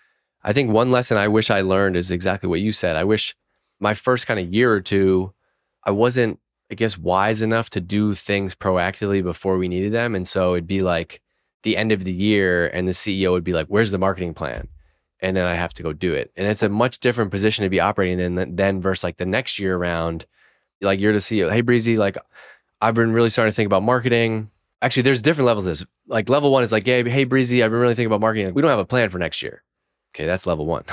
I 0.45 0.54
think 0.54 0.71
one 0.71 0.91
lesson 0.91 1.17
I 1.17 1.28
wish 1.28 1.50
I 1.50 1.60
learned 1.60 1.98
is 1.98 2.10
exactly 2.10 2.48
what 2.48 2.62
you 2.62 2.71
said. 2.71 2.95
I 2.95 3.04
wish 3.04 3.36
my 3.80 3.94
first 3.94 4.28
kind 4.28 4.40
of 4.40 4.54
year 4.54 4.72
or 4.72 4.82
two, 4.82 5.34
I 5.84 5.92
wasn't, 5.92 6.40
I 6.72 6.76
guess, 6.76 6.98
wise 6.98 7.42
enough 7.42 7.70
to 7.72 7.82
do 7.82 8.16
things 8.16 8.56
proactively 8.56 9.24
before 9.24 9.58
we 9.58 9.68
needed 9.68 9.94
them. 9.94 10.16
And 10.16 10.28
so 10.28 10.54
it'd 10.54 10.68
be 10.68 10.82
like 10.82 11.22
the 11.64 11.78
end 11.78 11.92
of 11.92 12.04
the 12.04 12.12
year, 12.12 12.68
and 12.68 12.88
the 12.88 12.92
CEO 12.92 13.32
would 13.32 13.44
be 13.44 13.54
like, 13.54 13.68
Where's 13.68 13.92
the 13.92 13.98
marketing 13.98 14.34
plan? 14.34 14.68
And 15.20 15.36
then 15.36 15.46
I 15.46 15.56
have 15.56 15.74
to 15.76 15.84
go 15.84 15.94
do 15.94 16.14
it. 16.14 16.32
And 16.36 16.48
it's 16.48 16.62
a 16.62 16.70
much 16.70 17.00
different 17.00 17.32
position 17.32 17.64
to 17.64 17.70
be 17.70 17.80
operating 17.80 18.20
in 18.20 18.56
than, 18.56 18.82
versus 18.82 19.04
like 19.04 19.18
the 19.18 19.26
next 19.26 19.58
year 19.60 19.76
around. 19.76 20.26
Like 20.82 21.00
you're 21.00 21.14
the 21.14 21.20
CEO. 21.20 21.52
Hey, 21.52 21.62
Breezy, 21.62 21.98
like 21.98 22.18
I've 22.82 22.94
been 22.94 23.14
really 23.14 23.30
starting 23.30 23.52
to 23.52 23.56
think 23.56 23.66
about 23.68 23.82
marketing. 23.84 24.52
Actually, 24.82 25.04
there's 25.04 25.22
different 25.22 25.48
levels 25.48 25.66
of 25.66 25.78
this. 25.78 25.88
Like 26.08 26.30
level 26.30 26.52
one 26.52 26.64
is 26.64 26.72
like, 26.72 26.86
hey, 26.86 27.08
hey, 27.10 27.24
Breezy, 27.24 27.64
I've 27.64 27.72
been 27.72 27.80
really 27.80 27.96
thinking 27.96 28.08
about 28.08 28.22
marketing. 28.22 28.48
Like, 28.48 28.56
we 28.56 28.62
don't 28.62 28.70
have 28.70 28.80
a 28.80 28.86
plan 28.86 29.10
for 29.10 29.18
next 29.18 29.42
year. 29.42 29.64
Okay, 30.14 30.26
that's 30.26 30.46
level 30.46 30.66
one. 30.66 30.84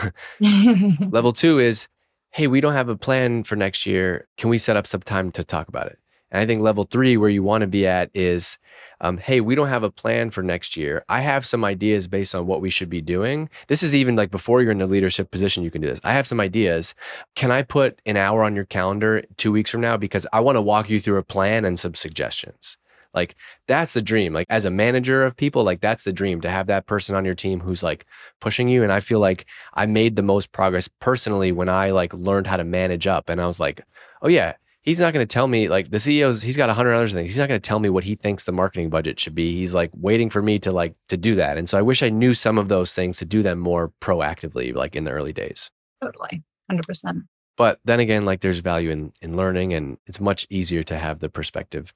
level 1.10 1.32
two 1.32 1.58
is, 1.58 1.88
hey, 2.32 2.46
we 2.46 2.60
don't 2.60 2.72
have 2.72 2.88
a 2.88 2.96
plan 2.96 3.44
for 3.44 3.56
next 3.56 3.84
year. 3.86 4.26
Can 4.38 4.48
we 4.48 4.58
set 4.58 4.76
up 4.76 4.86
some 4.86 5.02
time 5.02 5.30
to 5.32 5.44
talk 5.44 5.68
about 5.68 5.86
it? 5.86 5.98
And 6.30 6.40
I 6.40 6.46
think 6.46 6.62
level 6.62 6.84
three, 6.84 7.18
where 7.18 7.28
you 7.28 7.42
want 7.42 7.60
to 7.60 7.66
be 7.66 7.86
at, 7.86 8.10
is 8.14 8.56
um, 9.02 9.18
hey, 9.18 9.42
we 9.42 9.54
don't 9.54 9.68
have 9.68 9.82
a 9.82 9.90
plan 9.90 10.30
for 10.30 10.42
next 10.42 10.74
year. 10.74 11.04
I 11.10 11.20
have 11.20 11.44
some 11.44 11.62
ideas 11.62 12.08
based 12.08 12.34
on 12.34 12.46
what 12.46 12.62
we 12.62 12.70
should 12.70 12.88
be 12.88 13.02
doing. 13.02 13.50
This 13.68 13.82
is 13.82 13.94
even 13.94 14.16
like 14.16 14.30
before 14.30 14.62
you're 14.62 14.72
in 14.72 14.80
a 14.80 14.86
leadership 14.86 15.30
position, 15.30 15.62
you 15.62 15.70
can 15.70 15.82
do 15.82 15.88
this. 15.88 16.00
I 16.04 16.12
have 16.12 16.26
some 16.26 16.40
ideas. 16.40 16.94
Can 17.34 17.50
I 17.50 17.62
put 17.62 18.00
an 18.06 18.16
hour 18.16 18.42
on 18.42 18.56
your 18.56 18.64
calendar 18.64 19.24
two 19.36 19.52
weeks 19.52 19.70
from 19.70 19.82
now? 19.82 19.98
Because 19.98 20.26
I 20.32 20.40
want 20.40 20.56
to 20.56 20.62
walk 20.62 20.88
you 20.88 21.00
through 21.00 21.18
a 21.18 21.22
plan 21.22 21.66
and 21.66 21.78
some 21.78 21.94
suggestions. 21.94 22.78
Like 23.14 23.34
that's 23.66 23.94
the 23.94 24.02
dream. 24.02 24.32
Like 24.32 24.46
as 24.50 24.64
a 24.64 24.70
manager 24.70 25.24
of 25.24 25.36
people, 25.36 25.64
like 25.64 25.80
that's 25.80 26.04
the 26.04 26.12
dream 26.12 26.40
to 26.40 26.50
have 26.50 26.66
that 26.68 26.86
person 26.86 27.14
on 27.14 27.24
your 27.24 27.34
team 27.34 27.60
who's 27.60 27.82
like 27.82 28.06
pushing 28.40 28.68
you. 28.68 28.82
And 28.82 28.92
I 28.92 29.00
feel 29.00 29.20
like 29.20 29.46
I 29.74 29.86
made 29.86 30.16
the 30.16 30.22
most 30.22 30.52
progress 30.52 30.88
personally 31.00 31.52
when 31.52 31.68
I 31.68 31.90
like 31.90 32.12
learned 32.14 32.46
how 32.46 32.56
to 32.56 32.64
manage 32.64 33.06
up. 33.06 33.28
And 33.28 33.40
I 33.40 33.46
was 33.46 33.60
like, 33.60 33.82
oh 34.22 34.28
yeah, 34.28 34.54
he's 34.82 35.00
not 35.00 35.12
going 35.12 35.26
to 35.26 35.32
tell 35.32 35.46
me 35.46 35.68
like 35.68 35.90
the 35.90 35.98
CEO's. 35.98 36.42
He's 36.42 36.56
got 36.56 36.68
a 36.68 36.74
hundred 36.74 36.94
other 36.94 37.08
things. 37.08 37.30
He's 37.30 37.38
not 37.38 37.48
going 37.48 37.60
to 37.60 37.66
tell 37.66 37.78
me 37.78 37.88
what 37.88 38.04
he 38.04 38.14
thinks 38.14 38.44
the 38.44 38.52
marketing 38.52 38.90
budget 38.90 39.18
should 39.18 39.34
be. 39.34 39.56
He's 39.56 39.74
like 39.74 39.90
waiting 39.94 40.28
for 40.28 40.42
me 40.42 40.58
to 40.60 40.72
like 40.72 40.94
to 41.08 41.16
do 41.16 41.34
that. 41.36 41.56
And 41.56 41.68
so 41.68 41.78
I 41.78 41.82
wish 41.82 42.02
I 42.02 42.10
knew 42.10 42.34
some 42.34 42.58
of 42.58 42.68
those 42.68 42.94
things 42.94 43.18
to 43.18 43.24
do 43.24 43.42
them 43.42 43.58
more 43.58 43.92
proactively, 44.00 44.74
like 44.74 44.94
in 44.94 45.04
the 45.04 45.10
early 45.10 45.32
days. 45.32 45.70
Totally, 46.02 46.42
hundred 46.68 46.86
percent. 46.86 47.24
But 47.56 47.80
then 47.84 48.00
again, 48.00 48.24
like 48.24 48.40
there's 48.40 48.58
value 48.58 48.90
in 48.90 49.12
in 49.22 49.36
learning, 49.36 49.72
and 49.72 49.98
it's 50.06 50.20
much 50.20 50.46
easier 50.50 50.82
to 50.84 50.98
have 50.98 51.20
the 51.20 51.28
perspective 51.28 51.92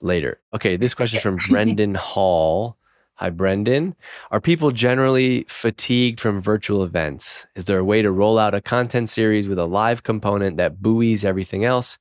later. 0.00 0.40
Okay, 0.52 0.76
this 0.76 0.94
question 0.94 1.18
is 1.18 1.22
from 1.22 1.38
Brendan 1.48 1.94
Hall. 1.94 2.76
Hi, 3.16 3.30
Brendan. 3.30 3.94
Are 4.32 4.40
people 4.40 4.72
generally 4.72 5.44
fatigued 5.48 6.20
from 6.20 6.40
virtual 6.40 6.82
events? 6.82 7.46
Is 7.54 7.66
there 7.66 7.78
a 7.78 7.84
way 7.84 8.02
to 8.02 8.10
roll 8.10 8.38
out 8.38 8.54
a 8.54 8.60
content 8.60 9.08
series 9.08 9.46
with 9.46 9.58
a 9.58 9.66
live 9.66 10.02
component 10.02 10.56
that 10.56 10.82
buoys 10.82 11.24
everything 11.24 11.64
else? 11.64 11.96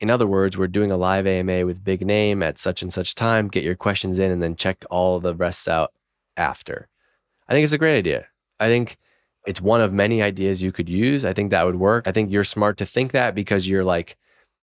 In 0.00 0.10
other 0.10 0.26
words, 0.26 0.56
we're 0.58 0.66
doing 0.66 0.90
a 0.90 0.96
live 0.96 1.26
AMA 1.26 1.64
with 1.64 1.84
big 1.84 2.04
name 2.06 2.42
at 2.42 2.58
such 2.58 2.82
and 2.82 2.92
such 2.92 3.14
time. 3.14 3.48
Get 3.48 3.64
your 3.64 3.74
questions 3.74 4.18
in 4.18 4.30
and 4.30 4.42
then 4.42 4.54
check 4.54 4.84
all 4.90 5.18
the 5.18 5.34
rest 5.34 5.66
out 5.66 5.92
after. 6.36 6.88
I 7.48 7.52
think 7.52 7.64
it's 7.64 7.72
a 7.72 7.78
great 7.78 7.98
idea. 7.98 8.26
I 8.58 8.68
think 8.68 8.98
it's 9.46 9.60
one 9.60 9.80
of 9.80 9.92
many 9.92 10.22
ideas 10.22 10.62
you 10.62 10.72
could 10.72 10.88
use. 10.88 11.24
I 11.24 11.32
think 11.32 11.50
that 11.50 11.64
would 11.64 11.76
work. 11.76 12.06
I 12.06 12.12
think 12.12 12.30
you're 12.30 12.44
smart 12.44 12.76
to 12.78 12.86
think 12.86 13.12
that 13.12 13.34
because 13.34 13.66
you're 13.66 13.84
like, 13.84 14.16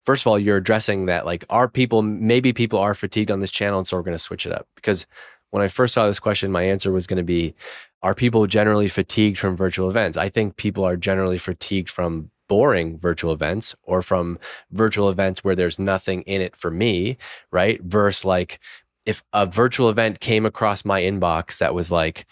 first 0.04 0.22
of 0.22 0.26
all, 0.26 0.38
you're 0.38 0.56
addressing 0.56 1.06
that 1.06 1.26
like, 1.26 1.44
are 1.50 1.68
people, 1.68 2.02
maybe 2.02 2.52
people 2.52 2.78
are 2.78 2.94
fatigued 2.94 3.30
on 3.30 3.40
this 3.40 3.50
channel. 3.50 3.78
And 3.78 3.86
so 3.86 3.96
we're 3.96 4.02
going 4.02 4.16
to 4.16 4.22
switch 4.22 4.46
it 4.46 4.52
up. 4.52 4.66
Because 4.74 5.06
when 5.50 5.62
I 5.62 5.68
first 5.68 5.94
saw 5.94 6.06
this 6.06 6.18
question, 6.18 6.52
my 6.52 6.62
answer 6.62 6.92
was 6.92 7.06
going 7.06 7.18
to 7.18 7.22
be, 7.22 7.54
are 8.02 8.14
people 8.14 8.46
generally 8.46 8.88
fatigued 8.88 9.38
from 9.38 9.56
virtual 9.56 9.88
events? 9.88 10.16
I 10.16 10.28
think 10.28 10.56
people 10.56 10.84
are 10.84 10.96
generally 10.96 11.38
fatigued 11.38 11.90
from 11.90 12.30
boring 12.48 12.98
virtual 12.98 13.32
events 13.32 13.74
or 13.84 14.02
from 14.02 14.38
virtual 14.72 15.08
events 15.08 15.42
where 15.42 15.56
there's 15.56 15.78
nothing 15.78 16.22
in 16.22 16.42
it 16.42 16.54
for 16.54 16.70
me, 16.70 17.16
right? 17.50 17.80
Versus 17.82 18.24
like 18.24 18.60
if 19.06 19.22
a 19.32 19.46
virtual 19.46 19.88
event 19.88 20.20
came 20.20 20.44
across 20.44 20.84
my 20.84 21.00
inbox 21.00 21.58
that 21.58 21.74
was 21.74 21.90
like, 21.90 22.26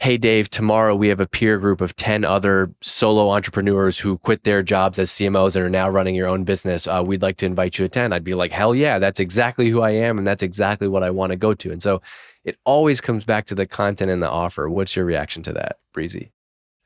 hey, 0.00 0.16
Dave, 0.16 0.48
tomorrow 0.48 0.96
we 0.96 1.08
have 1.08 1.20
a 1.20 1.26
peer 1.26 1.58
group 1.58 1.82
of 1.82 1.94
10 1.96 2.24
other 2.24 2.72
solo 2.80 3.30
entrepreneurs 3.30 3.98
who 3.98 4.16
quit 4.16 4.44
their 4.44 4.62
jobs 4.62 4.98
as 4.98 5.10
CMOs 5.10 5.54
and 5.54 5.64
are 5.64 5.70
now 5.70 5.90
running 5.90 6.14
your 6.14 6.26
own 6.26 6.42
business. 6.42 6.86
Uh, 6.86 7.02
we'd 7.04 7.20
like 7.20 7.36
to 7.36 7.46
invite 7.46 7.74
you 7.78 7.82
to 7.82 7.84
attend. 7.84 8.14
I'd 8.14 8.24
be 8.24 8.34
like, 8.34 8.50
hell 8.50 8.74
yeah, 8.74 8.98
that's 8.98 9.20
exactly 9.20 9.68
who 9.68 9.82
I 9.82 9.90
am. 9.90 10.16
And 10.16 10.26
that's 10.26 10.42
exactly 10.42 10.88
what 10.88 11.02
I 11.02 11.10
want 11.10 11.32
to 11.32 11.36
go 11.36 11.52
to. 11.52 11.70
And 11.70 11.82
so 11.82 12.00
it 12.44 12.56
always 12.64 12.98
comes 12.98 13.24
back 13.24 13.44
to 13.46 13.54
the 13.54 13.66
content 13.66 14.10
and 14.10 14.22
the 14.22 14.30
offer. 14.30 14.70
What's 14.70 14.96
your 14.96 15.04
reaction 15.04 15.42
to 15.42 15.52
that, 15.52 15.76
Breezy? 15.92 16.32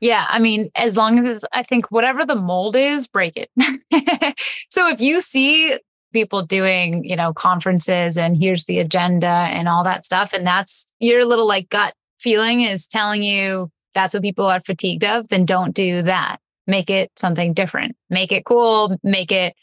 Yeah, 0.01 0.25
I 0.27 0.39
mean, 0.39 0.69
as 0.75 0.97
long 0.97 1.17
as 1.17 1.25
it's, 1.25 1.45
I 1.53 1.63
think 1.63 1.89
whatever 1.89 2.25
the 2.25 2.35
mold 2.35 2.75
is, 2.75 3.07
break 3.07 3.37
it. 3.37 3.49
so 4.69 4.89
if 4.89 4.99
you 4.99 5.21
see 5.21 5.79
people 6.11 6.41
doing, 6.41 7.05
you 7.05 7.15
know, 7.15 7.33
conferences 7.33 8.17
and 8.17 8.35
here's 8.35 8.65
the 8.65 8.79
agenda 8.79 9.25
and 9.25 9.69
all 9.69 9.85
that 9.85 10.03
stuff, 10.03 10.33
and 10.33 10.45
that's 10.45 10.85
your 10.99 11.23
little 11.23 11.47
like 11.47 11.69
gut 11.69 11.93
feeling 12.19 12.61
is 12.61 12.87
telling 12.87 13.23
you 13.23 13.71
that's 13.93 14.13
what 14.13 14.23
people 14.23 14.45
are 14.45 14.61
fatigued 14.65 15.03
of, 15.03 15.27
then 15.29 15.45
don't 15.45 15.73
do 15.73 16.01
that. 16.03 16.37
Make 16.67 16.89
it 16.89 17.11
something 17.15 17.53
different. 17.53 17.95
Make 18.09 18.31
it 18.31 18.45
cool. 18.45 18.97
Make 19.03 19.31
it 19.31 19.55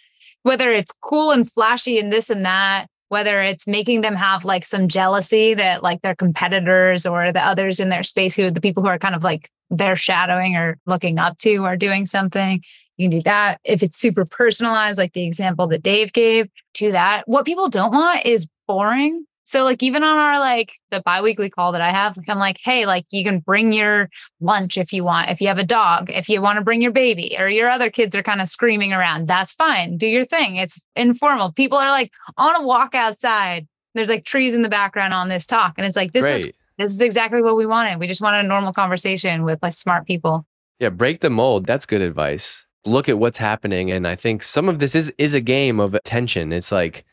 whether 0.42 0.72
it's 0.72 0.92
cool 1.00 1.30
and 1.30 1.50
flashy 1.50 1.98
and 1.98 2.12
this 2.12 2.30
and 2.30 2.44
that, 2.44 2.86
whether 3.09 3.42
it's 3.42 3.66
making 3.66 4.00
them 4.00 4.14
have 4.14 4.44
like 4.44 4.64
some 4.64 4.88
jealousy 4.88 5.55
that 5.55 5.82
like 5.82 6.03
their 6.03 6.14
competitors 6.14 7.07
or 7.07 7.32
the 7.32 7.44
others 7.44 7.78
in 7.78 7.90
their 7.90 8.03
space 8.03 8.34
who 8.34 8.50
the 8.50 8.61
people 8.61 8.82
who 8.82 8.88
are 8.88 8.98
kind 8.98 9.14
of 9.14 9.22
like 9.22 9.50
they're 9.70 9.96
shadowing 9.96 10.57
or 10.57 10.78
looking 10.86 11.18
up 11.18 11.38
to 11.38 11.64
are 11.64 11.76
doing 11.76 12.07
something. 12.07 12.62
You 12.96 13.09
can 13.09 13.18
do 13.18 13.22
that. 13.22 13.59
If 13.64 13.82
it's 13.82 13.96
super 13.96 14.24
personalized, 14.24 14.98
like 14.98 15.12
the 15.12 15.24
example 15.24 15.66
that 15.68 15.82
Dave 15.82 16.12
gave, 16.12 16.48
to 16.74 16.92
that. 16.92 17.22
What 17.26 17.44
people 17.44 17.68
don't 17.68 17.92
want 17.92 18.24
is 18.26 18.48
boring. 18.66 19.24
So 19.53 19.64
like 19.64 19.82
even 19.82 20.03
on 20.03 20.16
our 20.16 20.40
like 20.40 20.72
the 20.90 21.03
biweekly 21.03 21.50
call 21.50 21.72
that 21.72 21.82
I 21.82 21.90
have, 21.90 22.16
like 22.16 22.26
I'm 22.26 22.38
like, 22.38 22.57
hey, 22.64 22.86
like 22.86 23.05
you 23.11 23.22
can 23.22 23.40
bring 23.40 23.74
your 23.74 24.09
lunch 24.40 24.78
if 24.78 24.94
you 24.94 25.05
want. 25.05 25.28
If 25.28 25.42
you 25.42 25.48
have 25.48 25.59
a 25.59 25.64
dog, 25.64 26.09
if 26.09 26.26
you 26.30 26.40
want 26.40 26.57
to 26.57 26.64
bring 26.64 26.80
your 26.80 26.90
baby 26.90 27.36
or 27.38 27.50
your 27.50 27.68
other 27.68 27.90
kids 27.90 28.16
are 28.16 28.22
kind 28.22 28.40
of 28.40 28.48
screaming 28.48 28.94
around, 28.94 29.28
that's 29.28 29.53
fine. 29.53 29.98
Do 29.98 30.07
your 30.07 30.24
thing. 30.24 30.57
It's 30.57 30.80
informal. 30.96 31.53
People 31.53 31.76
are 31.76 31.90
like 31.90 32.11
on 32.38 32.62
a 32.62 32.66
walk 32.66 32.94
outside. 32.94 33.68
There's 33.94 34.09
like 34.09 34.24
trees 34.24 34.55
in 34.55 34.62
the 34.62 34.70
background 34.70 35.12
on 35.12 35.28
this 35.28 35.44
talk. 35.44 35.74
And 35.76 35.86
it's 35.86 35.96
like 35.96 36.14
this 36.14 36.22
Great. 36.22 36.34
is 36.36 36.53
this 36.78 36.90
is 36.90 37.03
exactly 37.03 37.42
what 37.42 37.55
we 37.55 37.66
wanted. 37.66 38.00
We 38.00 38.07
just 38.07 38.22
wanted 38.22 38.46
a 38.46 38.48
normal 38.48 38.72
conversation 38.72 39.44
with 39.44 39.59
like 39.61 39.74
smart 39.74 40.07
people. 40.07 40.46
Yeah, 40.78 40.88
break 40.88 41.20
the 41.20 41.28
mold. 41.28 41.66
That's 41.66 41.84
good 41.84 42.00
advice. 42.00 42.64
Look 42.86 43.07
at 43.07 43.18
what's 43.18 43.36
happening. 43.36 43.90
And 43.90 44.09
I 44.09 44.16
think 44.16 44.44
some 44.44 44.70
of 44.70 44.78
this 44.78 44.94
is 44.94 45.12
is 45.18 45.34
a 45.34 45.42
game 45.42 45.78
of 45.78 45.92
attention. 45.92 46.55
It's 46.55 46.72
like 46.72 47.05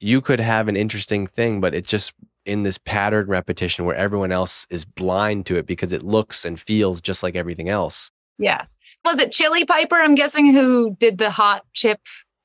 you 0.00 0.20
could 0.20 0.40
have 0.40 0.68
an 0.68 0.76
interesting 0.76 1.26
thing, 1.26 1.60
but 1.60 1.74
it's 1.74 1.90
just 1.90 2.12
in 2.44 2.62
this 2.62 2.78
pattern 2.78 3.26
repetition 3.26 3.84
where 3.84 3.96
everyone 3.96 4.32
else 4.32 4.66
is 4.70 4.84
blind 4.84 5.46
to 5.46 5.56
it 5.56 5.66
because 5.66 5.92
it 5.92 6.02
looks 6.02 6.44
and 6.44 6.60
feels 6.60 7.00
just 7.00 7.22
like 7.22 7.34
everything 7.34 7.68
else. 7.68 8.10
Yeah. 8.38 8.66
Was 9.04 9.18
it 9.18 9.32
Chili 9.32 9.64
Piper? 9.64 9.96
I'm 9.96 10.14
guessing 10.14 10.52
who 10.52 10.96
did 10.98 11.18
the 11.18 11.30
hot 11.30 11.64
chip 11.72 12.00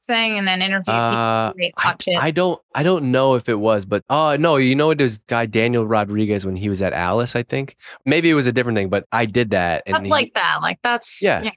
thing 0.07 0.37
and 0.37 0.47
then 0.47 0.61
interviewed 0.61 0.95
uh, 0.95 1.53
I, 1.77 1.95
I, 2.19 2.31
don't 2.31 2.59
I 2.73 2.81
don't 2.81 3.11
know 3.11 3.35
if 3.35 3.47
it 3.47 3.59
was, 3.59 3.85
but 3.85 4.03
oh 4.09 4.29
uh, 4.29 4.37
no, 4.37 4.57
you 4.57 4.75
know 4.75 4.93
this 4.93 5.19
guy 5.27 5.45
Daniel 5.45 5.85
Rodriguez 5.85 6.45
when 6.45 6.55
he 6.55 6.69
was 6.69 6.81
at 6.81 6.93
Alyce, 6.93 7.35
I 7.35 7.43
think. 7.43 7.75
Maybe 8.05 8.29
it 8.29 8.33
was 8.33 8.47
a 8.47 8.51
different 8.51 8.77
thing, 8.77 8.89
but 8.89 9.05
I 9.11 9.25
did 9.25 9.51
that. 9.51 9.83
And 9.85 9.95
that's 9.95 10.05
he, 10.05 10.09
like 10.09 10.33
that. 10.33 10.59
Like 10.61 10.79
that's 10.83 11.21
yeah. 11.21 11.41
yeah. 11.43 11.51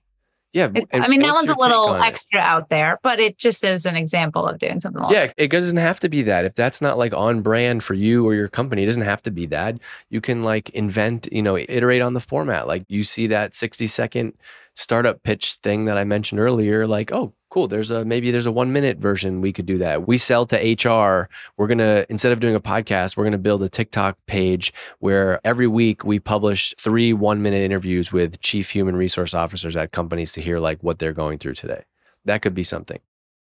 Yeah, 0.55 0.71
I 0.93 1.09
mean 1.09 1.21
that 1.23 1.35
one's 1.35 1.51
a 1.51 1.59
little 1.59 1.95
extra 1.97 2.39
it? 2.39 2.45
out 2.45 2.69
there, 2.69 3.01
but 3.03 3.19
it 3.19 3.39
just 3.39 3.65
is 3.65 3.85
an 3.85 3.97
example 3.97 4.47
of 4.47 4.61
doing 4.61 4.81
something. 4.81 5.03
Like 5.03 5.13
yeah, 5.13 5.33
it 5.37 5.49
doesn't 5.51 5.79
have 5.79 5.99
to 5.99 6.09
be 6.09 6.23
that. 6.23 6.45
If 6.45 6.55
that's 6.55 6.81
not 6.81 6.97
like 6.97 7.13
on 7.13 7.43
brand 7.43 7.83
for 7.83 7.95
you 7.95 8.25
or 8.25 8.35
your 8.35 8.47
company, 8.47 8.85
it 8.85 8.87
doesn't 8.87 9.03
have 9.03 9.21
to 9.23 9.33
be 9.33 9.47
that. 9.47 9.81
You 10.11 10.21
can 10.21 10.45
like 10.45 10.71
invent, 10.71 11.29
you 11.33 11.43
know, 11.43 11.59
iterate 11.59 12.03
on 12.03 12.15
the 12.15 12.21
format. 12.21 12.69
Like 12.69 12.85
you 12.87 13.03
see 13.03 13.27
that 13.27 13.53
sixty 13.53 13.89
second 13.89 14.35
startup 14.77 15.25
pitch 15.25 15.59
thing 15.65 15.87
that 15.87 15.99
I 15.99 16.05
mentioned 16.05 16.41
earlier, 16.41 16.87
like, 16.87 17.13
oh, 17.13 17.33
cool, 17.55 17.69
there's 17.69 17.93
a 17.93 18.05
maybe 18.05 18.33
there's 18.33 18.47
a 18.47 18.51
one 18.51 18.73
minute 18.73 18.99
version 18.99 19.41
we 19.41 19.53
could 19.53 19.65
do 19.65 19.79
that. 19.79 20.09
We 20.09 20.19
sell 20.19 20.45
to 20.47 20.57
HR. 20.57 21.29
We're 21.57 21.69
gonna 21.69 22.05
instead 22.09 22.33
of 22.33 22.41
doing 22.41 22.57
a 22.57 22.61
podcast, 22.61 23.17
we're 23.17 23.23
gonna 23.23 23.39
build 23.39 23.63
a 23.63 23.69
TikTok 23.69 24.19
page 24.27 24.75
where 24.99 25.41
every 25.45 25.69
week 25.69 26.03
we 26.05 26.19
publish 26.19 26.75
three 26.81 27.13
one 27.13 27.43
minute 27.43 27.63
interviews 27.63 28.11
with 28.11 28.41
chief 28.41 28.71
human 28.71 28.97
resource 28.97 29.35
officers 29.35 29.77
at 29.77 29.93
companies 29.93 30.33
to 30.33 30.41
hear 30.41 30.59
like 30.59 30.83
what 30.83 30.99
they're 30.99 31.13
going 31.13 31.39
through 31.39 31.55
today. 31.55 31.85
That 32.25 32.43
could 32.43 32.55
be 32.55 32.65
something 32.65 32.99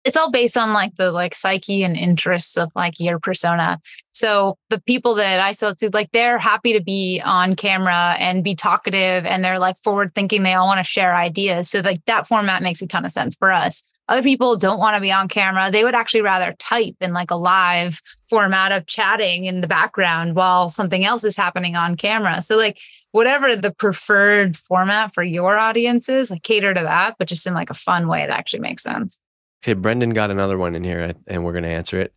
it's 0.05 0.15
all 0.15 0.31
based 0.31 0.55
on 0.55 0.71
like 0.71 0.95
the 0.95 1.11
like 1.11 1.35
psyche 1.35 1.83
and 1.83 1.97
interests 1.97 2.55
of 2.55 2.71
like 2.75 2.97
your 2.97 3.19
persona. 3.19 3.81
So 4.13 4.57
the 4.69 4.79
people 4.79 5.15
that 5.15 5.41
I 5.41 5.51
sell 5.51 5.75
to, 5.75 5.89
like 5.91 6.13
they're 6.13 6.37
happy 6.37 6.71
to 6.71 6.79
be 6.79 7.21
on 7.25 7.57
camera 7.57 8.15
and 8.17 8.41
be 8.41 8.55
talkative 8.55 9.25
and 9.25 9.43
they're 9.43 9.59
like 9.59 9.77
forward 9.79 10.15
thinking. 10.15 10.43
They 10.43 10.53
all 10.53 10.65
want 10.65 10.79
to 10.79 10.85
share 10.85 11.13
ideas. 11.13 11.69
So 11.69 11.81
like 11.81 12.05
that 12.05 12.25
format 12.25 12.63
makes 12.63 12.81
a 12.81 12.87
ton 12.87 13.03
of 13.03 13.11
sense 13.11 13.35
for 13.35 13.51
us. 13.51 13.83
Other 14.09 14.23
people 14.23 14.55
don't 14.55 14.79
want 14.79 14.95
to 14.95 15.01
be 15.01 15.11
on 15.11 15.27
camera. 15.27 15.69
They 15.69 15.83
would 15.83 15.95
actually 15.95 16.21
rather 16.21 16.55
type 16.59 16.95
in 17.01 17.11
like 17.13 17.29
a 17.29 17.35
live 17.35 18.01
format 18.29 18.71
of 18.71 18.85
chatting 18.85 19.45
in 19.45 19.61
the 19.61 19.67
background 19.67 20.35
while 20.35 20.69
something 20.69 21.03
else 21.03 21.23
is 21.23 21.35
happening 21.35 21.75
on 21.75 21.97
camera. 21.97 22.41
So 22.41 22.55
like 22.55 22.79
whatever 23.11 23.55
the 23.55 23.71
preferred 23.71 24.55
format 24.55 25.13
for 25.13 25.23
your 25.23 25.57
audience 25.57 26.07
is, 26.07 26.31
like 26.31 26.43
cater 26.43 26.73
to 26.73 26.81
that, 26.81 27.15
but 27.19 27.27
just 27.27 27.45
in 27.45 27.53
like 27.53 27.69
a 27.69 27.73
fun 27.73 28.07
way 28.07 28.21
that 28.25 28.37
actually 28.37 28.61
makes 28.61 28.83
sense. 28.83 29.19
Okay, 29.63 29.73
Brendan 29.73 30.11
got 30.11 30.31
another 30.31 30.57
one 30.57 30.75
in 30.75 30.83
here 30.83 31.13
and 31.27 31.43
we're 31.43 31.51
going 31.51 31.63
to 31.63 31.69
answer 31.69 31.99
it. 31.99 32.13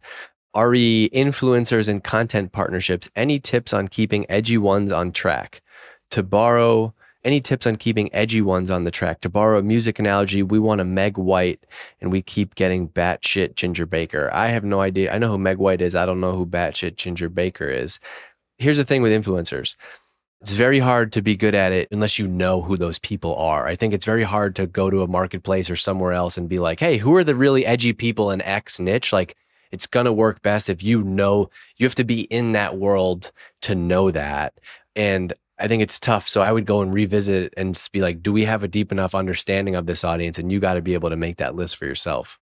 RE 0.55 1.11
influencers 1.13 1.89
and 1.89 2.05
content 2.05 2.53
partnerships. 2.53 3.09
Any 3.17 3.41
tips 3.41 3.73
on 3.73 3.89
keeping 3.89 4.31
edgy 4.31 4.59
ones 4.59 4.93
on 4.93 5.11
track? 5.11 5.63
To 6.11 6.23
borrow 6.23 6.93
any 7.25 7.41
tips 7.41 7.67
on 7.67 7.77
keeping 7.77 8.13
edgy 8.15 8.41
ones 8.41 8.71
on 8.71 8.85
the 8.85 8.91
track? 8.91 9.21
To 9.21 9.29
borrow 9.29 9.59
a 9.59 9.63
music 9.63 9.99
analogy, 9.99 10.43
we 10.43 10.59
want 10.59 10.81
a 10.81 10.85
Meg 10.85 11.19
White 11.19 11.65
and 12.01 12.11
we 12.11 12.23
keep 12.23 12.55
getting 12.55 12.89
batshit 12.89 13.55
Ginger 13.55 13.87
Baker. 13.87 14.31
I 14.33 14.49
have 14.49 14.65
no 14.65 14.81
idea. 14.81 15.13
I 15.13 15.19
know 15.19 15.29
who 15.29 15.39
Meg 15.39 15.59
White 15.59 15.83
is. 15.83 15.95
I 15.95 16.07
don't 16.07 16.21
know 16.21 16.35
who 16.35 16.47
batshit 16.47 16.97
Ginger 16.97 17.29
Baker 17.29 17.69
is. 17.69 17.99
Here's 18.59 18.77
the 18.77 18.85
thing 18.85 19.03
with 19.03 19.13
influencers 19.13 19.75
it's 20.41 20.53
very 20.53 20.79
hard 20.79 21.13
to 21.13 21.23
be 21.23 21.37
good 21.37 21.55
at 21.55 21.73
it 21.73 21.89
unless 21.91 22.19
you 22.19 22.27
know 22.27 22.63
who 22.63 22.77
those 22.77 22.99
people 22.99 23.35
are. 23.37 23.67
I 23.67 23.77
think 23.77 23.93
it's 23.93 24.07
very 24.07 24.23
hard 24.23 24.57
to 24.57 24.67
go 24.67 24.89
to 24.89 25.03
a 25.03 25.09
marketplace 25.09 25.69
or 25.69 25.77
somewhere 25.77 26.13
else 26.13 26.39
and 26.39 26.49
be 26.49 26.59
like, 26.59 26.81
hey, 26.81 26.97
who 26.97 27.15
are 27.17 27.25
the 27.25 27.35
really 27.35 27.67
edgy 27.67 27.93
people 27.93 28.31
in 28.31 28.41
X 28.41 28.81
niche? 28.81 29.13
Like, 29.13 29.37
it's 29.71 29.87
going 29.87 30.07
to 30.07 30.13
work 30.13 30.41
best 30.43 30.71
if 30.71 30.83
you 30.83 31.03
know, 31.03 31.51
you 31.77 31.87
have 31.87 31.95
to 31.97 32.05
be 32.05 32.23
in 32.23 32.53
that 32.53 32.79
world 32.79 33.33
to 33.63 33.75
know 33.75 34.11
that. 34.11 34.55
And 34.97 35.35
I 35.61 35.69
think 35.69 35.83
it's 35.83 36.01
tough. 36.01 36.29
So 36.29 36.41
I 36.43 36.53
would 36.53 36.67
go 36.67 36.81
and 36.81 36.93
revisit 36.93 37.53
and 37.57 37.75
just 37.75 37.93
be 37.93 38.01
like, 38.01 38.23
do 38.23 38.33
we 38.33 38.45
have 38.45 38.65
a 38.65 38.69
deep 38.69 38.91
enough 38.91 39.15
understanding 39.15 39.75
of 39.75 39.87
this 39.87 40.05
audience? 40.05 40.39
And 40.39 40.51
you 40.51 40.61
got 40.61 40.75
to 40.75 40.83
be 40.83 40.95
able 40.95 41.11
to 41.11 41.17
make 41.17 41.37
that 41.37 41.55
list 41.55 41.77
for 41.77 41.85
yourself. 41.85 42.39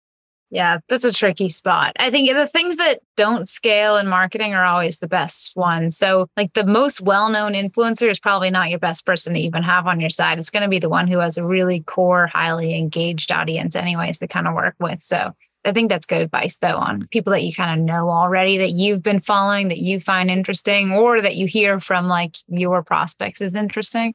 Yeah, 0.51 0.79
that's 0.89 1.05
a 1.05 1.13
tricky 1.13 1.51
spot. 1.51 1.93
I 1.99 2.11
think 2.11 2.33
the 2.33 2.47
things 2.47 2.77
that 2.77 3.01
don't 3.19 3.47
scale 3.47 3.99
in 3.99 4.09
marketing 4.09 4.55
are 4.55 4.65
always 4.65 4.99
the 4.99 5.09
best 5.09 5.55
ones. 5.57 5.99
So, 5.99 6.29
like 6.39 6.55
the 6.55 6.65
most 6.65 7.03
well 7.03 7.29
known 7.29 7.53
influencer 7.53 8.11
is 8.11 8.19
probably 8.19 8.49
not 8.49 8.71
your 8.71 8.79
best 8.79 9.05
person 9.05 9.35
to 9.35 9.41
even 9.41 9.63
have 9.63 9.87
on 9.87 10.01
your 10.01 10.09
side. 10.09 10.39
It's 10.39 10.49
going 10.49 10.63
to 10.63 10.69
be 10.69 10.79
the 10.79 10.89
one 10.89 11.07
who 11.07 11.19
has 11.19 11.37
a 11.37 11.45
really 11.45 11.81
core, 11.81 12.29
highly 12.29 12.75
engaged 12.75 13.31
audience, 13.31 13.77
anyways, 13.77 14.21
to 14.21 14.27
kind 14.27 14.49
of 14.49 14.55
work 14.55 14.75
with. 14.81 15.03
So, 15.03 15.33
I 15.69 15.73
think 15.73 15.89
that's 15.89 16.07
good 16.07 16.23
advice, 16.23 16.57
though, 16.57 16.77
on 16.77 17.03
mm. 17.03 17.11
people 17.11 17.33
that 17.33 17.43
you 17.43 17.55
kind 17.55 17.79
of 17.79 17.85
know 17.85 18.11
already 18.11 18.59
that 18.59 18.73
you've 18.73 19.03
been 19.03 19.21
following, 19.21 19.69
that 19.69 19.79
you 19.79 20.01
find 20.01 20.31
interesting, 20.31 20.93
or 20.93 21.21
that 21.21 21.37
you 21.37 21.47
hear 21.47 21.81
from 21.81 22.09
like 22.09 22.37
your 22.49 22.83
prospects 22.83 23.41
is 23.41 23.55
interesting 23.55 24.15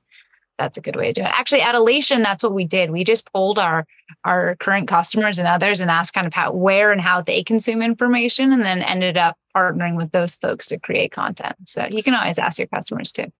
that's 0.57 0.77
a 0.77 0.81
good 0.81 0.95
way 0.95 1.07
to 1.07 1.13
do 1.13 1.21
it. 1.21 1.31
Actually, 1.31 1.61
at 1.61 1.75
Elation, 1.75 2.21
that's 2.21 2.43
what 2.43 2.53
we 2.53 2.65
did. 2.65 2.91
We 2.91 3.03
just 3.03 3.31
polled 3.31 3.59
our 3.59 3.85
our 4.23 4.55
current 4.57 4.87
customers 4.87 5.39
and 5.39 5.47
others 5.47 5.81
and 5.81 5.89
asked 5.89 6.13
kind 6.13 6.27
of 6.27 6.33
how 6.33 6.51
where 6.51 6.91
and 6.91 7.01
how 7.01 7.21
they 7.21 7.43
consume 7.43 7.81
information, 7.81 8.51
and 8.51 8.61
then 8.61 8.81
ended 8.81 9.17
up 9.17 9.37
partnering 9.55 9.97
with 9.97 10.11
those 10.11 10.35
folks 10.35 10.67
to 10.67 10.79
create 10.79 11.11
content. 11.11 11.55
So 11.65 11.87
you 11.89 12.03
can 12.03 12.13
always 12.13 12.37
ask 12.37 12.57
your 12.57 12.67
customers 12.67 13.11
too. 13.11 13.31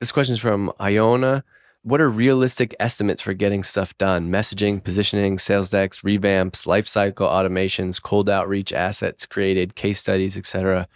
This 0.00 0.12
question 0.12 0.34
is 0.34 0.40
from 0.40 0.72
Iona. 0.80 1.44
What 1.88 2.02
are 2.02 2.10
realistic 2.10 2.74
estimates 2.78 3.22
for 3.22 3.32
getting 3.32 3.64
stuff 3.64 3.96
done? 3.96 4.28
Messaging, 4.28 4.84
positioning, 4.84 5.38
sales 5.38 5.70
decks, 5.70 6.02
revamps, 6.02 6.66
lifecycle 6.66 7.26
automations, 7.26 8.00
cold 8.00 8.28
outreach, 8.28 8.74
assets 8.74 9.24
created, 9.24 9.74
case 9.74 9.98
studies, 9.98 10.36
etc. 10.36 10.86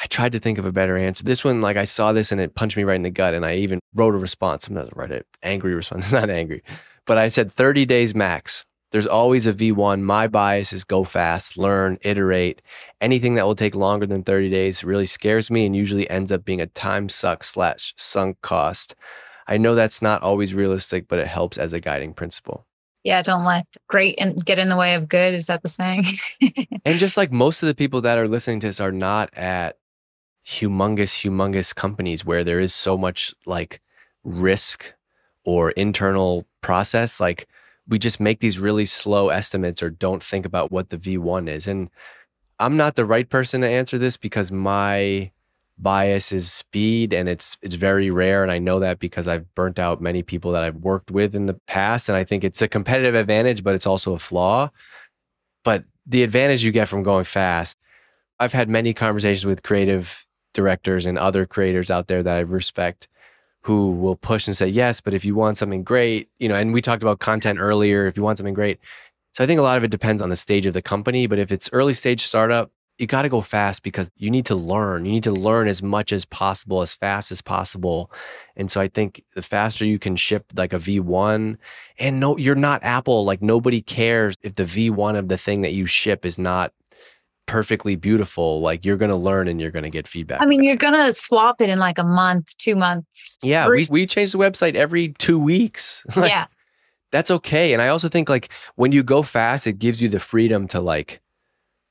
I 0.00 0.06
tried 0.06 0.30
to 0.32 0.38
think 0.38 0.58
of 0.58 0.64
a 0.64 0.70
better 0.70 0.96
answer. 0.96 1.24
This 1.24 1.42
one, 1.42 1.60
like 1.60 1.76
I 1.76 1.86
saw 1.86 2.12
this 2.12 2.30
and 2.30 2.40
it 2.40 2.54
punched 2.54 2.76
me 2.76 2.84
right 2.84 2.94
in 2.94 3.02
the 3.02 3.10
gut, 3.10 3.34
and 3.34 3.44
I 3.44 3.56
even 3.56 3.80
wrote 3.94 4.14
a 4.14 4.18
response. 4.18 4.64
Sometimes 4.64 4.90
I 4.94 5.00
write 5.00 5.10
an 5.10 5.24
angry 5.42 5.74
response, 5.74 6.12
not 6.12 6.30
angry, 6.30 6.62
but 7.04 7.18
I 7.18 7.28
said 7.28 7.50
30 7.50 7.84
days 7.84 8.14
max. 8.14 8.64
There's 8.92 9.06
always 9.08 9.46
a 9.46 9.52
V1. 9.52 10.02
My 10.02 10.28
bias 10.28 10.72
is 10.72 10.84
go 10.84 11.02
fast, 11.02 11.56
learn, 11.56 11.98
iterate. 12.02 12.62
Anything 13.00 13.34
that 13.34 13.46
will 13.46 13.56
take 13.56 13.74
longer 13.74 14.06
than 14.06 14.22
30 14.22 14.50
days 14.50 14.84
really 14.84 15.06
scares 15.06 15.50
me 15.50 15.66
and 15.66 15.74
usually 15.74 16.08
ends 16.10 16.30
up 16.30 16.44
being 16.44 16.60
a 16.60 16.66
time 16.66 17.08
suck 17.08 17.42
slash 17.42 17.92
sunk 17.96 18.40
cost. 18.42 18.94
I 19.46 19.58
know 19.58 19.74
that's 19.74 20.02
not 20.02 20.22
always 20.22 20.54
realistic, 20.54 21.08
but 21.08 21.18
it 21.18 21.26
helps 21.26 21.58
as 21.58 21.72
a 21.72 21.80
guiding 21.80 22.14
principle. 22.14 22.66
Yeah, 23.04 23.22
don't 23.22 23.44
let 23.44 23.66
great 23.88 24.14
and 24.18 24.44
get 24.44 24.58
in 24.58 24.68
the 24.68 24.76
way 24.76 24.94
of 24.94 25.08
good. 25.08 25.34
Is 25.34 25.46
that 25.46 25.62
the 25.62 25.68
saying? 25.68 26.06
and 26.84 26.98
just 26.98 27.16
like 27.16 27.32
most 27.32 27.62
of 27.62 27.66
the 27.66 27.74
people 27.82 28.00
that 28.02 28.18
are 28.18 28.28
listening 28.28 28.60
to 28.60 28.68
this 28.68 28.80
are 28.80 28.92
not 28.92 29.32
at 29.34 29.76
humongous, 30.46 31.22
humongous 31.22 31.74
companies 31.74 32.24
where 32.24 32.44
there 32.44 32.60
is 32.60 32.74
so 32.74 32.96
much 32.96 33.34
like 33.44 33.80
risk 34.24 34.92
or 35.44 35.72
internal 35.72 36.46
process. 36.60 37.18
Like 37.18 37.48
we 37.88 37.98
just 37.98 38.20
make 38.20 38.40
these 38.40 38.58
really 38.58 38.86
slow 38.86 39.30
estimates 39.30 39.82
or 39.82 39.90
don't 39.90 40.22
think 40.22 40.46
about 40.46 40.70
what 40.70 40.90
the 40.90 40.98
V1 40.98 41.48
is. 41.48 41.66
And 41.66 41.90
I'm 42.60 42.76
not 42.76 42.94
the 42.94 43.04
right 43.04 43.28
person 43.28 43.62
to 43.62 43.68
answer 43.68 43.98
this 43.98 44.16
because 44.16 44.52
my 44.52 45.31
bias 45.78 46.32
is 46.32 46.52
speed 46.52 47.12
and 47.12 47.28
it's 47.28 47.56
it's 47.62 47.74
very 47.74 48.10
rare 48.10 48.42
and 48.42 48.52
I 48.52 48.58
know 48.58 48.78
that 48.80 48.98
because 48.98 49.26
I've 49.26 49.52
burnt 49.54 49.78
out 49.78 50.00
many 50.00 50.22
people 50.22 50.52
that 50.52 50.62
I've 50.62 50.76
worked 50.76 51.10
with 51.10 51.34
in 51.34 51.46
the 51.46 51.54
past 51.66 52.08
and 52.08 52.16
I 52.16 52.24
think 52.24 52.44
it's 52.44 52.62
a 52.62 52.68
competitive 52.68 53.14
advantage 53.14 53.64
but 53.64 53.74
it's 53.74 53.86
also 53.86 54.14
a 54.14 54.18
flaw. 54.18 54.70
But 55.64 55.84
the 56.06 56.22
advantage 56.22 56.62
you 56.62 56.72
get 56.72 56.88
from 56.88 57.02
going 57.02 57.24
fast 57.24 57.78
I've 58.38 58.52
had 58.52 58.68
many 58.68 58.92
conversations 58.92 59.46
with 59.46 59.62
creative 59.62 60.26
directors 60.54 61.06
and 61.06 61.18
other 61.18 61.46
creators 61.46 61.90
out 61.90 62.08
there 62.08 62.22
that 62.22 62.36
I 62.36 62.40
respect 62.40 63.08
who 63.62 63.92
will 63.92 64.16
push 64.16 64.46
and 64.46 64.56
say 64.56 64.68
yes 64.68 65.00
but 65.00 65.14
if 65.14 65.24
you 65.24 65.34
want 65.34 65.58
something 65.58 65.82
great 65.82 66.28
you 66.38 66.48
know 66.48 66.54
and 66.54 66.72
we 66.72 66.82
talked 66.82 67.02
about 67.02 67.20
content 67.20 67.58
earlier 67.58 68.06
if 68.06 68.16
you 68.16 68.22
want 68.22 68.38
something 68.38 68.54
great. 68.54 68.78
So 69.32 69.42
I 69.42 69.46
think 69.46 69.58
a 69.58 69.62
lot 69.62 69.78
of 69.78 69.84
it 69.84 69.90
depends 69.90 70.20
on 70.20 70.28
the 70.28 70.36
stage 70.36 70.66
of 70.66 70.74
the 70.74 70.82
company 70.82 71.26
but 71.26 71.38
if 71.38 71.50
it's 71.50 71.70
early 71.72 71.94
stage 71.94 72.24
startup 72.26 72.70
you 72.98 73.06
got 73.06 73.22
to 73.22 73.28
go 73.28 73.40
fast 73.40 73.82
because 73.82 74.10
you 74.16 74.30
need 74.30 74.46
to 74.46 74.54
learn. 74.54 75.04
You 75.04 75.12
need 75.12 75.24
to 75.24 75.32
learn 75.32 75.66
as 75.66 75.82
much 75.82 76.12
as 76.12 76.24
possible, 76.24 76.82
as 76.82 76.94
fast 76.94 77.32
as 77.32 77.40
possible. 77.40 78.10
And 78.56 78.70
so 78.70 78.80
I 78.80 78.88
think 78.88 79.24
the 79.34 79.42
faster 79.42 79.84
you 79.84 79.98
can 79.98 80.14
ship 80.16 80.44
like 80.54 80.72
a 80.72 80.78
V1, 80.78 81.56
and 81.98 82.20
no, 82.20 82.36
you're 82.36 82.54
not 82.54 82.82
Apple. 82.84 83.24
Like 83.24 83.42
nobody 83.42 83.80
cares 83.80 84.36
if 84.42 84.54
the 84.54 84.64
V1 84.64 85.16
of 85.16 85.28
the 85.28 85.38
thing 85.38 85.62
that 85.62 85.72
you 85.72 85.86
ship 85.86 86.24
is 86.24 86.38
not 86.38 86.72
perfectly 87.46 87.96
beautiful. 87.96 88.60
Like 88.60 88.84
you're 88.84 88.96
going 88.96 89.10
to 89.10 89.16
learn 89.16 89.48
and 89.48 89.60
you're 89.60 89.70
going 89.70 89.82
to 89.82 89.90
get 89.90 90.06
feedback. 90.06 90.40
I 90.40 90.46
mean, 90.46 90.62
you're 90.62 90.76
going 90.76 90.94
to 90.94 91.12
swap 91.12 91.60
it 91.60 91.68
in 91.68 91.78
like 91.78 91.98
a 91.98 92.04
month, 92.04 92.56
two 92.58 92.76
months. 92.76 93.38
Yeah. 93.42 93.68
We, 93.68 93.86
we 93.90 94.06
change 94.06 94.32
the 94.32 94.38
website 94.38 94.74
every 94.74 95.10
two 95.18 95.38
weeks. 95.38 96.04
like, 96.16 96.30
yeah. 96.30 96.46
That's 97.10 97.30
okay. 97.30 97.74
And 97.74 97.82
I 97.82 97.88
also 97.88 98.08
think 98.08 98.28
like 98.28 98.48
when 98.76 98.90
you 98.90 99.02
go 99.02 99.22
fast, 99.22 99.66
it 99.66 99.78
gives 99.78 100.00
you 100.00 100.08
the 100.08 100.20
freedom 100.20 100.66
to 100.68 100.80
like, 100.80 101.20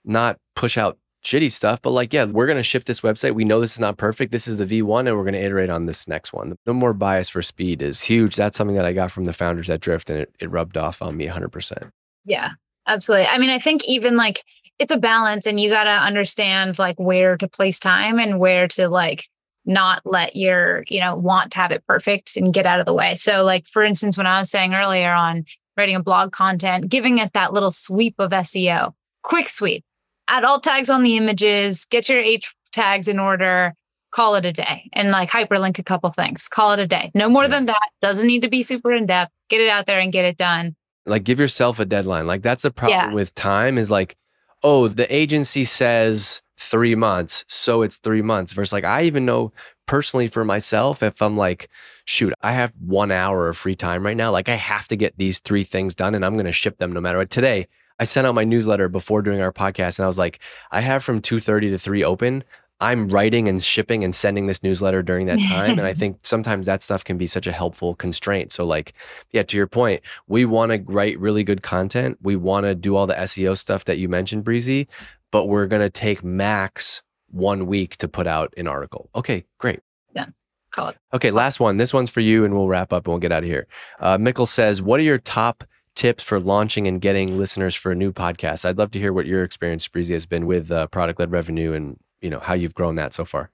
not 0.03 0.37
push 0.55 0.77
out 0.77 0.97
shitty 1.23 1.51
stuff, 1.51 1.81
but 1.81 1.91
like, 1.91 2.13
yeah, 2.13 2.25
we're 2.25 2.45
going 2.45 2.57
to 2.57 2.63
ship 2.63 2.85
this 2.85 3.01
website. 3.01 3.35
We 3.35 3.45
know 3.45 3.61
this 3.61 3.73
is 3.73 3.79
not 3.79 3.97
perfect. 3.97 4.31
This 4.31 4.47
is 4.47 4.57
the 4.57 4.65
V1, 4.65 5.07
and 5.07 5.17
we're 5.17 5.23
going 5.23 5.33
to 5.33 5.43
iterate 5.43 5.69
on 5.69 5.85
this 5.85 6.07
next 6.07 6.33
one. 6.33 6.55
No 6.65 6.73
more 6.73 6.93
bias 6.93 7.29
for 7.29 7.41
speed 7.41 7.81
is 7.81 8.01
huge. 8.01 8.35
That's 8.35 8.57
something 8.57 8.75
that 8.75 8.85
I 8.85 8.93
got 8.93 9.11
from 9.11 9.25
the 9.25 9.33
founders 9.33 9.69
at 9.69 9.81
Drift, 9.81 10.09
and 10.09 10.19
it, 10.19 10.35
it 10.39 10.49
rubbed 10.49 10.77
off 10.77 11.01
on 11.01 11.17
me 11.17 11.27
100%. 11.27 11.89
Yeah, 12.25 12.51
absolutely. 12.87 13.27
I 13.27 13.37
mean, 13.37 13.49
I 13.49 13.59
think 13.59 13.85
even 13.87 14.15
like 14.17 14.43
it's 14.79 14.91
a 14.91 14.97
balance, 14.97 15.45
and 15.45 15.59
you 15.59 15.69
got 15.69 15.85
to 15.85 15.91
understand 15.91 16.79
like 16.79 16.99
where 16.99 17.37
to 17.37 17.47
place 17.47 17.79
time 17.79 18.19
and 18.19 18.39
where 18.39 18.67
to 18.69 18.89
like 18.89 19.27
not 19.63 20.01
let 20.05 20.35
your, 20.35 20.83
you 20.87 20.99
know, 20.99 21.15
want 21.15 21.51
to 21.51 21.59
have 21.59 21.71
it 21.71 21.85
perfect 21.85 22.35
and 22.35 22.53
get 22.53 22.65
out 22.65 22.79
of 22.79 22.87
the 22.87 22.93
way. 22.93 23.13
So, 23.13 23.43
like, 23.43 23.67
for 23.67 23.83
instance, 23.83 24.17
when 24.17 24.25
I 24.25 24.39
was 24.39 24.49
saying 24.49 24.73
earlier 24.73 25.13
on 25.13 25.45
writing 25.77 25.95
a 25.95 26.01
blog 26.01 26.31
content, 26.31 26.89
giving 26.89 27.19
it 27.19 27.33
that 27.33 27.53
little 27.53 27.69
sweep 27.69 28.15
of 28.17 28.31
SEO, 28.31 28.93
quick 29.21 29.47
sweep 29.47 29.85
add 30.31 30.45
alt 30.45 30.63
tags 30.63 30.89
on 30.89 31.03
the 31.03 31.17
images, 31.17 31.85
get 31.85 32.07
your 32.07 32.17
H 32.17 32.55
tags 32.71 33.07
in 33.07 33.19
order, 33.19 33.73
call 34.11 34.35
it 34.35 34.45
a 34.45 34.53
day, 34.53 34.89
and 34.93 35.11
like 35.11 35.29
hyperlink 35.29 35.77
a 35.77 35.83
couple 35.83 36.09
things. 36.11 36.47
Call 36.47 36.71
it 36.71 36.79
a 36.79 36.87
day. 36.87 37.11
No 37.13 37.29
more 37.29 37.43
yeah. 37.43 37.49
than 37.49 37.65
that. 37.67 37.89
Doesn't 38.01 38.27
need 38.27 38.41
to 38.43 38.49
be 38.49 38.63
super 38.63 38.93
in 38.93 39.05
depth. 39.05 39.31
Get 39.49 39.61
it 39.61 39.69
out 39.69 39.85
there 39.85 39.99
and 39.99 40.11
get 40.11 40.25
it 40.25 40.37
done. 40.37 40.75
Like 41.05 41.25
give 41.25 41.39
yourself 41.39 41.79
a 41.79 41.85
deadline. 41.85 42.27
Like 42.27 42.41
that's 42.41 42.63
the 42.63 42.71
problem 42.71 43.09
yeah. 43.09 43.13
with 43.13 43.35
time 43.35 43.77
is 43.77 43.91
like, 43.91 44.15
oh, 44.63 44.87
the 44.87 45.13
agency 45.13 45.65
says 45.65 46.41
three 46.57 46.95
months, 46.95 47.43
so 47.47 47.81
it's 47.81 47.97
three 47.97 48.21
months. 48.21 48.53
Versus 48.53 48.71
like 48.71 48.85
I 48.85 49.03
even 49.03 49.25
know 49.25 49.51
personally 49.85 50.29
for 50.29 50.45
myself, 50.45 51.03
if 51.03 51.21
I'm 51.21 51.35
like, 51.35 51.69
shoot, 52.05 52.33
I 52.41 52.53
have 52.53 52.71
one 52.79 53.11
hour 53.11 53.49
of 53.49 53.57
free 53.57 53.75
time 53.75 54.05
right 54.05 54.15
now, 54.15 54.31
like 54.31 54.47
I 54.47 54.55
have 54.55 54.87
to 54.89 54.95
get 54.95 55.17
these 55.17 55.39
three 55.39 55.63
things 55.63 55.93
done 55.93 56.15
and 56.15 56.23
I'm 56.23 56.37
gonna 56.37 56.53
ship 56.53 56.77
them 56.77 56.93
no 56.93 57.01
matter 57.01 57.17
what. 57.17 57.29
Today, 57.29 57.67
I 57.99 58.05
sent 58.05 58.27
out 58.27 58.35
my 58.35 58.43
newsletter 58.43 58.89
before 58.89 59.21
doing 59.21 59.41
our 59.41 59.51
podcast 59.51 59.99
and 59.99 60.05
I 60.05 60.07
was 60.07 60.17
like, 60.17 60.39
I 60.71 60.81
have 60.81 61.03
from 61.03 61.21
2:30 61.21 61.69
to 61.71 61.77
3 61.77 62.03
open. 62.03 62.43
I'm 62.81 63.09
writing 63.09 63.47
and 63.47 63.61
shipping 63.63 64.03
and 64.03 64.13
sending 64.13 64.47
this 64.47 64.63
newsletter 64.63 65.03
during 65.03 65.27
that 65.27 65.39
time. 65.39 65.77
and 65.77 65.85
I 65.85 65.93
think 66.01 66.17
sometimes 66.23 66.65
that 66.65 66.81
stuff 66.81 67.03
can 67.03 67.15
be 67.15 67.27
such 67.27 67.45
a 67.45 67.51
helpful 67.51 67.93
constraint. 67.93 68.51
So, 68.51 68.65
like, 68.65 68.93
yeah, 69.29 69.43
to 69.43 69.55
your 69.55 69.67
point, 69.67 70.01
we 70.27 70.45
want 70.45 70.71
to 70.71 70.81
write 70.91 71.19
really 71.19 71.43
good 71.43 71.61
content. 71.61 72.17
We 72.23 72.35
want 72.35 72.65
to 72.65 72.73
do 72.73 72.95
all 72.95 73.05
the 73.05 73.13
SEO 73.13 73.55
stuff 73.55 73.85
that 73.85 73.99
you 73.99 74.09
mentioned, 74.09 74.43
Breezy, 74.43 74.87
but 75.29 75.45
we're 75.45 75.67
going 75.67 75.83
to 75.83 75.91
take 75.91 76.23
max 76.23 77.03
one 77.29 77.67
week 77.67 77.97
to 77.97 78.07
put 78.07 78.25
out 78.25 78.51
an 78.57 78.67
article. 78.67 79.11
Okay, 79.13 79.45
great. 79.59 79.81
Yeah. 80.15 80.25
Call 80.71 80.89
it. 80.89 80.97
Okay, 81.13 81.29
last 81.29 81.59
one. 81.59 81.77
This 81.77 81.93
one's 81.93 82.09
for 82.09 82.21
you, 82.21 82.43
and 82.45 82.55
we'll 82.55 82.67
wrap 82.67 82.91
up 82.91 83.05
and 83.05 83.11
we'll 83.11 83.19
get 83.19 83.31
out 83.31 83.43
of 83.43 83.49
here. 83.49 83.67
Uh, 83.99 84.17
Mickle 84.17 84.47
says, 84.47 84.81
What 84.81 84.99
are 84.99 85.03
your 85.03 85.19
top 85.19 85.63
tips 85.95 86.23
for 86.23 86.39
launching 86.39 86.87
and 86.87 87.01
getting 87.01 87.37
listeners 87.37 87.75
for 87.75 87.91
a 87.91 87.95
new 87.95 88.11
podcast. 88.11 88.65
I'd 88.65 88.77
love 88.77 88.91
to 88.91 88.99
hear 88.99 89.13
what 89.13 89.25
your 89.25 89.43
experience, 89.43 89.87
Breezy, 89.87 90.13
has 90.13 90.25
been 90.25 90.45
with 90.45 90.71
uh, 90.71 90.87
product 90.87 91.19
led 91.19 91.31
revenue 91.31 91.73
and 91.73 91.97
you 92.21 92.29
know 92.29 92.39
how 92.39 92.53
you've 92.53 92.75
grown 92.75 92.95
that 92.95 93.13
so 93.13 93.25
far. 93.25 93.51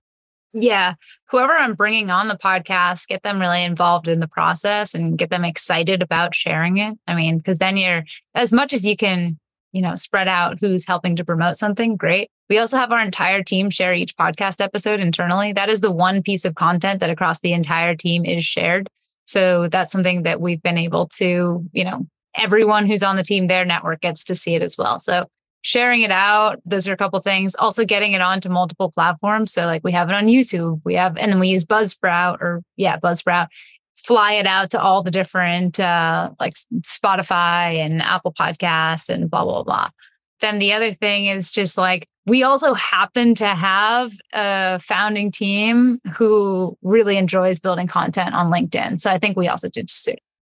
Yeah, 0.53 0.95
whoever 1.29 1.53
I'm 1.53 1.73
bringing 1.73 2.09
on 2.09 2.29
the 2.29 2.37
podcast, 2.37 3.07
get 3.07 3.23
them 3.23 3.39
really 3.39 3.63
involved 3.63 4.07
in 4.07 4.19
the 4.19 4.27
process 4.27 4.95
and 4.95 5.17
get 5.17 5.29
them 5.29 5.45
excited 5.45 6.01
about 6.01 6.33
sharing 6.33 6.77
it. 6.77 6.97
I 7.05 7.15
mean, 7.15 7.37
because 7.37 7.59
then 7.59 7.77
you're 7.77 8.05
as 8.33 8.53
much 8.53 8.73
as 8.73 8.85
you 8.85 8.95
can, 8.95 9.37
you 9.71 9.81
know, 9.81 9.95
spread 9.95 10.27
out 10.27 10.57
who's 10.59 10.87
helping 10.87 11.15
to 11.17 11.25
promote 11.25 11.57
something. 11.57 11.95
Great. 11.95 12.29
We 12.49 12.57
also 12.57 12.77
have 12.77 12.91
our 12.91 13.01
entire 13.01 13.43
team 13.43 13.69
share 13.69 13.93
each 13.93 14.15
podcast 14.15 14.61
episode 14.61 14.99
internally. 14.99 15.53
That 15.53 15.69
is 15.69 15.81
the 15.81 15.91
one 15.91 16.23
piece 16.23 16.45
of 16.45 16.55
content 16.55 17.01
that 17.01 17.09
across 17.09 17.39
the 17.39 17.53
entire 17.53 17.95
team 17.95 18.25
is 18.25 18.45
shared. 18.45 18.87
So 19.25 19.67
that's 19.67 19.91
something 19.91 20.23
that 20.23 20.39
we've 20.39 20.63
been 20.63 20.77
able 20.77 21.07
to, 21.17 21.67
you 21.73 21.83
know, 21.83 22.07
everyone 22.37 22.85
who's 22.85 23.03
on 23.03 23.15
the 23.15 23.23
team, 23.23 23.47
their 23.47 23.65
network 23.65 24.01
gets 24.01 24.23
to 24.25 24.35
see 24.35 24.55
it 24.55 24.61
as 24.61 24.77
well. 24.77 24.99
So 24.99 25.27
sharing 25.61 26.01
it 26.01 26.11
out, 26.11 26.59
those 26.65 26.87
are 26.87 26.93
a 26.93 26.97
couple 26.97 27.19
things. 27.19 27.55
Also 27.55 27.85
getting 27.85 28.13
it 28.13 28.21
onto 28.21 28.49
multiple 28.49 28.91
platforms. 28.91 29.51
So 29.51 29.65
like 29.65 29.83
we 29.83 29.91
have 29.91 30.09
it 30.09 30.15
on 30.15 30.27
YouTube, 30.27 30.81
we 30.85 30.95
have, 30.95 31.17
and 31.17 31.31
then 31.31 31.39
we 31.39 31.49
use 31.49 31.65
Buzzsprout 31.65 32.39
or 32.41 32.63
yeah, 32.75 32.97
Buzzsprout, 32.97 33.47
fly 33.97 34.33
it 34.33 34.45
out 34.45 34.69
to 34.69 34.81
all 34.81 35.03
the 35.03 35.11
different 35.11 35.79
uh 35.79 36.29
like 36.39 36.53
Spotify 36.81 37.75
and 37.77 38.01
Apple 38.01 38.31
Podcasts 38.31 39.09
and 39.09 39.29
blah, 39.29 39.43
blah, 39.43 39.63
blah. 39.63 39.89
Then 40.39 40.59
the 40.59 40.71
other 40.73 40.93
thing 40.93 41.25
is 41.25 41.51
just 41.51 41.77
like 41.77 42.07
we 42.25 42.43
also 42.43 42.73
happen 42.73 43.35
to 43.35 43.47
have 43.47 44.11
a 44.33 44.79
founding 44.79 45.31
team 45.31 45.99
who 46.13 46.77
really 46.81 47.17
enjoys 47.17 47.57
building 47.57 47.87
content 47.87 48.35
on 48.35 48.51
LinkedIn. 48.51 48.99
So 48.99 49.09
I 49.09 49.17
think 49.17 49.37
we 49.37 49.47
also 49.47 49.69
did, 49.69 49.89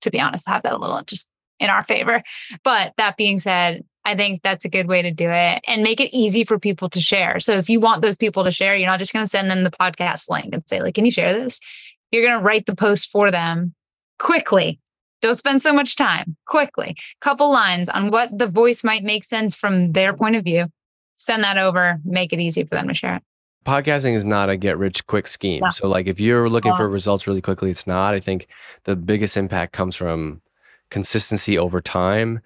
to 0.01 0.11
be 0.11 0.19
honest, 0.19 0.49
have 0.49 0.63
that 0.63 0.73
a 0.73 0.79
little 0.79 1.03
just 1.03 1.29
in 1.61 1.71
our 1.71 1.83
favor. 1.85 2.23
But 2.65 2.93
that 2.97 3.17
being 3.17 3.39
said, 3.39 3.85
I 4.05 4.15
think 4.15 4.43
that's 4.43 4.65
a 4.65 4.69
good 4.69 4.87
way 4.87 5.03
to 5.03 5.11
do 5.11 5.29
it 5.31 5.65
and 5.67 5.83
make 5.83 6.01
it 6.01 6.17
easy 6.17 6.45
for 6.45 6.59
people 6.59 6.89
to 6.91 7.01
share. 7.01 7.41
So 7.41 7.53
if 7.55 7.69
you 7.69 7.81
want 7.81 8.03
those 8.03 8.17
people 8.17 8.45
to 8.45 8.53
share, 8.53 8.77
you're 8.77 8.89
not 8.89 9.01
just 9.01 9.13
going 9.13 9.25
to 9.25 9.29
send 9.29 9.51
them 9.51 9.63
the 9.63 9.71
podcast 9.71 10.31
link 10.31 10.55
and 10.55 10.63
say, 10.69 10.81
like, 10.81 10.95
can 10.95 11.05
you 11.05 11.11
share 11.11 11.33
this? 11.33 11.59
You're 12.13 12.25
going 12.25 12.39
to 12.39 12.45
write 12.45 12.67
the 12.67 12.77
post 12.77 13.11
for 13.11 13.33
them 13.33 13.75
quickly. 14.19 14.79
Don't 15.23 15.37
spend 15.37 15.61
so 15.61 15.73
much 15.73 15.97
time. 15.97 16.37
Quickly. 16.47 16.95
Couple 17.21 17.51
lines 17.51 17.89
on 17.89 18.11
what 18.11 18.37
the 18.37 18.47
voice 18.47 18.85
might 18.85 19.03
make 19.03 19.25
sense 19.25 19.57
from 19.57 19.93
their 19.93 20.15
point 20.15 20.37
of 20.37 20.45
view. 20.45 20.67
Send 21.17 21.43
that 21.43 21.59
over, 21.59 21.99
make 22.05 22.33
it 22.33 22.39
easy 22.39 22.63
for 22.63 22.77
them 22.77 22.89
to 22.89 22.95
share 22.95 23.17
it 23.17 23.23
podcasting 23.67 24.15
is 24.15 24.25
not 24.25 24.49
a 24.49 24.57
get 24.57 24.79
rich 24.79 25.05
quick 25.09 25.27
scheme. 25.27 25.61
Yeah. 25.63 25.71
So 25.71 25.89
like 25.89 26.07
if 26.07 26.21
you're 26.21 26.49
looking 26.49 26.75
for 26.77 26.89
results 26.89 27.27
really 27.27 27.43
quickly, 27.43 27.71
it's 27.71 27.87
not. 27.87 28.15
I 28.15 28.21
think 28.21 28.47
the 28.85 28.95
biggest 28.95 29.37
impact 29.37 29.73
comes 29.73 29.97
from 29.97 30.41
consistency 30.91 31.59
over 31.59 31.81
time. 31.81 32.41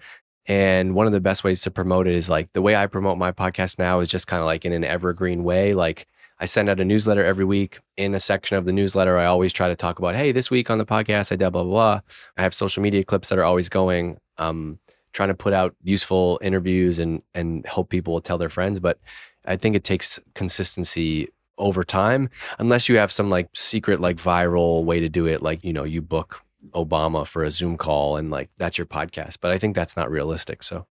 And 0.46 0.94
one 0.94 1.06
of 1.06 1.12
the 1.12 1.20
best 1.20 1.44
ways 1.44 1.60
to 1.62 1.70
promote 1.70 2.06
it 2.06 2.14
is 2.14 2.28
like 2.28 2.52
the 2.52 2.62
way 2.62 2.74
I 2.74 2.86
promote 2.86 3.18
my 3.18 3.32
podcast 3.32 3.78
now 3.78 4.00
is 4.00 4.08
just 4.08 4.26
kind 4.26 4.40
of 4.40 4.46
like 4.46 4.64
in 4.64 4.72
an 4.72 4.84
evergreen 4.84 5.44
way. 5.44 5.74
Like 5.74 6.06
I 6.40 6.46
send 6.46 6.68
out 6.68 6.80
a 6.80 6.84
newsletter 6.84 7.24
every 7.24 7.44
week. 7.44 7.78
In 7.96 8.14
a 8.14 8.20
section 8.20 8.56
of 8.56 8.64
the 8.64 8.72
newsletter, 8.72 9.18
I 9.18 9.26
always 9.26 9.52
try 9.52 9.68
to 9.68 9.76
talk 9.76 9.98
about, 9.98 10.14
hey, 10.14 10.32
this 10.32 10.50
week 10.50 10.70
on 10.70 10.78
the 10.78 10.86
podcast, 10.86 11.30
I 11.30 11.36
did 11.36 11.50
blah, 11.50 11.62
blah, 11.62 11.64
blah. 11.64 12.00
I 12.36 12.42
have 12.42 12.54
social 12.54 12.82
media 12.82 13.04
clips 13.04 13.28
that 13.28 13.38
are 13.38 13.44
always 13.44 13.68
going. 13.68 14.18
Um, 14.38 14.78
trying 15.12 15.28
to 15.28 15.34
put 15.34 15.52
out 15.52 15.74
useful 15.82 16.38
interviews 16.42 16.98
and 16.98 17.22
and 17.34 17.66
hope 17.66 17.88
people 17.88 18.20
tell 18.20 18.38
their 18.38 18.48
friends. 18.48 18.80
But 18.80 18.98
I 19.46 19.56
think 19.56 19.76
it 19.76 19.84
takes 19.84 20.18
consistency 20.34 21.28
over 21.58 21.84
time, 21.84 22.30
unless 22.58 22.88
you 22.88 22.96
have 22.96 23.12
some 23.12 23.28
like 23.28 23.48
secret 23.54 24.00
like 24.00 24.16
viral 24.16 24.84
way 24.84 25.00
to 25.00 25.08
do 25.08 25.26
it, 25.26 25.42
like 25.42 25.64
you 25.64 25.72
know 25.72 25.84
you 25.84 26.02
book 26.02 26.42
Obama 26.70 27.26
for 27.26 27.42
a 27.42 27.50
Zoom 27.50 27.76
call 27.76 28.16
and 28.16 28.30
like 28.30 28.50
that's 28.58 28.78
your 28.78 28.86
podcast. 28.86 29.36
But 29.40 29.50
I 29.50 29.58
think 29.58 29.74
that's 29.74 29.96
not 29.96 30.10
realistic. 30.10 30.62
So 30.62 30.86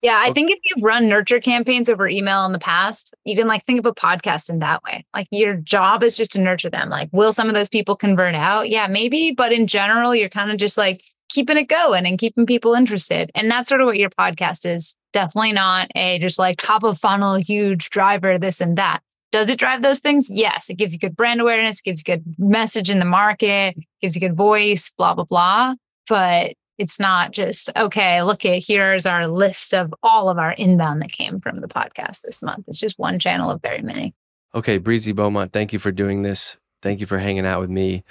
yeah, 0.00 0.20
I 0.22 0.32
think 0.32 0.50
if 0.52 0.58
you've 0.62 0.84
run 0.84 1.08
nurture 1.08 1.40
campaigns 1.40 1.88
over 1.88 2.08
email 2.08 2.46
in 2.46 2.52
the 2.52 2.60
past, 2.60 3.14
you 3.24 3.34
can 3.34 3.48
like 3.48 3.64
think 3.64 3.80
of 3.80 3.86
a 3.86 3.92
podcast 3.92 4.48
in 4.48 4.60
that 4.60 4.82
way. 4.84 5.04
Like 5.12 5.26
your 5.32 5.54
job 5.54 6.04
is 6.04 6.16
just 6.16 6.32
to 6.32 6.40
nurture 6.40 6.70
them. 6.70 6.88
Like, 6.88 7.08
will 7.10 7.32
some 7.32 7.48
of 7.48 7.54
those 7.54 7.68
people 7.68 7.96
convert 7.96 8.36
out? 8.36 8.68
Yeah, 8.68 8.86
maybe. 8.86 9.32
But 9.32 9.52
in 9.52 9.66
general, 9.66 10.14
you're 10.14 10.28
kind 10.28 10.52
of 10.52 10.58
just 10.58 10.78
like 10.78 11.02
keeping 11.28 11.56
it 11.56 11.68
going 11.68 12.06
and 12.06 12.16
keeping 12.16 12.46
people 12.46 12.74
interested. 12.74 13.32
And 13.34 13.50
that's 13.50 13.68
sort 13.68 13.80
of 13.80 13.86
what 13.86 13.98
your 13.98 14.10
podcast 14.10 14.72
is. 14.72 14.94
Definitely 15.12 15.52
not 15.52 15.88
a 15.96 16.20
just 16.20 16.38
like 16.38 16.58
top 16.58 16.84
of 16.84 16.98
funnel, 16.98 17.34
huge 17.34 17.90
driver, 17.90 18.38
this 18.38 18.60
and 18.60 18.78
that. 18.78 19.00
Does 19.32 19.48
it 19.48 19.58
drive 19.58 19.82
those 19.82 19.98
things? 19.98 20.30
Yes. 20.30 20.70
It 20.70 20.76
gives 20.78 20.92
you 20.92 20.98
good 21.00 21.16
brand 21.16 21.40
awareness, 21.40 21.80
gives 21.80 22.02
you 22.06 22.16
good 22.16 22.24
message 22.38 22.88
in 22.88 22.98
the 23.00 23.04
market, 23.04 23.76
gives 24.00 24.14
you 24.14 24.20
good 24.20 24.36
voice, 24.36 24.92
blah, 24.96 25.14
blah, 25.14 25.24
blah. 25.24 25.74
But 26.08 26.54
it's 26.78 27.00
not 27.00 27.32
just, 27.32 27.70
okay, 27.76 28.22
look 28.22 28.44
at 28.44 28.62
here's 28.64 29.04
our 29.04 29.26
list 29.26 29.74
of 29.74 29.92
all 30.02 30.28
of 30.28 30.38
our 30.38 30.52
inbound 30.52 31.02
that 31.02 31.12
came 31.12 31.40
from 31.40 31.58
the 31.58 31.68
podcast 31.68 32.20
this 32.22 32.40
month. 32.40 32.64
It's 32.68 32.78
just 32.78 32.98
one 32.98 33.18
channel 33.18 33.50
of 33.50 33.60
very 33.60 33.82
many. 33.82 34.14
Okay, 34.54 34.78
Breezy 34.78 35.12
Beaumont, 35.12 35.52
thank 35.52 35.72
you 35.72 35.78
for 35.78 35.92
doing 35.92 36.22
this. 36.22 36.56
Thank 36.80 37.00
you 37.00 37.06
for 37.06 37.18
hanging 37.18 37.44
out 37.44 37.60
with 37.60 37.70
me 37.70 38.04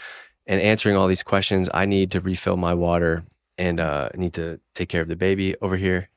and 0.45 0.61
answering 0.61 0.97
all 0.97 1.07
these 1.07 1.23
questions. 1.23 1.69
I 1.73 1.85
need 1.85 2.11
to 2.11 2.21
refill 2.21 2.57
my 2.57 2.73
water 2.73 3.23
and 3.57 3.79
uh, 3.79 4.09
need 4.15 4.33
to 4.33 4.59
take 4.75 4.89
care 4.89 5.01
of 5.01 5.07
the 5.07 5.15
baby 5.15 5.55
over 5.61 5.77
here. 5.77 6.09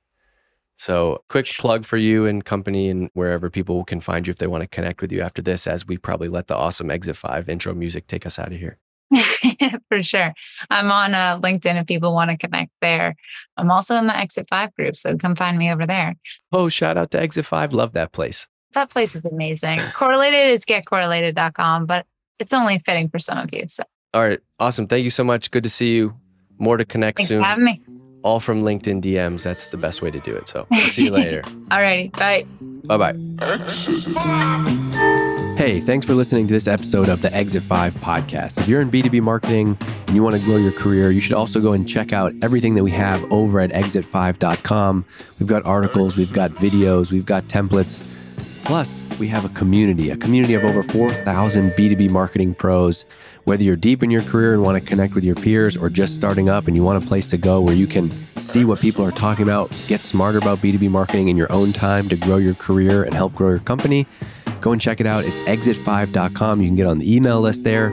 So, 0.77 1.23
quick 1.29 1.47
plug 1.47 1.85
for 1.85 1.99
you 1.99 2.27
and 2.27 2.45
company 2.45 2.89
and 2.89 3.11
wherever 3.13 3.51
people 3.51 3.85
can 3.85 4.01
find 4.01 4.27
you 4.27 4.31
if 4.31 4.39
they 4.39 4.47
want 4.47 4.63
to 4.63 4.69
connect 4.69 5.03
with 5.03 5.13
you 5.13 5.21
after 5.21 5.43
this, 5.43 5.67
as 5.67 5.87
we 5.87 5.99
probably 5.99 6.29
let 6.29 6.47
the 6.47 6.57
awesome 6.57 6.91
Exit 6.91 7.17
5 7.17 7.51
intro 7.51 7.75
music 7.75 8.07
take 8.07 8.25
us 8.25 8.39
out 8.39 8.53
of 8.53 8.59
here. 8.59 8.79
For 9.89 10.03
sure. 10.03 10.33
I'm 10.71 10.91
on 10.93 11.15
uh, 11.15 11.39
LinkedIn 11.41 11.81
if 11.81 11.87
people 11.87 12.13
want 12.15 12.31
to 12.31 12.37
connect 12.37 12.71
there. 12.81 13.17
I'm 13.57 13.71
also 13.71 13.97
in 13.97 14.07
the 14.07 14.17
Exit 14.17 14.47
5 14.49 14.75
group, 14.75 14.97
so 14.97 15.17
come 15.17 15.35
find 15.35 15.59
me 15.59 15.71
over 15.73 15.87
there. 15.87 16.17
Oh, 16.53 16.69
shout 16.69 16.97
out 16.97 17.11
to 17.13 17.21
Exit 17.21 17.45
5. 17.45 17.73
Love 17.73 17.93
that 17.93 18.13
place. 18.13 18.47
That 18.73 18.91
place 18.91 19.17
is 19.17 19.25
amazing. 19.25 19.81
Correlated 19.95 20.53
is 20.53 20.65
getcorrelated.com, 20.65 21.87
but 21.87 22.07
it's 22.39 22.53
only 22.53 22.79
fitting 22.81 23.09
for 23.09 23.19
some 23.19 23.39
of 23.39 23.53
you. 23.53 23.67
So, 23.67 23.83
all 24.15 24.23
right. 24.23 24.41
Awesome. 24.59 24.87
Thank 24.87 25.05
you 25.05 25.11
so 25.11 25.25
much. 25.25 25.51
Good 25.51 25.65
to 25.65 25.71
see 25.71 25.95
you. 25.97 26.15
More 26.59 26.77
to 26.77 26.85
connect 26.85 27.19
thanks 27.19 27.29
soon. 27.29 27.41
for 27.41 27.47
having 27.47 27.65
me. 27.65 27.83
All 28.23 28.39
from 28.39 28.63
LinkedIn 28.63 29.03
DMs. 29.03 29.43
That's 29.43 29.69
the 29.69 29.77
best 29.79 30.03
way 30.03 30.11
to 30.11 30.21
do 30.21 30.35
it. 30.35 30.47
So, 30.47 30.67
I'll 30.71 30.83
see 30.89 31.05
you 31.05 31.11
later. 31.11 31.43
All 31.71 31.81
righty. 31.81 32.09
Bye. 32.09 32.47
Bye 32.85 33.13
bye. 33.13 34.87
Hey, 35.61 35.79
thanks 35.79 36.07
for 36.07 36.15
listening 36.15 36.47
to 36.47 36.55
this 36.55 36.67
episode 36.67 37.11
of 37.11 37.21
the 37.21 37.31
Exit 37.35 37.63
5 37.63 37.95
podcast. 37.97 38.57
If 38.57 38.67
you're 38.67 38.81
in 38.81 38.91
B2B 38.91 39.21
marketing 39.21 39.77
and 40.07 40.17
you 40.17 40.23
want 40.23 40.35
to 40.35 40.41
grow 40.41 40.57
your 40.57 40.73
career, 40.73 41.11
you 41.11 41.21
should 41.21 41.35
also 41.35 41.61
go 41.61 41.75
and 41.75 41.87
check 41.87 42.15
out 42.15 42.33
everything 42.41 42.77
that 42.77 42.83
we 42.83 42.91
have 42.93 43.31
over 43.31 43.61
at 43.61 43.69
exit5.com. 43.69 45.05
We've 45.39 45.47
got 45.47 45.67
articles, 45.67 46.17
we've 46.17 46.33
got 46.33 46.51
videos, 46.53 47.13
we've 47.13 47.27
got 47.27 47.45
templates. 47.45 48.03
Plus, 48.65 49.03
we 49.19 49.29
have 49.29 49.45
a 49.45 49.51
community, 49.51 50.09
a 50.09 50.17
community 50.17 50.55
of 50.55 50.65
over 50.65 50.83
4,000 50.83 51.73
B2B 51.73 52.09
marketing 52.09 52.55
pros. 52.55 53.05
Whether 53.45 53.63
you're 53.63 53.77
deep 53.77 54.03
in 54.03 54.11
your 54.11 54.23
career 54.23 54.55
and 54.55 54.63
want 54.63 54.83
to 54.83 54.89
connect 54.89 55.15
with 55.15 55.25
your 55.25 55.35
peers 55.35 55.77
or 55.77 55.91
just 55.91 56.17
starting 56.17 56.49
up 56.49 56.69
and 56.69 56.77
you 56.77 56.83
want 56.83 57.05
a 57.05 57.07
place 57.07 57.29
to 57.31 57.37
go 57.37 57.61
where 57.61 57.75
you 57.75 57.87
can 57.87 58.11
see 58.37 58.65
what 58.65 58.81
people 58.81 59.05
are 59.05 59.11
talking 59.11 59.43
about, 59.43 59.71
get 59.89 60.01
smarter 60.01 60.39
about 60.39 60.61
B2B 60.61 60.89
marketing 60.89 61.29
in 61.29 61.37
your 61.37 61.53
own 61.53 61.75
time 61.75 62.09
to 62.09 62.17
grow 62.17 62.39
your 62.39 62.55
career 62.55 63.03
and 63.05 63.13
help 63.13 63.35
grow 63.35 63.51
your 63.51 63.59
company, 63.59 64.07
go 64.61 64.73
and 64.73 64.81
check 64.81 65.01
it 65.01 65.07
out. 65.07 65.25
It's 65.25 65.39
exit5.com. 65.41 66.61
You 66.61 66.69
can 66.69 66.77
get 66.77 66.87
on 66.87 66.99
the 66.99 67.15
email 67.15 67.41
list 67.41 67.65
there. 67.65 67.93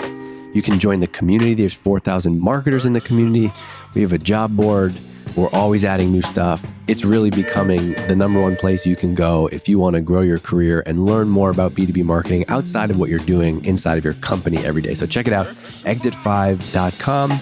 You 0.54 0.62
can 0.62 0.80
join 0.80 1.00
the 1.00 1.08
community. 1.08 1.54
There's 1.54 1.74
4,000 1.74 2.40
marketers 2.40 2.86
in 2.86 2.94
the 2.94 3.02
community. 3.02 3.52
We 3.94 4.02
have 4.02 4.14
a 4.14 4.18
job 4.18 4.56
board. 4.56 4.94
We're 5.36 5.50
always 5.50 5.86
adding 5.86 6.12
new 6.12 6.22
stuff. 6.22 6.66
It's 6.88 7.04
really 7.04 7.30
becoming 7.30 7.94
the 8.08 8.16
number 8.16 8.42
one 8.42 8.56
place 8.56 8.86
you 8.86 8.96
can 8.96 9.14
go 9.14 9.48
if 9.48 9.68
you 9.70 9.78
want 9.78 9.96
to 9.96 10.02
grow 10.02 10.22
your 10.22 10.40
career 10.40 10.84
and 10.86 11.06
learn 11.06 11.30
more 11.30 11.52
about 11.52 11.74
B2B 11.74 12.04
marketing 12.04 12.46
outside 12.48 12.90
of 12.90 12.98
what 12.98 13.10
you're 13.10 13.20
doing 13.20 13.64
inside 13.66 13.98
of 13.98 14.06
your 14.06 14.16
company 14.16 14.58
every 14.66 14.82
day. 14.82 14.96
So 14.96 15.06
check 15.06 15.28
it 15.28 15.34
out, 15.34 15.48
exit5.com. 15.84 17.42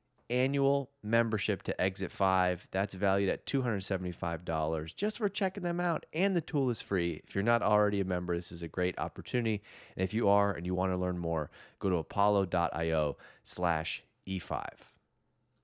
annual 0.31 0.89
membership 1.03 1.61
to 1.63 1.79
Exit 1.79 2.11
5. 2.11 2.67
That's 2.71 2.93
valued 2.93 3.29
at 3.29 3.45
$275 3.45 4.95
just 4.95 5.17
for 5.17 5.29
checking 5.29 5.63
them 5.63 5.79
out. 5.79 6.05
And 6.13 6.35
the 6.35 6.41
tool 6.41 6.69
is 6.69 6.81
free. 6.81 7.21
If 7.27 7.35
you're 7.35 7.43
not 7.43 7.61
already 7.61 7.99
a 7.99 8.05
member, 8.05 8.35
this 8.35 8.51
is 8.51 8.61
a 8.61 8.67
great 8.67 8.97
opportunity. 8.97 9.61
And 9.95 10.03
if 10.03 10.13
you 10.13 10.29
are 10.29 10.53
and 10.53 10.65
you 10.65 10.73
want 10.73 10.93
to 10.93 10.97
learn 10.97 11.19
more, 11.19 11.51
go 11.79 11.89
to 11.89 11.97
apollo.io 11.97 13.17
slash 13.43 14.03
E5. 14.27 14.63